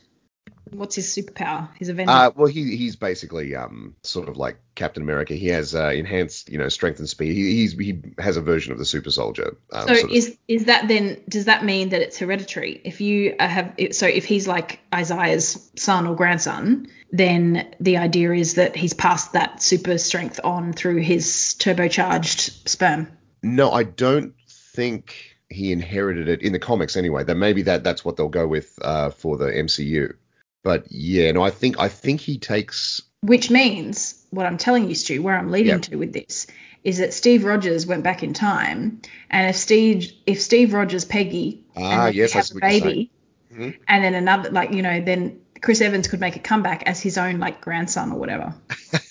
What's 0.70 0.94
his 0.94 1.06
superpower? 1.14 1.68
His 1.78 1.90
Avenger. 1.90 2.10
Uh, 2.12 2.30
well, 2.34 2.46
he 2.48 2.76
he's 2.76 2.96
basically 2.96 3.54
um 3.54 3.94
sort 4.02 4.28
of 4.28 4.36
like 4.36 4.56
Captain 4.82 5.04
America. 5.04 5.34
He 5.34 5.46
has 5.46 5.76
uh, 5.76 5.90
enhanced 5.94 6.50
you 6.50 6.58
know 6.58 6.68
strength 6.68 6.98
and 6.98 7.08
speed. 7.08 7.36
He 7.36 7.54
he's, 7.54 7.72
he 7.74 8.00
has 8.18 8.36
a 8.36 8.40
version 8.40 8.72
of 8.72 8.78
the 8.78 8.84
Super 8.84 9.12
Soldier. 9.12 9.56
Um, 9.72 9.86
so 9.86 9.94
sort 9.94 10.10
of- 10.10 10.16
is 10.16 10.36
is 10.48 10.64
that 10.64 10.88
then? 10.88 11.20
Does 11.28 11.44
that 11.44 11.64
mean 11.64 11.90
that 11.90 12.02
it's 12.02 12.18
hereditary? 12.18 12.80
If 12.82 13.00
you 13.00 13.36
have, 13.38 13.74
so 13.92 14.08
if 14.08 14.24
he's 14.24 14.48
like 14.48 14.80
Isaiah's 14.92 15.70
son 15.76 16.08
or 16.08 16.16
grandson, 16.16 16.88
then 17.12 17.72
the 17.78 17.98
idea 17.98 18.32
is 18.32 18.54
that 18.54 18.74
he's 18.74 18.92
passed 18.92 19.34
that 19.34 19.62
super 19.62 19.98
strength 19.98 20.40
on 20.42 20.72
through 20.72 20.96
his 20.96 21.54
turbocharged 21.60 22.68
sperm. 22.68 23.06
No, 23.44 23.70
I 23.70 23.84
don't 23.84 24.34
think 24.48 25.36
he 25.48 25.70
inherited 25.70 26.28
it 26.28 26.42
in 26.42 26.52
the 26.52 26.58
comics 26.58 26.96
anyway. 26.96 27.22
That 27.22 27.36
maybe 27.36 27.62
that 27.62 27.84
that's 27.84 28.04
what 28.04 28.16
they'll 28.16 28.28
go 28.28 28.48
with 28.48 28.76
uh, 28.82 29.10
for 29.10 29.36
the 29.36 29.46
MCU. 29.46 30.14
But 30.62 30.86
yeah, 30.90 31.32
no, 31.32 31.42
I 31.42 31.50
think 31.50 31.78
I 31.80 31.88
think 31.88 32.20
he 32.20 32.38
takes. 32.38 33.02
Which 33.20 33.50
means 33.50 34.24
what 34.30 34.46
I'm 34.46 34.58
telling 34.58 34.88
you, 34.88 34.94
Stu, 34.94 35.22
where 35.22 35.36
I'm 35.36 35.50
leading 35.50 35.74
Yeah. 35.74 35.78
to 35.78 35.96
with 35.96 36.12
this 36.12 36.46
is 36.84 36.98
that 36.98 37.14
Steve 37.14 37.44
Rogers 37.44 37.86
went 37.86 38.02
back 38.02 38.22
in 38.24 38.32
time, 38.32 39.00
and 39.30 39.48
if 39.48 39.56
Steve 39.56 40.12
if 40.26 40.40
Steve 40.40 40.72
Rogers 40.72 41.04
Peggy 41.04 41.64
Ah, 41.76 42.06
and 42.06 42.14
yes, 42.14 42.32
have 42.32 42.50
a 42.56 42.60
baby, 42.60 43.10
Mhm. 43.54 43.76
and 43.88 44.04
then 44.04 44.14
another 44.14 44.50
like 44.50 44.72
you 44.72 44.82
know 44.82 45.00
then 45.00 45.40
Chris 45.60 45.80
Evans 45.80 46.08
could 46.08 46.18
make 46.20 46.34
a 46.36 46.40
comeback 46.40 46.82
as 46.84 47.00
his 47.00 47.18
own 47.18 47.38
like 47.38 47.60
grandson 47.60 48.10
or 48.12 48.18
whatever. 48.18 48.52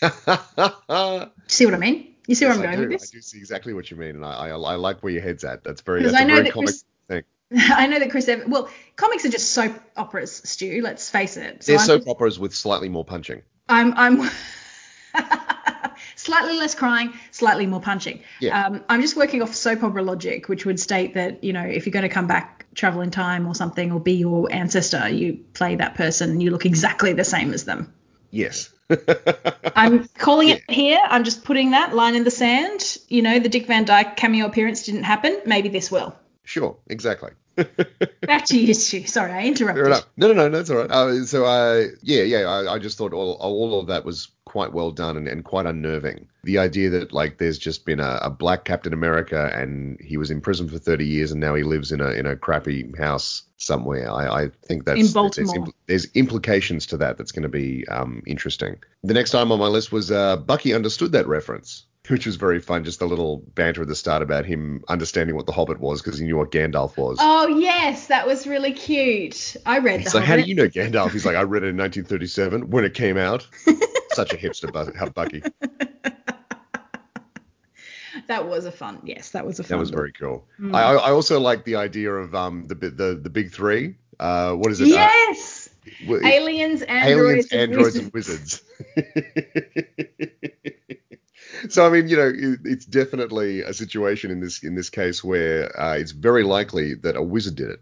See 1.47 1.65
what 1.65 1.73
I 1.73 1.77
mean? 1.77 2.07
You 2.27 2.35
see 2.35 2.45
where 2.45 2.53
I'm 2.53 2.59
I 2.61 2.63
going 2.65 2.75
do. 2.77 2.81
with 2.89 2.99
this? 3.01 3.11
I 3.13 3.17
do 3.17 3.21
see 3.21 3.37
exactly 3.39 3.73
what 3.73 3.89
you 3.91 3.97
mean, 3.97 4.15
and 4.15 4.25
I, 4.25 4.47
I, 4.47 4.49
I 4.49 4.75
like 4.75 5.01
where 5.01 5.11
your 5.11 5.21
head's 5.21 5.43
at. 5.43 5.63
That's 5.63 5.81
very 5.81 6.03
that's 6.03 6.15
I 6.15 6.21
a 6.23 6.27
know 6.27 6.33
very 6.35 6.45
that 6.45 6.53
comic 6.53 6.67
Chris- 6.67 6.85
thing. 7.07 7.23
I 7.57 7.87
know 7.87 7.99
that 7.99 8.11
Chris 8.11 8.27
Evans. 8.27 8.49
Well, 8.49 8.69
comics 8.95 9.25
are 9.25 9.29
just 9.29 9.51
soap 9.51 9.73
operas, 9.97 10.41
Stu. 10.45 10.81
Let's 10.81 11.09
face 11.09 11.35
it. 11.35 11.63
So 11.63 11.71
They're 11.71 11.79
I'm, 11.79 11.85
soap 11.85 12.07
operas 12.07 12.39
with 12.39 12.55
slightly 12.55 12.87
more 12.87 13.03
punching. 13.03 13.41
I'm 13.67 13.93
I'm 13.97 14.29
slightly 16.15 16.57
less 16.57 16.75
crying, 16.75 17.13
slightly 17.31 17.65
more 17.65 17.81
punching. 17.81 18.21
Yeah. 18.39 18.67
Um, 18.67 18.83
I'm 18.87 19.01
just 19.01 19.17
working 19.17 19.41
off 19.41 19.53
soap 19.53 19.83
opera 19.83 20.01
logic, 20.01 20.47
which 20.47 20.65
would 20.65 20.79
state 20.79 21.15
that 21.15 21.43
you 21.43 21.51
know 21.51 21.63
if 21.63 21.85
you're 21.85 21.91
going 21.91 22.03
to 22.03 22.09
come 22.09 22.27
back, 22.27 22.65
travel 22.73 23.01
in 23.01 23.11
time 23.11 23.45
or 23.45 23.53
something, 23.53 23.91
or 23.91 23.99
be 23.99 24.13
your 24.13 24.51
ancestor, 24.53 25.09
you 25.09 25.43
play 25.53 25.75
that 25.75 25.95
person, 25.95 26.39
you 26.39 26.51
look 26.51 26.65
exactly 26.65 27.11
the 27.11 27.25
same 27.25 27.53
as 27.53 27.65
them. 27.65 27.93
Yes. 28.29 28.71
I'm 29.75 30.07
calling 30.17 30.49
it 30.49 30.69
here. 30.69 30.99
I'm 31.03 31.23
just 31.25 31.43
putting 31.43 31.71
that 31.71 31.93
line 31.93 32.15
in 32.15 32.23
the 32.23 32.31
sand. 32.31 32.97
You 33.09 33.21
know, 33.21 33.39
the 33.39 33.49
Dick 33.49 33.67
Van 33.67 33.83
Dyke 33.83 34.15
cameo 34.15 34.45
appearance 34.45 34.83
didn't 34.83 35.03
happen. 35.03 35.41
Maybe 35.45 35.67
this 35.69 35.91
will. 35.91 36.15
sure. 36.43 36.77
Exactly. 36.87 37.31
Back 38.21 38.45
to 38.45 38.59
you, 38.59 38.73
Stu. 38.73 39.05
Sorry, 39.07 39.31
I 39.31 39.45
interrupted. 39.45 40.05
No, 40.17 40.27
no, 40.27 40.33
no, 40.33 40.49
that's 40.49 40.69
all 40.69 40.77
right. 40.77 40.91
Uh, 40.91 41.25
so, 41.25 41.45
uh, 41.45 41.87
yeah, 42.01 42.23
yeah, 42.23 42.39
I, 42.47 42.73
I 42.73 42.79
just 42.79 42.97
thought 42.97 43.13
all, 43.13 43.33
all 43.33 43.79
of 43.79 43.87
that 43.87 44.05
was 44.05 44.29
quite 44.45 44.73
well 44.73 44.91
done 44.91 45.17
and, 45.17 45.27
and 45.27 45.43
quite 45.43 45.65
unnerving. 45.65 46.27
The 46.43 46.57
idea 46.57 46.89
that 46.89 47.13
like 47.13 47.37
there's 47.37 47.57
just 47.57 47.85
been 47.85 47.99
a, 47.99 48.19
a 48.21 48.29
black 48.29 48.65
Captain 48.65 48.93
America 48.93 49.51
and 49.55 49.99
he 50.01 50.17
was 50.17 50.31
in 50.31 50.41
prison 50.41 50.67
for 50.67 50.77
30 50.77 51.05
years 51.05 51.31
and 51.31 51.39
now 51.39 51.55
he 51.55 51.63
lives 51.63 51.91
in 51.91 52.01
a 52.01 52.09
in 52.09 52.25
a 52.25 52.35
crappy 52.35 52.91
house 52.97 53.43
somewhere. 53.57 54.11
I, 54.11 54.43
I 54.43 54.51
think 54.65 54.85
that's 54.85 54.95
In 54.97 55.03
there's, 55.03 55.13
Baltimore. 55.13 55.55
impl- 55.55 55.73
there's 55.87 56.05
implications 56.15 56.85
to 56.87 56.97
that 56.97 57.17
that's 57.17 57.31
going 57.31 57.43
to 57.43 57.49
be 57.49 57.87
um, 57.87 58.23
interesting. 58.25 58.77
The 59.03 59.13
next 59.13 59.31
time 59.31 59.51
on 59.51 59.59
my 59.59 59.67
list 59.67 59.91
was 59.91 60.11
uh, 60.11 60.37
Bucky 60.37 60.73
understood 60.73 61.11
that 61.13 61.27
reference. 61.27 61.85
Which 62.11 62.25
was 62.25 62.35
very 62.35 62.59
fun, 62.59 62.83
just 62.83 63.01
a 63.01 63.05
little 63.05 63.37
banter 63.55 63.83
at 63.83 63.87
the 63.87 63.95
start 63.95 64.21
about 64.21 64.45
him 64.45 64.83
understanding 64.89 65.33
what 65.33 65.45
the 65.45 65.53
Hobbit 65.53 65.79
was 65.79 66.01
because 66.01 66.19
he 66.19 66.25
knew 66.25 66.35
what 66.35 66.51
Gandalf 66.51 66.97
was. 66.97 67.17
Oh 67.21 67.47
yes, 67.47 68.07
that 68.07 68.27
was 68.27 68.45
really 68.45 68.73
cute. 68.73 69.55
I 69.65 69.79
read 69.79 70.03
the 70.03 70.17
like, 70.17 70.25
how 70.25 70.35
do 70.35 70.41
you 70.41 70.53
know 70.53 70.67
Gandalf? 70.67 71.11
He's 71.11 71.25
like, 71.25 71.37
I 71.37 71.43
read 71.43 71.63
it 71.63 71.67
in 71.67 71.77
1937 71.77 72.69
when 72.69 72.83
it 72.83 72.93
came 72.93 73.17
out. 73.17 73.47
Such 74.11 74.33
a 74.33 74.35
hipster, 74.35 74.73
Bu- 74.73 75.09
Bucky. 75.11 75.41
That 78.27 78.47
was 78.47 78.65
a 78.65 78.71
fun. 78.71 78.99
Yes, 79.03 79.31
that 79.31 79.45
was 79.45 79.59
a 79.59 79.63
fun. 79.63 79.69
That 79.69 79.79
was 79.79 79.89
very 79.89 80.11
cool. 80.11 80.45
Mm. 80.59 80.75
I, 80.75 80.93
I 80.93 81.11
also 81.11 81.39
like 81.39 81.65
the 81.65 81.75
idea 81.75 82.13
of 82.13 82.35
um 82.35 82.67
the 82.67 82.75
the 82.75 83.19
the 83.21 83.29
big 83.29 83.51
three. 83.51 83.95
Uh, 84.19 84.53
what 84.53 84.71
is 84.71 84.79
it? 84.79 84.89
Yes. 84.89 85.69
Uh, 86.07 86.25
Aliens, 86.25 86.27
aliens, 86.27 86.81
androids, 86.83 87.47
and 87.51 87.61
androids, 87.61 87.95
and 87.95 88.13
wizards. 88.13 88.61
so 91.69 91.85
I 91.85 91.89
mean, 91.89 92.07
you 92.07 92.17
know, 92.17 92.31
it, 92.33 92.59
it's 92.65 92.85
definitely 92.85 93.61
a 93.61 93.73
situation 93.73 94.31
in 94.31 94.39
this 94.39 94.63
in 94.63 94.75
this 94.75 94.89
case 94.89 95.23
where 95.23 95.77
uh, 95.79 95.95
it's 95.95 96.11
very 96.11 96.43
likely 96.43 96.95
that 96.95 97.15
a 97.15 97.21
wizard 97.21 97.55
did 97.55 97.69
it. 97.69 97.79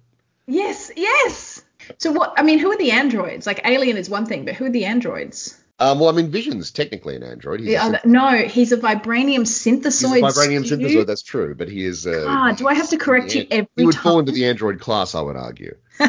Yes, 0.47 0.91
yes. 0.95 1.61
So 1.97 2.11
what? 2.11 2.33
I 2.37 2.43
mean, 2.43 2.59
who 2.59 2.71
are 2.71 2.77
the 2.77 2.91
androids? 2.91 3.45
Like 3.47 3.61
Alien 3.65 3.97
is 3.97 4.09
one 4.09 4.25
thing, 4.25 4.45
but 4.45 4.55
who 4.55 4.65
are 4.65 4.69
the 4.71 4.85
androids? 4.85 5.55
Um, 5.81 5.99
well, 6.01 6.09
I 6.09 6.11
mean, 6.11 6.29
Vision's 6.29 6.71
technically 6.71 7.15
an 7.15 7.23
android. 7.23 7.61
He's 7.61 7.69
Yeah, 7.69 7.89
synth- 7.91 8.05
no, 8.05 8.29
he's 8.47 8.73
a 8.73 8.77
vibranium 8.77 9.39
He's 9.39 9.55
synthesoid. 9.55 10.19
a 10.19 10.25
vibranium 10.27 10.65
Stu. 10.65 10.75
synthesoid, 10.75 11.07
that's 11.07 11.21
true, 11.23 11.55
but 11.55 11.69
he 11.69 11.85
is. 11.85 12.05
Uh, 12.05 12.25
God, 12.25 12.57
do 12.57 12.67
I 12.67 12.73
have 12.73 12.89
to 12.89 12.97
correct 12.97 13.33
you 13.33 13.47
every 13.49 13.69
He 13.77 13.85
would 13.85 13.95
fall 13.95 14.19
into 14.19 14.33
the 14.33 14.45
android 14.47 14.81
class, 14.81 15.15
I 15.15 15.21
would 15.21 15.37
argue. 15.37 15.75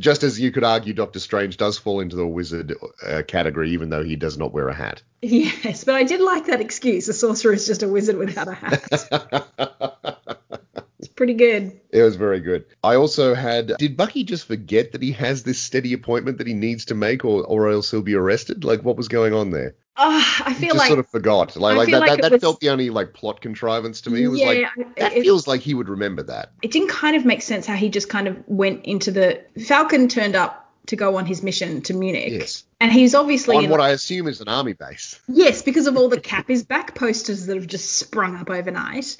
Just 0.00 0.22
as 0.22 0.38
you 0.38 0.52
could 0.52 0.64
argue 0.64 0.94
Doctor 0.94 1.18
Strange 1.18 1.56
does 1.56 1.76
fall 1.76 2.00
into 2.00 2.14
the 2.14 2.26
wizard 2.26 2.74
uh, 3.04 3.22
category, 3.26 3.70
even 3.72 3.90
though 3.90 4.04
he 4.04 4.16
does 4.16 4.38
not 4.38 4.52
wear 4.52 4.68
a 4.68 4.74
hat. 4.74 5.02
yes, 5.22 5.84
but 5.84 5.96
I 5.96 6.04
did 6.04 6.20
like 6.20 6.46
that 6.46 6.60
excuse. 6.60 7.08
A 7.08 7.12
sorcerer 7.12 7.52
is 7.52 7.66
just 7.66 7.82
a 7.82 7.88
wizard 7.88 8.16
without 8.16 8.48
a 8.48 8.54
hat. 8.54 10.18
It's 10.98 11.08
pretty 11.08 11.34
good. 11.34 11.80
It 11.90 12.02
was 12.02 12.16
very 12.16 12.40
good. 12.40 12.64
I 12.82 12.96
also 12.96 13.34
had. 13.34 13.72
Did 13.78 13.96
Bucky 13.96 14.24
just 14.24 14.46
forget 14.46 14.92
that 14.92 15.02
he 15.02 15.12
has 15.12 15.44
this 15.44 15.60
steady 15.60 15.92
appointment 15.92 16.38
that 16.38 16.46
he 16.48 16.54
needs 16.54 16.86
to 16.86 16.96
make, 16.96 17.24
or, 17.24 17.44
or 17.44 17.68
else 17.68 17.90
he'll 17.90 18.02
be 18.02 18.16
arrested? 18.16 18.64
Like, 18.64 18.82
what 18.82 18.96
was 18.96 19.06
going 19.06 19.32
on 19.32 19.50
there? 19.50 19.76
I 19.98 20.54
feel 20.54 20.68
just 20.68 20.78
like 20.78 20.86
sort 20.88 20.98
of 21.00 21.08
forgot. 21.08 21.56
Like, 21.56 21.76
like 21.76 21.90
that, 21.90 22.00
like 22.00 22.10
that, 22.12 22.22
that 22.22 22.32
was- 22.32 22.40
felt 22.40 22.60
the 22.60 22.70
only 22.70 22.90
like 22.90 23.12
plot 23.14 23.40
contrivance 23.40 24.00
to 24.02 24.10
me. 24.10 24.24
It 24.24 24.28
was 24.28 24.40
yeah, 24.40 24.46
like 24.76 24.96
that 24.96 25.12
it- 25.16 25.22
feels 25.22 25.46
like 25.46 25.60
he 25.60 25.74
would 25.74 25.88
remember 25.88 26.22
that. 26.24 26.52
it 26.62 26.70
didn't 26.70 26.88
kind 26.90 27.16
of 27.16 27.24
make 27.24 27.42
sense 27.42 27.66
how 27.66 27.74
he 27.74 27.88
just 27.88 28.08
kind 28.08 28.28
of 28.28 28.36
went 28.46 28.84
into 28.84 29.10
the 29.10 29.42
Falcon 29.66 30.08
turned 30.08 30.36
up 30.36 30.64
to 30.86 30.96
go 30.96 31.16
on 31.16 31.26
his 31.26 31.42
mission 31.42 31.82
to 31.82 31.92
Munich. 31.94 32.30
Yes. 32.32 32.64
And 32.80 32.90
he's 32.90 33.14
obviously 33.14 33.56
On 33.56 33.64
in, 33.64 33.70
what 33.70 33.80
I 33.80 33.90
assume 33.90 34.26
is 34.28 34.40
an 34.40 34.48
army 34.48 34.72
base. 34.72 35.20
yes, 35.28 35.60
because 35.62 35.86
of 35.86 35.96
all 35.96 36.08
the 36.08 36.20
cap 36.32 36.48
is 36.48 36.62
back 36.62 36.94
posters 36.94 37.46
that 37.46 37.56
have 37.56 37.66
just 37.66 37.96
sprung 37.96 38.36
up 38.36 38.48
overnight. 38.48 39.16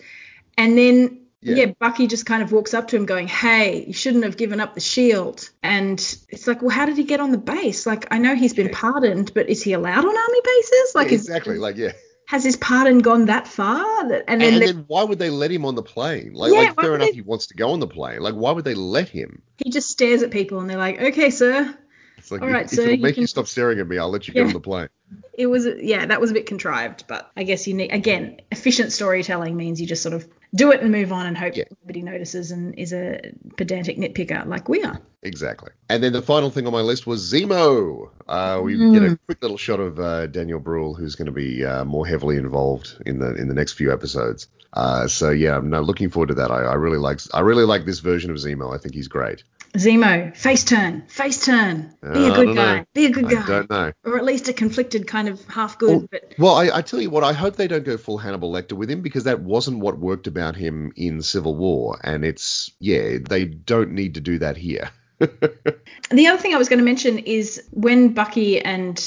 And 0.57 0.79
then 0.79 1.21
Yeah. 1.41 1.55
yeah. 1.57 1.67
Bucky 1.79 2.07
just 2.09 2.27
kind 2.27 2.43
of 2.43 2.51
walks 2.51 2.75
up 2.75 2.89
to 2.89 2.97
him 2.97 3.07
going, 3.07 3.29
"Hey, 3.29 3.85
you 3.87 3.93
shouldn't 3.93 4.25
have 4.25 4.37
given 4.37 4.59
up 4.61 4.75
the 4.75 4.81
shield." 4.81 5.49
And 5.63 5.99
it's 6.31 6.47
like, 6.47 6.63
"Well, 6.63 6.71
how 6.71 6.87
did 6.87 6.97
he 6.97 7.05
get 7.05 7.21
on 7.21 7.31
the 7.31 7.39
base? 7.39 7.87
Like 7.87 8.07
I 8.11 8.19
know 8.19 8.35
he's 8.35 8.55
been 8.55 8.67
Yeah. 8.69 8.75
pardoned, 8.81 9.33
but 9.35 9.49
is 9.49 9.63
he 9.63 9.73
allowed 9.73 10.05
on 10.05 10.17
army 10.17 10.41
bases? 10.45 10.93
Like 10.95 11.09
Yeah, 11.09 11.15
is- 11.15 11.21
exactly. 11.29 11.59
Like, 11.59 11.77
yeah. 11.77 11.93
has 12.27 12.43
his 12.45 12.57
pardon 12.57 12.99
gone 12.99 13.27
that 13.27 13.47
far? 13.47 14.09
That, 14.09 14.25
and 14.29 14.41
then, 14.41 14.55
and 14.55 14.63
the- 14.63 14.67
then 14.67 14.85
why 14.89 15.05
would 15.05 15.19
they 15.21 15.31
let 15.31 15.51
him 15.53 15.65
on 15.65 15.77
the 15.77 15.83
plane? 15.83 16.33
Like, 16.35 16.53
like 16.53 16.75
fair 16.81 16.95
enough, 16.97 17.09
they- 17.11 17.15
he 17.15 17.23
wants 17.23 17.47
to 17.49 17.55
go 17.55 17.71
on 17.71 17.79
the 17.81 17.87
plane. 17.87 18.21
Like, 18.21 18.35
why 18.35 18.51
would 18.51 18.65
they 18.65 18.75
let 18.75 19.09
him? 19.09 19.43
he 19.59 19.71
just 19.71 19.89
stares 19.91 20.23
at 20.23 20.31
people 20.31 20.59
and 20.61 20.69
they're 20.69 20.77
like, 20.77 21.01
"Okay, 21.01 21.31
sir." 21.31 21.73
It's 22.17 22.33
like, 22.33 22.43
All 22.43 22.49
if, 22.49 22.55
right, 22.55 22.67
if 22.67 22.73
it'll 22.79 22.91
you 22.91 22.99
make 23.03 23.17
you 23.17 23.23
can- 23.23 23.27
stop 23.29 23.47
staring 23.47 23.79
at 23.79 23.87
me, 23.87 23.97
I'll 23.97 24.11
let 24.11 24.27
you 24.27 24.35
get 24.35 24.45
on 24.47 24.53
the 24.53 24.61
plane. 24.61 24.89
it 25.33 25.47
was 25.47 25.67
yeah 25.81 26.05
that 26.05 26.21
was 26.21 26.31
a 26.33 26.35
bit 26.35 26.45
contrived 26.47 27.05
but 27.09 27.31
i 27.37 27.45
guess 27.45 27.67
you 27.67 27.73
need 27.73 27.91
again 27.93 28.39
efficient 28.51 28.93
storytelling 28.93 29.57
means 29.57 29.81
you 29.81 29.87
just 29.87 30.03
sort 30.03 30.13
of 30.15 30.27
do 30.55 30.71
it 30.73 30.81
and 30.81 30.91
move 30.91 31.13
on 31.13 31.27
and 31.27 31.37
hope 31.37 31.57
Yeah. 31.57 31.65
nobody 31.83 32.03
notices 32.03 32.51
and 32.51 32.79
is 32.79 32.93
a 32.93 33.21
pedantic 33.57 33.99
nitpicker 33.99 34.47
like 34.47 34.69
we 34.69 34.83
are 34.83 34.99
Exactly. 35.25 35.71
And 35.89 36.01
then 36.03 36.13
the 36.13 36.23
final 36.23 36.49
thing 36.49 36.67
on 36.69 36.73
my 36.73 36.81
list 36.81 37.05
was 37.07 37.33
Zemo. 37.33 38.09
Uh, 38.29 38.61
we 38.63 38.77
Mm. 38.77 38.93
get 38.93 39.03
a 39.03 39.19
quick 39.27 39.43
little 39.43 39.57
shot 39.59 39.81
of 39.81 39.99
uh, 39.99 40.29
Daniel 40.29 40.61
Bruhl, 40.61 40.95
who's 40.95 41.17
going 41.17 41.27
to 41.27 41.33
be 41.33 41.65
uh, 41.65 41.85
more 41.85 42.07
heavily 42.07 42.37
involved 42.37 43.03
in 43.05 43.19
the 43.19 43.35
in 43.35 43.49
the 43.49 43.55
next 43.55 43.73
few 43.73 43.93
episodes. 43.93 44.47
Uh, 44.75 45.09
so 45.09 45.31
yeah, 45.31 45.57
I'm 45.57 45.71
no, 45.71 45.81
looking 45.81 46.09
forward 46.09 46.29
to 46.29 46.35
that. 46.35 46.53
I, 46.53 46.63
I 46.63 46.75
really 46.75 46.99
like 46.99 47.19
I 47.35 47.41
really 47.41 47.65
like 47.65 47.85
this 47.85 47.99
version 47.99 48.31
of 48.31 48.37
Zemo. 48.37 48.73
I 48.73 48.79
think 48.79 48.95
he's 48.95 49.09
great. 49.09 49.43
Zemo, 49.75 50.35
face 50.37 50.65
turn, 50.65 51.03
face 51.09 51.45
turn. 51.45 51.95
Be 52.03 52.27
a 52.27 52.33
I 52.33 52.37
good 52.37 52.57
guy. 52.57 52.79
know. 52.79 52.85
Be 52.95 53.07
a 53.07 53.11
good 53.11 53.27
I 53.27 53.35
guy. 53.35 53.47
don't 53.47 53.71
know. 53.71 53.93
Or 54.05 54.17
at 54.17 54.25
least 54.25 54.49
a 54.49 54.53
conflicted 54.53 55.07
kind 55.07 55.29
of 55.29 55.45
half 55.45 55.79
good. 55.79 55.89
Well, 55.89 56.09
but 56.11 56.35
well 56.39 56.55
I, 56.55 56.79
I 56.79 56.83
tell 56.83 57.01
you 57.01 57.11
what, 57.11 57.23
I 57.23 57.33
hope 57.33 57.57
they 57.57 57.69
don't 57.69 57.85
go 57.85 57.97
full 57.99 58.19
Hannibal 58.19 58.51
Lecter 58.51 58.73
with 58.73 58.91
him 58.91 59.03
because 59.03 59.25
that 59.25 59.41
wasn't 59.41 59.81
what 59.81 59.99
worked 59.99 60.27
about 60.27 60.57
him 60.57 60.93
in 60.97 61.21
Civil 61.23 61.55
War, 61.55 61.99
and 62.03 62.25
it's 62.25 62.71
yeah, 62.81 63.19
they 63.29 63.45
don't 63.45 63.93
need 63.93 64.15
to 64.15 64.21
do 64.21 64.39
that 64.39 64.57
here. 64.57 64.91
the 65.19 66.27
other 66.29 66.41
thing 66.41 66.55
I 66.55 66.59
was 66.59 66.69
going 66.69 66.79
to 66.79 66.85
mention 66.85 67.19
is 67.19 67.63
when 67.73 68.15
Bucky 68.15 68.61
and 68.61 68.99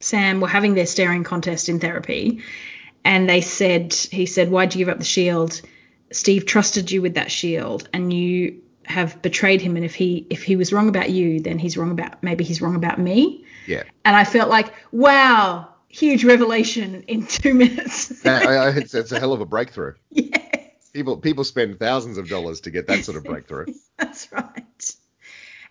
Sam 0.00 0.40
were 0.40 0.48
having 0.48 0.74
their 0.74 0.86
staring 0.86 1.22
contest 1.22 1.68
in 1.68 1.78
therapy, 1.78 2.42
and 3.04 3.28
they 3.28 3.42
said, 3.42 3.94
he 3.94 4.26
said, 4.26 4.50
Why'd 4.50 4.74
you 4.74 4.78
give 4.78 4.92
up 4.92 4.98
the 4.98 5.04
shield? 5.04 5.60
Steve 6.12 6.46
trusted 6.46 6.90
you 6.90 7.02
with 7.02 7.14
that 7.14 7.30
shield, 7.30 7.88
and 7.92 8.12
you 8.12 8.62
have 8.90 9.20
betrayed 9.22 9.60
him. 9.62 9.76
And 9.76 9.84
if 9.84 9.94
he 9.94 10.26
if 10.30 10.42
he 10.42 10.56
was 10.56 10.72
wrong 10.72 10.88
about 10.88 11.10
you, 11.10 11.40
then 11.40 11.58
he's 11.58 11.76
wrong 11.76 11.90
about 11.90 12.22
maybe 12.22 12.44
he's 12.44 12.60
wrong 12.60 12.74
about 12.76 12.98
me. 12.98 13.44
yeah, 13.66 13.84
And 14.04 14.14
I 14.16 14.24
felt 14.24 14.50
like, 14.50 14.72
wow, 14.92 15.68
huge 15.88 16.24
revelation 16.24 17.02
in 17.08 17.26
two 17.26 17.54
minutes. 17.54 18.24
I, 18.26 18.44
I, 18.44 18.68
it's, 18.70 18.94
it's 18.94 19.12
a 19.12 19.18
hell 19.20 19.32
of 19.32 19.40
a 19.40 19.46
breakthrough. 19.46 19.94
yes, 20.10 20.90
People 20.92 21.16
people 21.16 21.44
spend 21.44 21.78
thousands 21.78 22.18
of 22.18 22.28
dollars 22.28 22.60
to 22.62 22.70
get 22.70 22.86
that 22.88 23.04
sort 23.04 23.16
of 23.16 23.24
breakthrough. 23.24 23.66
that's 23.98 24.30
right. 24.32 24.94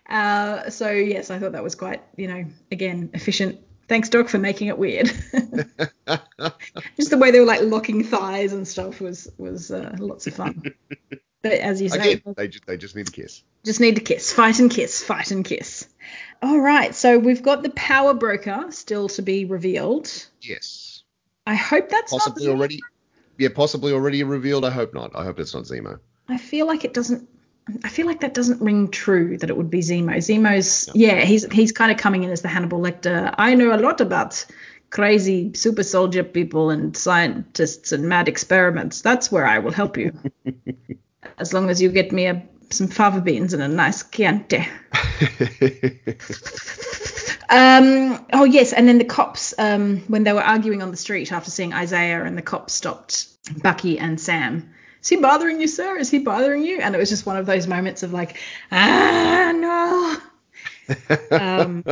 Uh, 0.08 0.70
so 0.70 0.90
yes, 0.90 1.30
I 1.30 1.38
thought 1.38 1.52
that 1.52 1.62
was 1.62 1.74
quite, 1.74 2.02
you 2.16 2.26
know, 2.26 2.44
again, 2.72 3.10
efficient. 3.14 3.60
Thanks, 3.86 4.08
Doc, 4.08 4.28
for 4.28 4.38
making 4.38 4.68
it 4.68 4.78
weird. 4.78 5.06
Just 6.96 7.10
the 7.10 7.18
way 7.18 7.30
they 7.32 7.40
were 7.40 7.46
like 7.46 7.62
locking 7.62 8.04
thighs 8.04 8.52
and 8.52 8.66
stuff 8.66 9.00
was 9.00 9.28
was 9.36 9.70
uh, 9.70 9.94
lots 9.98 10.26
of 10.26 10.34
fun. 10.34 10.62
But 11.42 11.52
as 11.52 11.80
you 11.80 11.88
say, 11.88 12.12
Again, 12.14 12.34
they 12.36 12.48
just 12.48 12.66
they 12.66 12.76
just 12.76 12.96
need 12.96 13.06
to 13.06 13.12
kiss. 13.12 13.42
just 13.64 13.80
need 13.80 13.96
to 13.96 14.02
kiss, 14.02 14.32
fight 14.32 14.58
and 14.60 14.70
kiss, 14.70 15.02
fight 15.02 15.30
and 15.30 15.44
kiss. 15.44 15.88
All 16.42 16.58
right, 16.58 16.94
so 16.94 17.18
we've 17.18 17.42
got 17.42 17.62
the 17.62 17.70
power 17.70 18.14
broker 18.14 18.66
still 18.70 19.08
to 19.10 19.22
be 19.22 19.44
revealed. 19.44 20.10
Yes, 20.40 21.02
I 21.46 21.54
hope 21.54 21.88
that's 21.88 22.12
possibly 22.12 22.46
not 22.46 22.52
already. 22.56 22.80
Yeah, 23.38 23.48
possibly 23.54 23.92
already 23.92 24.22
revealed. 24.22 24.64
I 24.64 24.70
hope 24.70 24.92
not. 24.92 25.12
I 25.14 25.24
hope 25.24 25.40
it's 25.40 25.54
not 25.54 25.64
Zemo. 25.64 25.98
I 26.28 26.36
feel 26.36 26.66
like 26.66 26.84
it 26.84 26.92
doesn't. 26.92 27.28
I 27.84 27.88
feel 27.88 28.06
like 28.06 28.20
that 28.20 28.34
doesn't 28.34 28.60
ring 28.60 28.90
true 28.90 29.38
that 29.38 29.48
it 29.48 29.56
would 29.56 29.70
be 29.70 29.80
Zemo. 29.80 30.16
Zemo's 30.16 30.90
yeah, 30.94 31.20
he's 31.20 31.50
he's 31.52 31.72
kind 31.72 31.90
of 31.90 31.98
coming 31.98 32.22
in 32.22 32.30
as 32.30 32.42
the 32.42 32.48
Hannibal 32.48 32.80
Lecter. 32.80 33.34
I 33.38 33.54
know 33.54 33.74
a 33.74 33.78
lot 33.78 34.00
about 34.00 34.44
crazy 34.90 35.52
super 35.54 35.84
soldier 35.84 36.24
people 36.24 36.70
and 36.70 36.96
scientists 36.96 37.92
and 37.92 38.08
mad 38.08 38.28
experiments. 38.28 39.00
That's 39.02 39.30
where 39.30 39.46
I 39.46 39.58
will 39.58 39.72
help 39.72 39.96
you. 39.96 40.12
as 41.38 41.52
long 41.52 41.70
as 41.70 41.80
you 41.80 41.90
get 41.90 42.12
me 42.12 42.26
a, 42.26 42.42
some 42.70 42.88
fava 42.88 43.20
beans 43.20 43.52
and 43.52 43.62
a 43.62 43.68
nice 43.68 44.02
Chianti. 44.02 44.66
Um, 47.50 48.24
oh 48.32 48.44
yes, 48.44 48.72
and 48.72 48.86
then 48.86 48.98
the 48.98 49.04
cops, 49.04 49.52
um, 49.58 49.98
when 50.06 50.22
they 50.22 50.32
were 50.32 50.42
arguing 50.42 50.82
on 50.82 50.92
the 50.92 50.96
street 50.96 51.32
after 51.32 51.50
seeing 51.50 51.74
Isaiah, 51.74 52.22
and 52.22 52.38
the 52.38 52.42
cops 52.42 52.72
stopped 52.72 53.26
Bucky 53.60 53.98
and 53.98 54.20
Sam. 54.20 54.72
Is 55.02 55.08
he 55.08 55.16
bothering 55.16 55.60
you, 55.60 55.66
sir? 55.66 55.96
Is 55.96 56.10
he 56.10 56.20
bothering 56.20 56.62
you? 56.62 56.80
And 56.80 56.94
it 56.94 56.98
was 56.98 57.08
just 57.08 57.26
one 57.26 57.36
of 57.36 57.46
those 57.46 57.66
moments 57.66 58.04
of 58.04 58.12
like, 58.12 58.38
ah, 58.70 59.52
no. 59.56 60.96
um, 61.36 61.84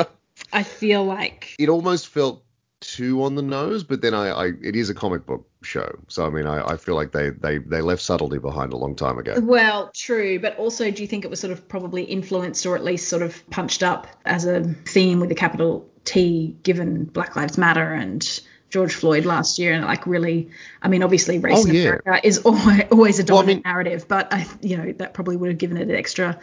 I 0.53 0.63
feel 0.63 1.05
like 1.05 1.57
it 1.59 1.69
almost 1.69 2.07
felt 2.07 2.45
too 2.81 3.25
on 3.25 3.35
the 3.35 3.43
nose, 3.43 3.83
but 3.83 4.01
then 4.01 4.15
I, 4.15 4.29
I 4.29 4.47
it 4.63 4.77
is 4.77 4.91
a 4.91 4.95
comic 4.95 5.27
book 5.27 5.49
show, 5.63 5.99
so 6.09 6.27
I 6.27 6.31
mean 6.31 6.47
I, 6.47 6.73
I 6.73 6.77
feel 6.77 6.95
like 6.95 7.13
they, 7.13 7.31
they 7.31 7.59
they 7.59 7.81
left 7.81 8.03
subtlety 8.03 8.39
behind 8.39 8.73
a 8.73 8.77
long 8.77 8.95
time 8.95 9.19
ago. 9.19 9.35
Well, 9.41 9.91
true, 9.95 10.39
but 10.39 10.57
also 10.57 10.91
do 10.91 11.03
you 11.03 11.09
think 11.09 11.25
it 11.25 11.31
was 11.31 11.41
sort 11.41 11.53
of 11.53 11.69
probably 11.69 12.05
influenced 12.05 12.65
or 12.67 12.77
at 12.77 12.85
least 12.85 13.09
sort 13.09 13.23
of 13.23 13.49
punched 13.51 13.83
up 13.83 14.07
as 14.25 14.45
a 14.45 14.63
theme 14.87 15.21
with 15.21 15.31
a 15.31 15.35
capital 15.35 15.89
T 16.05 16.57
given 16.63 17.05
Black 17.05 17.37
Lives 17.37 17.59
Matter 17.59 17.93
and 17.93 18.41
George 18.71 18.95
Floyd 18.95 19.25
last 19.25 19.59
year 19.59 19.73
and 19.73 19.85
like 19.85 20.07
really 20.07 20.51
I 20.83 20.89
mean 20.89 21.03
obviously 21.03 21.39
race 21.39 21.65
Oh, 21.65 21.69
in 21.69 21.75
yeah. 21.75 21.81
America 21.83 22.21
is 22.23 22.39
always, 22.45 22.83
always 22.91 23.19
a 23.19 23.25
Well, 23.25 23.39
I 23.39 23.41
dominant 23.43 23.65
mean- 23.65 23.73
narrative, 23.73 24.07
but 24.09 24.33
I 24.33 24.47
you 24.61 24.77
know 24.77 24.93
that 24.93 25.15
probably 25.15 25.37
would 25.37 25.49
have 25.51 25.59
given 25.59 25.77
it 25.77 25.89
an 25.89 25.95
extra 25.95 26.39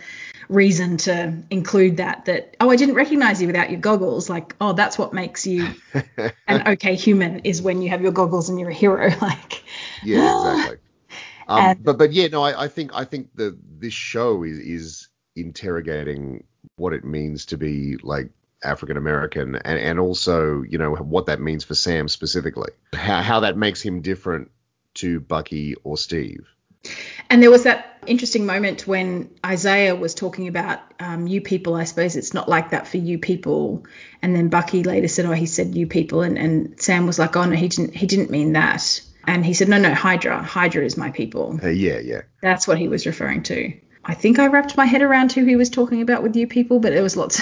reason 0.49 0.97
to 0.97 1.33
include 1.49 1.97
that 1.97 2.25
that 2.25 2.55
oh 2.59 2.69
I 2.69 2.75
didn't 2.75 2.95
recognize 2.95 3.41
you 3.41 3.47
without 3.47 3.71
your 3.71 3.79
goggles 3.79 4.29
like 4.29 4.55
oh 4.61 4.73
that's 4.73 4.97
what 4.97 5.11
makes 5.13 5.47
you 5.47 5.67
an 6.47 6.67
okay 6.73 6.95
human 6.95 7.39
is 7.39 7.61
when 7.63 7.81
you 7.81 7.89
have 7.89 8.01
your 8.01 8.11
goggles 8.11 8.49
and 8.49 8.59
you're 8.59 8.69
a 8.69 8.73
hero 8.73 9.09
like 9.21 9.63
Yeah, 10.03 10.51
exactly. 10.53 10.77
Um, 11.47 11.59
And- 11.59 11.83
but 11.83 11.99
but 11.99 12.11
yeah, 12.11 12.27
no, 12.27 12.41
I, 12.41 12.63
I 12.63 12.67
think 12.67 12.91
I 12.95 13.05
think 13.05 13.29
the 13.35 13.55
this 13.79 13.93
show 13.93 14.41
is 14.43 14.57
is 14.57 15.09
interrogating 15.35 16.43
what 16.77 16.93
it 16.93 17.03
means 17.03 17.45
to 17.47 17.57
be 17.57 17.97
like 17.97 18.29
African 18.65 18.97
American 18.97 19.55
and, 19.55 19.79
and 19.79 19.99
also 19.99 20.63
you 20.63 20.77
know 20.77 20.95
what 20.95 21.27
that 21.27 21.39
means 21.39 21.63
for 21.63 21.75
Sam 21.75 22.07
specifically, 22.07 22.71
how 22.93 23.21
how 23.21 23.39
that 23.41 23.57
makes 23.57 23.81
him 23.81 24.01
different 24.01 24.51
to 24.95 25.19
Bucky 25.19 25.75
or 25.83 25.97
Steve. 25.97 26.47
And 27.29 27.41
there 27.41 27.51
was 27.51 27.63
that 27.63 27.97
interesting 28.05 28.45
moment 28.45 28.85
when 28.85 29.29
Isaiah 29.45 29.95
was 29.95 30.13
talking 30.13 30.47
about 30.47 30.79
um, 30.99 31.27
you 31.27 31.41
people. 31.41 31.75
I 31.75 31.83
suppose 31.85 32.15
it's 32.15 32.33
not 32.33 32.47
like 32.47 32.71
that 32.71 32.87
for 32.87 32.97
you 32.97 33.17
people. 33.17 33.85
And 34.21 34.35
then 34.35 34.49
Bucky 34.49 34.83
later 34.83 35.07
said, 35.07 35.25
"Oh, 35.25 35.31
he 35.31 35.45
said 35.45 35.75
you 35.75 35.87
people," 35.87 36.21
and, 36.21 36.37
and 36.37 36.79
Sam 36.79 37.07
was 37.07 37.19
like, 37.19 37.35
"Oh 37.35 37.45
no, 37.45 37.55
he 37.55 37.67
didn't. 37.67 37.95
He 37.95 38.05
didn't 38.05 38.29
mean 38.29 38.53
that." 38.53 39.01
And 39.27 39.45
he 39.45 39.53
said, 39.53 39.69
"No, 39.69 39.79
no, 39.79 39.93
Hydra. 39.93 40.43
Hydra 40.43 40.85
is 40.85 40.97
my 40.97 41.11
people." 41.11 41.59
Uh, 41.63 41.69
yeah, 41.69 41.99
yeah. 41.99 42.21
That's 42.41 42.67
what 42.67 42.77
he 42.77 42.87
was 42.87 43.05
referring 43.05 43.43
to. 43.43 43.73
I 44.03 44.13
think 44.13 44.37
I 44.37 44.47
wrapped 44.47 44.77
my 44.77 44.85
head 44.85 45.01
around 45.01 45.31
who 45.31 45.45
he 45.45 45.55
was 45.55 45.69
talking 45.69 46.01
about 46.01 46.21
with 46.21 46.35
you 46.35 46.45
people, 46.47 46.79
but 46.79 46.93
there 46.93 47.03
was 47.03 47.17
lots. 47.17 47.41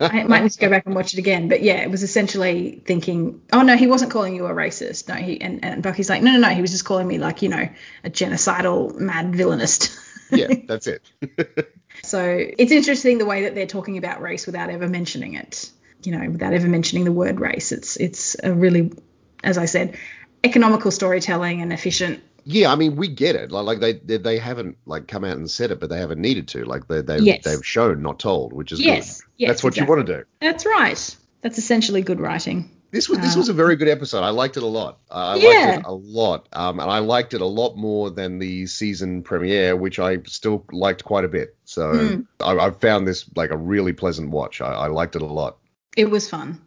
I 0.00 0.24
might 0.24 0.42
need 0.42 0.50
to 0.52 0.58
go 0.58 0.68
back 0.68 0.86
and 0.86 0.94
watch 0.94 1.12
it 1.12 1.18
again. 1.18 1.48
But 1.48 1.62
yeah, 1.62 1.82
it 1.82 1.90
was 1.90 2.02
essentially 2.02 2.82
thinking, 2.84 3.42
oh 3.52 3.62
no, 3.62 3.76
he 3.76 3.86
wasn't 3.86 4.10
calling 4.10 4.34
you 4.34 4.46
a 4.46 4.50
racist. 4.50 5.08
No, 5.08 5.14
he 5.14 5.40
and, 5.40 5.64
and 5.64 5.82
Bucky's 5.82 6.10
like, 6.10 6.22
no, 6.22 6.32
no, 6.32 6.38
no, 6.38 6.48
he 6.48 6.60
was 6.60 6.72
just 6.72 6.84
calling 6.84 7.06
me 7.06 7.18
like, 7.18 7.42
you 7.42 7.48
know, 7.48 7.68
a 8.02 8.10
genocidal 8.10 8.98
mad 8.98 9.34
villainist. 9.34 9.96
yeah, 10.30 10.48
that's 10.66 10.86
it. 10.86 11.02
so 12.02 12.22
it's 12.58 12.72
interesting 12.72 13.18
the 13.18 13.26
way 13.26 13.42
that 13.44 13.54
they're 13.54 13.66
talking 13.66 13.96
about 13.96 14.20
race 14.20 14.46
without 14.46 14.70
ever 14.70 14.88
mentioning 14.88 15.34
it. 15.34 15.70
You 16.02 16.18
know, 16.18 16.30
without 16.30 16.52
ever 16.52 16.68
mentioning 16.68 17.04
the 17.04 17.12
word 17.12 17.40
race. 17.40 17.72
It's 17.72 17.96
it's 17.96 18.36
a 18.42 18.52
really, 18.52 18.92
as 19.42 19.56
I 19.56 19.66
said, 19.66 19.96
economical 20.42 20.90
storytelling 20.90 21.62
and 21.62 21.72
efficient. 21.72 22.22
Yeah, 22.44 22.70
I 22.72 22.76
mean 22.76 22.96
we 22.96 23.08
get 23.08 23.36
it. 23.36 23.50
Like, 23.50 23.64
like 23.66 23.80
they, 23.80 23.92
they 23.94 24.16
they 24.18 24.38
haven't 24.38 24.76
like 24.86 25.08
come 25.08 25.24
out 25.24 25.36
and 25.36 25.50
said 25.50 25.70
it, 25.70 25.80
but 25.80 25.88
they 25.90 25.98
haven't 25.98 26.20
needed 26.20 26.48
to. 26.48 26.64
Like 26.64 26.86
they 26.88 27.00
they 27.00 27.18
Yes. 27.18 27.44
they've 27.44 27.64
shown, 27.66 28.02
not 28.02 28.18
told, 28.18 28.52
which 28.52 28.72
is 28.72 28.80
Yes, 28.80 29.20
good. 29.20 29.26
yes, 29.38 29.48
That's 29.48 29.64
what 29.64 29.72
exactly. 29.74 29.92
you 29.92 29.96
want 29.96 30.06
to 30.08 30.16
do. 30.18 30.24
That's 30.40 30.66
right. 30.66 31.16
That's 31.42 31.58
essentially 31.58 32.02
good 32.02 32.20
writing. 32.20 32.70
This 32.90 33.08
was 33.08 33.18
this 33.18 33.34
Uh, 33.34 33.38
was 33.40 33.48
a 33.48 33.52
very 33.52 33.74
good 33.76 33.88
episode. 33.88 34.22
I 34.22 34.30
liked 34.30 34.56
it 34.56 34.62
a 34.62 34.66
lot. 34.66 35.00
Uh, 35.10 35.14
I 35.14 35.36
Yeah. 35.36 35.48
liked 35.48 35.78
it 35.78 35.84
a 35.86 35.92
lot, 35.94 36.48
um, 36.52 36.78
and 36.80 36.88
I 36.90 37.00
liked 37.00 37.34
it 37.34 37.40
a 37.40 37.46
lot 37.46 37.76
more 37.76 38.10
than 38.10 38.38
the 38.38 38.66
season 38.66 39.22
premiere, 39.22 39.74
which 39.74 39.98
I 39.98 40.18
still 40.26 40.64
liked 40.70 41.02
quite 41.04 41.24
a 41.24 41.28
bit. 41.28 41.56
So 41.64 41.92
Hmm. 41.92 42.20
I, 42.40 42.66
I 42.66 42.70
found 42.70 43.06
this 43.08 43.24
like 43.34 43.50
a 43.50 43.56
really 43.56 43.92
pleasant 43.94 44.30
watch. 44.30 44.60
I, 44.60 44.72
I 44.72 44.86
liked 44.88 45.16
it 45.16 45.22
a 45.22 45.26
lot. 45.26 45.56
It 45.96 46.08
was 46.10 46.28
fun. 46.30 46.60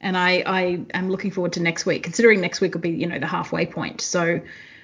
And 0.00 0.16
I, 0.16 0.42
I 0.46 0.60
am 0.94 1.10
looking 1.10 1.32
forward 1.32 1.54
to 1.54 1.60
next 1.60 1.84
week, 1.84 2.04
considering 2.04 2.40
next 2.40 2.60
week 2.60 2.72
will 2.74 2.80
be, 2.80 2.90
you 2.90 3.06
know, 3.08 3.18
the 3.18 3.26
halfway 3.26 3.66
point. 3.66 4.00
So 4.00 4.40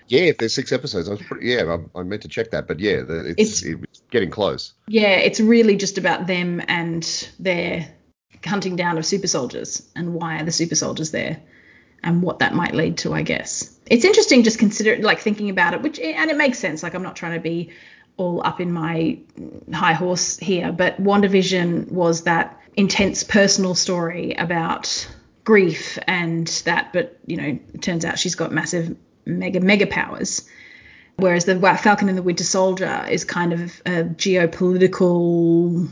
Yeah, 0.09 0.23
if 0.23 0.39
there's 0.39 0.55
six 0.55 0.71
episodes, 0.73 1.09
I 1.09 1.13
was 1.13 1.23
pretty, 1.23 1.47
yeah, 1.49 1.77
I, 1.95 2.01
I 2.01 2.03
meant 2.03 2.23
to 2.23 2.29
check 2.29 2.51
that, 2.51 2.67
but 2.67 2.79
yeah, 2.81 3.03
the, 3.03 3.35
it's, 3.39 3.63
It's- 3.63 3.81
it's 3.85 4.03
getting 4.11 4.31
close. 4.31 4.73
yeah, 4.87 5.17
it's 5.17 5.41
really 5.41 5.77
just 5.77 5.99
about 5.99 6.27
them 6.27 6.63
and 6.69 7.29
their 7.39 7.89
hunting 8.45 8.77
down 8.77 8.99
of 8.99 9.07
super 9.07 9.27
soldiers 9.27 9.89
and 9.97 10.13
why 10.15 10.39
are 10.41 10.45
the 10.45 10.53
super 10.53 10.75
soldiers 10.75 11.11
there 11.11 11.41
and 12.03 12.23
what 12.23 12.41
that 12.41 12.55
might 12.55 12.75
lead 12.75 12.99
to, 12.99 13.15
I 13.15 13.23
guess. 13.23 13.75
It's 13.87 14.05
interesting 14.05 14.43
just 14.43 14.59
consider 14.59 14.99
like 14.99 15.21
thinking 15.21 15.49
about 15.51 15.73
it, 15.75 15.81
which 15.83 15.99
and 15.99 16.31
it 16.31 16.37
makes 16.37 16.59
sense. 16.59 16.83
Like 16.83 16.95
I'm 16.95 17.03
not 17.03 17.17
trying 17.17 17.35
to 17.35 17.41
be 17.41 17.71
all 18.19 18.47
up 18.47 18.61
in 18.61 18.71
my 18.73 19.19
high 19.73 19.95
horse 19.95 20.37
here, 20.37 20.71
but 20.71 21.03
WandaVision 21.03 21.91
was 21.91 22.23
that 22.25 22.61
intense 22.77 23.25
personal 23.25 23.75
story 23.75 24.35
about 24.35 25.09
grief 25.45 25.99
and 26.07 26.47
that, 26.67 26.93
but 26.93 27.19
you 27.27 27.37
know, 27.39 27.59
it 27.73 27.83
turns 27.83 28.05
out 28.05 28.19
she's 28.19 28.35
got 28.35 28.53
massive 28.53 28.95
mega 29.27 29.61
mega 29.61 29.87
powers. 29.87 30.49
Whereas 31.17 31.45
the 31.45 31.59
Falcon 31.81 32.09
and 32.09 32.19
the 32.19 32.23
Winter 32.23 32.43
Soldier 32.45 33.07
is 33.09 33.25
kind 33.25 33.53
of 33.53 33.81
a 33.87 34.03
geopolitical, 34.03 35.89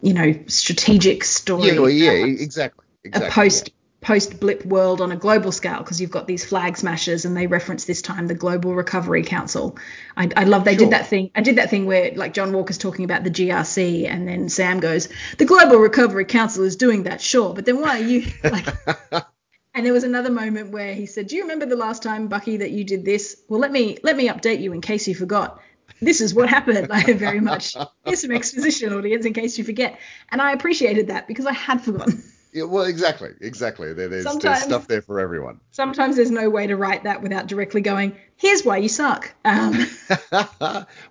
you 0.00 0.14
know, 0.14 0.32
strategic 0.46 1.24
story. 1.24 1.68
Yeah, 1.68 1.78
well, 1.80 1.90
yeah, 1.90 2.12
exactly, 2.12 2.84
exactly. 3.02 3.28
a 3.28 3.32
post 3.32 3.70
post 4.06 4.38
blip 4.38 4.64
world 4.64 5.00
on 5.00 5.10
a 5.10 5.16
global 5.16 5.50
scale 5.50 5.78
because 5.78 6.00
you've 6.00 6.12
got 6.12 6.28
these 6.28 6.44
flag 6.44 6.76
smashers 6.76 7.24
and 7.24 7.36
they 7.36 7.48
reference 7.48 7.86
this 7.86 8.00
time 8.00 8.28
the 8.28 8.34
Global 8.34 8.72
Recovery 8.72 9.24
Council. 9.24 9.76
I, 10.16 10.30
I 10.36 10.44
love 10.44 10.64
they 10.64 10.74
Sure. 10.74 10.84
did 10.84 10.90
that 10.92 11.08
thing. 11.08 11.32
I 11.34 11.40
did 11.40 11.56
that 11.56 11.70
thing 11.70 11.86
where 11.86 12.12
like 12.14 12.32
John 12.32 12.52
Walker's 12.52 12.78
talking 12.78 13.04
about 13.04 13.24
the 13.24 13.30
GRC 13.30 14.08
and 14.08 14.28
then 14.28 14.48
Sam 14.48 14.78
goes, 14.78 15.08
the 15.38 15.44
Global 15.44 15.78
Recovery 15.78 16.24
Council 16.24 16.62
is 16.62 16.76
doing 16.76 17.02
that, 17.04 17.20
sure, 17.20 17.52
but 17.52 17.64
then 17.64 17.80
why 17.80 17.98
are 17.98 18.04
you 18.04 18.26
like? 18.44 18.66
And 19.76 19.84
there 19.84 19.92
was 19.92 20.04
another 20.04 20.30
moment 20.30 20.70
where 20.70 20.94
he 20.94 21.04
said, 21.04 21.26
"Do 21.26 21.36
you 21.36 21.42
remember 21.42 21.66
the 21.66 21.76
last 21.76 22.02
time, 22.02 22.28
Bucky, 22.28 22.56
that 22.56 22.70
you 22.70 22.82
did 22.82 23.04
this? 23.04 23.36
Well, 23.46 23.60
let 23.60 23.70
me 23.70 23.98
let 24.02 24.16
me 24.16 24.28
update 24.28 24.60
you 24.62 24.72
in 24.72 24.80
case 24.80 25.06
you 25.06 25.14
forgot. 25.14 25.60
this 26.00 26.22
is 26.22 26.34
what 26.34 26.48
happened. 26.48 26.88
I 26.90 27.12
very 27.12 27.40
much 27.40 27.76
here's 28.06 28.22
some 28.22 28.30
exposition, 28.32 28.94
audience, 28.94 29.26
in 29.26 29.34
case 29.34 29.58
you 29.58 29.64
forget. 29.64 30.00
And 30.32 30.40
I 30.40 30.52
appreciated 30.52 31.08
that 31.08 31.28
because 31.28 31.44
I 31.44 31.52
had 31.52 31.82
forgotten. 31.82 32.24
Yeah, 32.54 32.62
well, 32.62 32.86
exactly, 32.86 33.32
exactly. 33.42 33.92
There, 33.92 34.08
there's, 34.08 34.24
there's 34.24 34.62
stuff 34.62 34.88
there 34.88 35.02
for 35.02 35.20
everyone. 35.20 35.60
Sometimes 35.72 36.16
there's 36.16 36.30
no 36.30 36.48
way 36.48 36.66
to 36.68 36.74
write 36.74 37.04
that 37.04 37.20
without 37.20 37.48
directly 37.48 37.82
going, 37.82 38.16
here's 38.36 38.64
why 38.64 38.78
you 38.78 38.88
suck. 38.88 39.34
Um, 39.44 39.86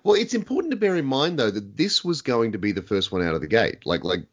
well, 0.02 0.14
it's 0.14 0.34
important 0.34 0.72
to 0.72 0.76
bear 0.76 0.96
in 0.96 1.04
mind 1.04 1.38
though 1.38 1.52
that 1.52 1.76
this 1.76 2.04
was 2.04 2.22
going 2.22 2.50
to 2.52 2.58
be 2.58 2.72
the 2.72 2.82
first 2.82 3.12
one 3.12 3.22
out 3.22 3.36
of 3.36 3.42
the 3.42 3.46
gate. 3.46 3.86
Like, 3.86 4.02
like 4.02 4.24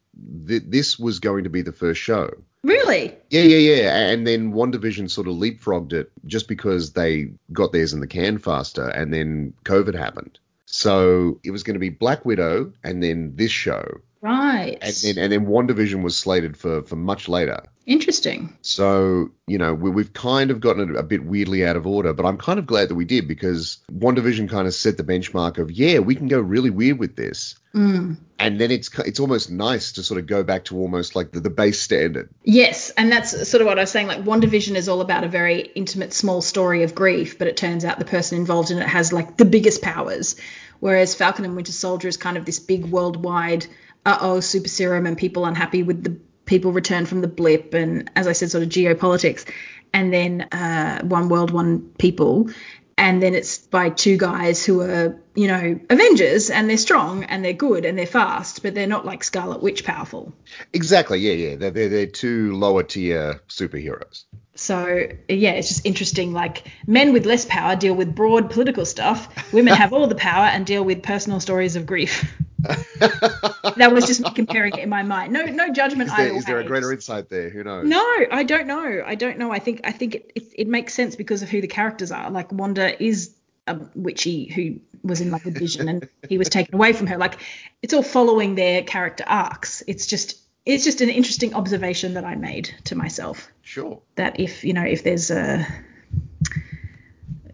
th- 0.48 0.64
this 0.66 0.98
was 0.98 1.20
going 1.20 1.44
to 1.44 1.52
be 1.52 1.62
the 1.62 1.72
first 1.72 2.02
show. 2.02 2.32
Really? 2.64 3.16
Yeah, 3.30 3.42
yeah, 3.42 3.82
yeah. 3.82 3.98
And 4.10 4.26
then 4.26 4.54
WandaVision 4.54 5.10
sort 5.10 5.28
of 5.28 5.36
leapfrogged 5.36 5.92
it 5.92 6.12
just 6.26 6.48
because 6.48 6.94
they 6.94 7.32
got 7.52 7.74
theirs 7.74 7.94
in 7.94 8.00
the 8.00 8.08
can 8.08 8.38
faster, 8.38 8.88
and 8.88 9.14
then 9.14 9.54
COVID 9.66 9.96
happened. 9.96 10.40
So 10.66 11.40
it 11.44 11.52
was 11.52 11.64
going 11.64 11.76
to 11.76 11.80
be 11.80 11.90
Black 11.90 12.26
Widow, 12.26 12.72
and 12.84 13.04
then 13.04 13.36
this 13.36 13.52
show, 13.52 14.02
Right. 14.24 14.78
and 14.82 14.94
then 14.94 15.18
and 15.22 15.34
then 15.34 15.46
WandaVision 15.48 16.02
was 16.02 16.18
slated 16.18 16.56
for 16.56 16.82
for 16.84 16.96
much 16.96 17.28
later. 17.28 17.62
Interesting. 17.86 18.58
So, 18.62 19.32
you 19.46 19.58
know, 19.58 19.74
we, 19.74 19.90
we've 19.90 20.14
kind 20.14 20.52
of 20.52 20.62
gotten 20.62 20.90
it 20.90 20.96
a 20.96 21.04
bit 21.04 21.26
weirdly 21.26 21.66
out 21.66 21.76
of 21.76 21.86
order, 21.86 22.14
but 22.14 22.26
I'm 22.26 22.38
kind 22.38 22.58
of 22.58 22.66
glad 22.66 22.88
that 22.88 22.96
we 22.96 23.04
did 23.04 23.28
because 23.28 23.80
WandaVision 23.92 24.50
kind 24.50 24.66
of 24.66 24.74
set 24.74 24.96
the 24.96 25.04
benchmark 25.04 25.58
of, 25.58 25.70
yeah, 25.70 26.00
we 26.00 26.16
can 26.16 26.30
go 26.30 26.40
really 26.40 26.70
weird 26.70 26.98
with 26.98 27.18
this. 27.18 27.56
Mm. 27.76 28.16
And 28.40 28.62
then 28.62 28.72
it's 28.72 28.98
it's 29.00 29.20
almost 29.20 29.52
nice 29.52 29.92
to 29.94 30.04
sort 30.04 30.22
of 30.22 30.28
go 30.28 30.44
back 30.44 30.64
to 30.66 30.78
almost 30.78 31.18
like 31.18 31.32
the, 31.32 31.42
the 31.42 31.50
base 31.50 31.82
standard. 31.82 32.30
Yes, 32.46 32.92
and 32.92 33.12
that's 33.12 33.50
sort 33.50 33.60
of 33.60 33.68
what 33.68 33.78
I 33.78 33.82
was 33.82 33.92
saying. 33.92 34.08
Like, 34.08 34.24
WandaVision 34.24 34.76
is 34.76 34.88
all 34.88 35.02
about 35.02 35.26
a 35.26 35.30
very 35.30 35.60
intimate, 35.76 36.14
small 36.14 36.42
story 36.42 36.84
of 36.84 36.96
grief, 36.96 37.38
but 37.38 37.48
it 37.48 37.58
turns 37.58 37.84
out 37.84 38.00
the 38.00 38.06
person 38.06 38.38
involved 38.38 38.72
in 38.72 38.78
it 38.78 38.88
has 38.88 39.12
like 39.12 39.36
the 39.36 39.46
biggest 39.46 39.82
powers. 39.82 40.38
Whereas 40.80 41.16
Falcon 41.16 41.46
and 41.46 41.56
Winter 41.56 41.72
Soldier 41.72 42.08
is 42.08 42.18
kind 42.18 42.38
of 42.38 42.46
this 42.46 42.60
big 42.60 42.86
worldwide, 42.86 43.66
uh 44.06 44.18
oh, 44.22 44.40
super 44.40 44.68
serum, 44.68 45.06
and 45.06 45.18
people 45.18 45.46
unhappy 45.46 45.84
with 45.84 46.04
the 46.04 46.18
people 46.46 46.72
returned 46.72 47.08
from 47.08 47.22
the 47.22 47.28
blip, 47.28 47.74
and 47.74 48.10
as 48.16 48.28
I 48.28 48.34
said, 48.34 48.52
sort 48.52 48.64
of 48.64 48.70
geopolitics. 48.70 49.46
And 49.94 50.12
then 50.12 50.42
uh, 50.52 51.02
One 51.04 51.30
World, 51.30 51.52
One 51.52 51.82
People. 51.98 52.50
And 52.96 53.24
then 53.24 53.34
it's 53.34 53.58
by 53.58 53.90
two 53.90 54.18
guys 54.18 54.64
who 54.64 54.82
are, 54.82 55.20
you 55.34 55.48
know, 55.48 55.80
Avengers, 55.90 56.50
and 56.52 56.70
they're 56.70 56.78
strong 56.78 57.24
and 57.24 57.44
they're 57.44 57.54
good 57.54 57.86
and 57.86 57.98
they're 57.98 58.06
fast, 58.06 58.62
but 58.62 58.76
they're 58.76 58.88
not 58.88 59.04
like 59.04 59.24
Scarlet 59.24 59.64
Witch 59.64 59.84
powerful. 59.84 60.32
Exactly, 60.74 61.20
yeah, 61.20 61.34
yeah. 61.34 61.56
They're, 61.56 61.72
they're, 61.72 61.90
they're 61.90 62.06
two 62.06 62.56
lower 62.56 62.84
tier 62.84 63.42
superheroes. 63.50 64.26
So 64.56 65.08
yeah, 65.28 65.52
it's 65.52 65.70
just 65.70 65.86
interesting. 65.86 66.34
Like 66.34 66.68
men 66.86 67.14
with 67.14 67.26
less 67.26 67.46
power 67.46 67.76
deal 67.76 67.96
with 67.96 68.14
broad 68.14 68.52
political 68.52 68.86
stuff. 68.86 69.52
Women 69.52 69.74
have 69.76 69.92
all 69.92 70.06
the 70.06 70.16
power 70.16 70.46
and 70.46 70.64
deal 70.64 70.84
with 70.84 71.02
personal 71.02 71.40
stories 71.40 71.76
of 71.76 71.88
grief. 71.88 72.32
that 73.78 73.92
was 73.92 74.06
just 74.06 74.22
me 74.22 74.32
comparing 74.32 74.74
it 74.74 74.80
in 74.80 74.90
my 74.90 75.04
mind. 75.04 75.34
No, 75.34 75.44
no 75.46 75.72
judgment 75.72 76.10
Is 76.10 76.16
there, 76.16 76.42
there 76.46 76.60
a 76.60 76.64
greater 76.64 76.92
insight 76.92 77.30
there? 77.30 77.50
Who 77.50 77.64
knows? 77.64 77.88
No, 77.88 78.04
I 78.32 78.44
don't 78.44 78.68
know. 78.68 79.04
I 79.06 79.16
don't 79.16 79.38
know. 79.38 79.52
I 79.52 79.60
think 79.60 79.82
I 79.84 79.92
think 79.92 80.16
it, 80.16 80.32
it, 80.36 80.44
it 80.54 80.68
makes 80.68 80.94
sense 80.94 81.16
because 81.16 81.42
of 81.42 81.50
who 81.50 81.62
the 81.62 81.68
characters 81.68 82.12
are. 82.12 82.32
Like 82.32 82.52
Wanda 82.52 83.02
is 83.04 83.36
a 83.68 83.80
witchy 83.96 84.46
who 84.46 84.80
was 85.04 85.20
in 85.22 85.32
like 85.32 85.46
a 85.46 85.52
Vision 85.52 85.90
and 85.90 86.08
he 86.30 86.38
was 86.38 86.50
taken 86.50 86.76
away 86.76 86.94
from 86.94 87.08
her. 87.08 87.18
Like 87.18 87.42
it's 87.82 87.94
all 87.94 88.04
following 88.04 88.56
their 88.56 88.84
character 88.84 89.24
arcs. 89.28 89.84
It's 89.88 90.06
just 90.08 90.40
it's 90.66 90.86
just 90.86 91.02
an 91.02 91.10
interesting 91.10 91.54
observation 91.54 92.14
that 92.14 92.24
I 92.24 92.36
made 92.36 92.74
to 92.86 92.96
myself 92.96 93.50
Sure. 93.62 94.02
that 94.16 94.40
if 94.40 94.64
you 94.64 94.74
know 94.74 94.84
if 94.84 95.04
there's 95.04 95.32
a 95.32 95.68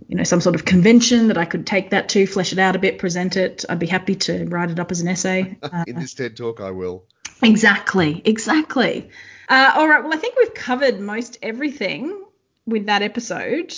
you 0.09 0.15
know 0.15 0.23
some 0.23 0.41
sort 0.41 0.55
of 0.55 0.65
convention 0.65 1.27
that 1.27 1.37
I 1.37 1.45
could 1.45 1.67
take 1.67 1.91
that 1.91 2.09
to, 2.09 2.25
flesh 2.25 2.51
it 2.51 2.59
out 2.59 2.75
a 2.75 2.79
bit, 2.79 2.97
present 2.97 3.37
it, 3.37 3.63
I'd 3.69 3.79
be 3.79 3.85
happy 3.85 4.15
to 4.15 4.45
write 4.45 4.71
it 4.71 4.79
up 4.79 4.91
as 4.91 5.01
an 5.01 5.07
essay. 5.07 5.57
Uh, 5.61 5.83
In 5.87 5.99
this 5.99 6.15
TED 6.15 6.35
talk, 6.35 6.59
I 6.59 6.71
will. 6.71 7.05
exactly, 7.43 8.21
exactly. 8.25 9.09
Uh, 9.47 9.71
all 9.75 9.87
right, 9.87 10.03
well 10.03 10.13
I 10.13 10.17
think 10.17 10.35
we've 10.35 10.53
covered 10.53 10.99
most 10.99 11.37
everything 11.43 12.25
with 12.65 12.87
that 12.87 13.03
episode. 13.03 13.73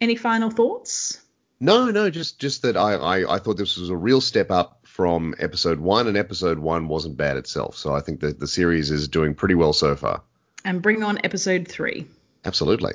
Any 0.00 0.16
final 0.16 0.50
thoughts? 0.50 1.20
No, 1.60 1.90
no, 1.90 2.10
just 2.10 2.40
just 2.40 2.62
that 2.62 2.76
I, 2.76 2.94
I, 2.94 3.34
I 3.34 3.38
thought 3.38 3.58
this 3.58 3.76
was 3.76 3.90
a 3.90 3.96
real 3.96 4.20
step 4.20 4.50
up 4.50 4.80
from 4.84 5.34
episode 5.38 5.80
one, 5.80 6.08
and 6.08 6.16
episode 6.16 6.58
one 6.58 6.88
wasn't 6.88 7.18
bad 7.18 7.36
itself. 7.36 7.76
So 7.76 7.94
I 7.94 8.00
think 8.00 8.20
that 8.20 8.40
the 8.40 8.46
series 8.46 8.90
is 8.90 9.08
doing 9.08 9.34
pretty 9.34 9.54
well 9.54 9.74
so 9.74 9.96
far. 9.96 10.22
And 10.64 10.80
bring 10.80 11.02
on 11.02 11.18
episode 11.24 11.68
three. 11.68 12.06
Absolutely. 12.44 12.92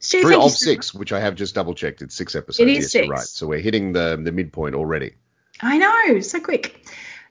Stu, 0.00 0.22
Three 0.22 0.34
of 0.34 0.50
so 0.50 0.64
six, 0.64 0.94
which 0.94 1.12
I 1.12 1.20
have 1.20 1.34
just 1.34 1.54
double 1.54 1.74
checked. 1.74 2.02
It's 2.02 2.14
six 2.14 2.36
episodes. 2.36 2.60
It 2.60 2.68
is 2.68 2.84
yes, 2.84 2.92
six. 2.92 3.08
right. 3.08 3.20
So 3.20 3.46
we're 3.46 3.60
hitting 3.60 3.92
the 3.92 4.20
the 4.22 4.32
midpoint 4.32 4.74
already. 4.74 5.14
I 5.60 5.78
know, 5.78 6.20
so 6.20 6.40
quick. 6.40 6.84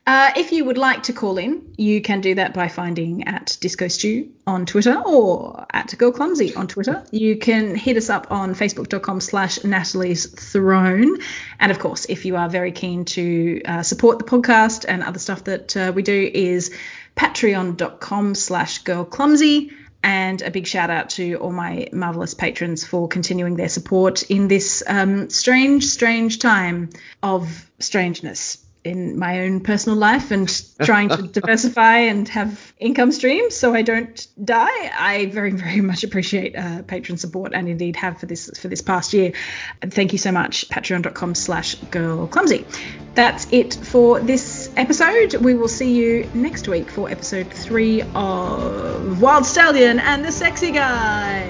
Uh, 0.08 0.32
if 0.38 0.54
you 0.54 0.64
would 0.64 0.78
like 0.78 1.04
to 1.04 1.12
call 1.12 1.38
in, 1.38 1.74
you 1.78 2.02
can 2.02 2.22
do 2.22 2.36
that 2.36 2.54
by 2.54 2.70
finding 2.70 3.28
at 3.28 3.58
Disco 3.60 3.90
Stew 3.90 4.32
on 4.48 4.66
Twitter 4.66 4.96
or 5.06 5.66
at 5.74 5.94
Girl 5.98 6.14
Clumsy 6.14 6.56
on 6.56 6.68
Twitter. 6.68 7.04
You 7.12 7.38
can 7.38 7.76
hit 7.76 7.98
us 7.98 8.10
up 8.10 8.32
on 8.32 8.56
facebook.com 8.56 9.20
slash 9.20 9.66
Natalie's 9.66 10.26
Throne. 10.28 11.18
And 11.60 11.74
of 11.74 11.80
course, 11.80 12.06
if 12.08 12.24
you 12.24 12.38
are 12.38 12.48
very 12.48 12.72
keen 12.72 13.04
to 13.04 13.62
uh, 13.66 13.84
support 13.84 14.18
the 14.18 14.24
podcast 14.24 14.86
and 14.88 15.04
other 15.04 15.20
stuff 15.20 15.44
that 15.44 15.76
uh, 15.76 15.92
we 15.94 16.04
do 16.04 16.32
is 16.34 16.74
patreon.com 17.18 18.34
slash 18.36 18.84
Girl 18.84 19.04
Clumsy. 19.04 19.74
And 20.04 20.42
a 20.42 20.52
big 20.52 20.68
shout 20.68 20.90
out 20.90 21.10
to 21.12 21.36
all 21.36 21.52
my 21.52 21.90
marvelous 21.92 22.34
patrons 22.34 22.86
for 22.86 23.08
continuing 23.08 23.56
their 23.56 23.70
support 23.70 24.24
in 24.24 24.48
this 24.48 24.84
um, 24.88 25.30
strange, 25.30 25.86
strange 25.86 26.40
time 26.40 26.90
of 27.22 27.70
strangeness 27.80 28.64
in 28.88 29.20
my 29.20 29.42
own 29.42 29.60
personal 29.60 29.98
life 29.98 30.32
and 30.32 30.48
trying 30.82 31.10
to 31.10 31.24
diversify 31.24 31.98
and 31.98 32.28
have 32.30 32.74
income 32.80 33.12
streams 33.12 33.56
so 33.56 33.74
I 33.74 33.82
don't 33.82 34.28
die. 34.44 34.92
I 34.98 35.30
very, 35.32 35.52
very 35.52 35.82
much 35.82 36.04
appreciate 36.04 36.56
uh, 36.56 36.84
patron 36.84 37.18
support 37.18 37.54
and 37.54 37.68
indeed 37.68 37.96
have 37.98 38.20
for 38.20 38.26
this 38.26 38.50
for 38.58 38.70
this 38.70 38.82
past 38.82 39.14
year. 39.14 39.34
And 39.82 39.94
thank 39.94 40.14
you 40.14 40.18
so 40.18 40.32
much. 40.32 40.70
Patreon.com 40.70 41.36
slash 41.36 41.76
girl 41.76 42.28
clumsy. 42.28 42.66
That's 43.14 43.48
it 43.52 43.74
for 43.74 44.20
this 44.20 44.44
episode. 44.78 45.36
We 45.36 45.54
will 45.56 45.68
see 45.68 45.94
you 45.94 46.30
next 46.34 46.68
week 46.68 46.90
for 46.90 47.10
episode 47.10 47.52
three 47.52 48.02
of 48.16 49.22
Wild 49.22 49.46
Stallion 49.46 50.00
and 50.00 50.24
the 50.24 50.32
Sexy 50.32 50.72
Guy. 50.72 51.48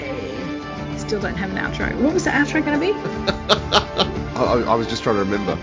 Still 0.97 1.19
don't 1.21 1.36
have 1.36 1.51
an 1.51 1.57
outro. 1.57 1.95
What 2.01 2.13
was 2.13 2.23
the 2.23 2.32
outro 2.32 2.63
going 2.65 2.80
to 2.80 2.86
be? 2.86 2.93
I, 4.38 4.63
I 4.67 4.75
was 4.75 4.88
just 4.88 5.03
trying 5.03 5.15
to 5.17 5.23
remember. 5.23 5.57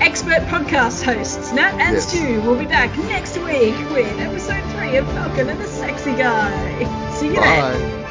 Expert 0.00 0.40
podcast 0.48 1.02
hosts 1.04 1.52
Nat 1.52 1.72
and 1.74 1.94
Yes. 1.94 2.08
Stu 2.08 2.40
will 2.42 2.56
be 2.56 2.66
back 2.66 2.96
next 2.98 3.36
week 3.38 3.76
with 3.90 4.18
episode 4.18 4.62
three 4.72 4.96
of 4.96 5.06
Falcon 5.12 5.48
and 5.48 5.60
the 5.60 5.66
Sexy 5.68 6.12
Guy. 6.12 7.10
See 7.12 7.28
you 7.28 7.34
then. 7.34 7.92
Bye. 7.92 8.01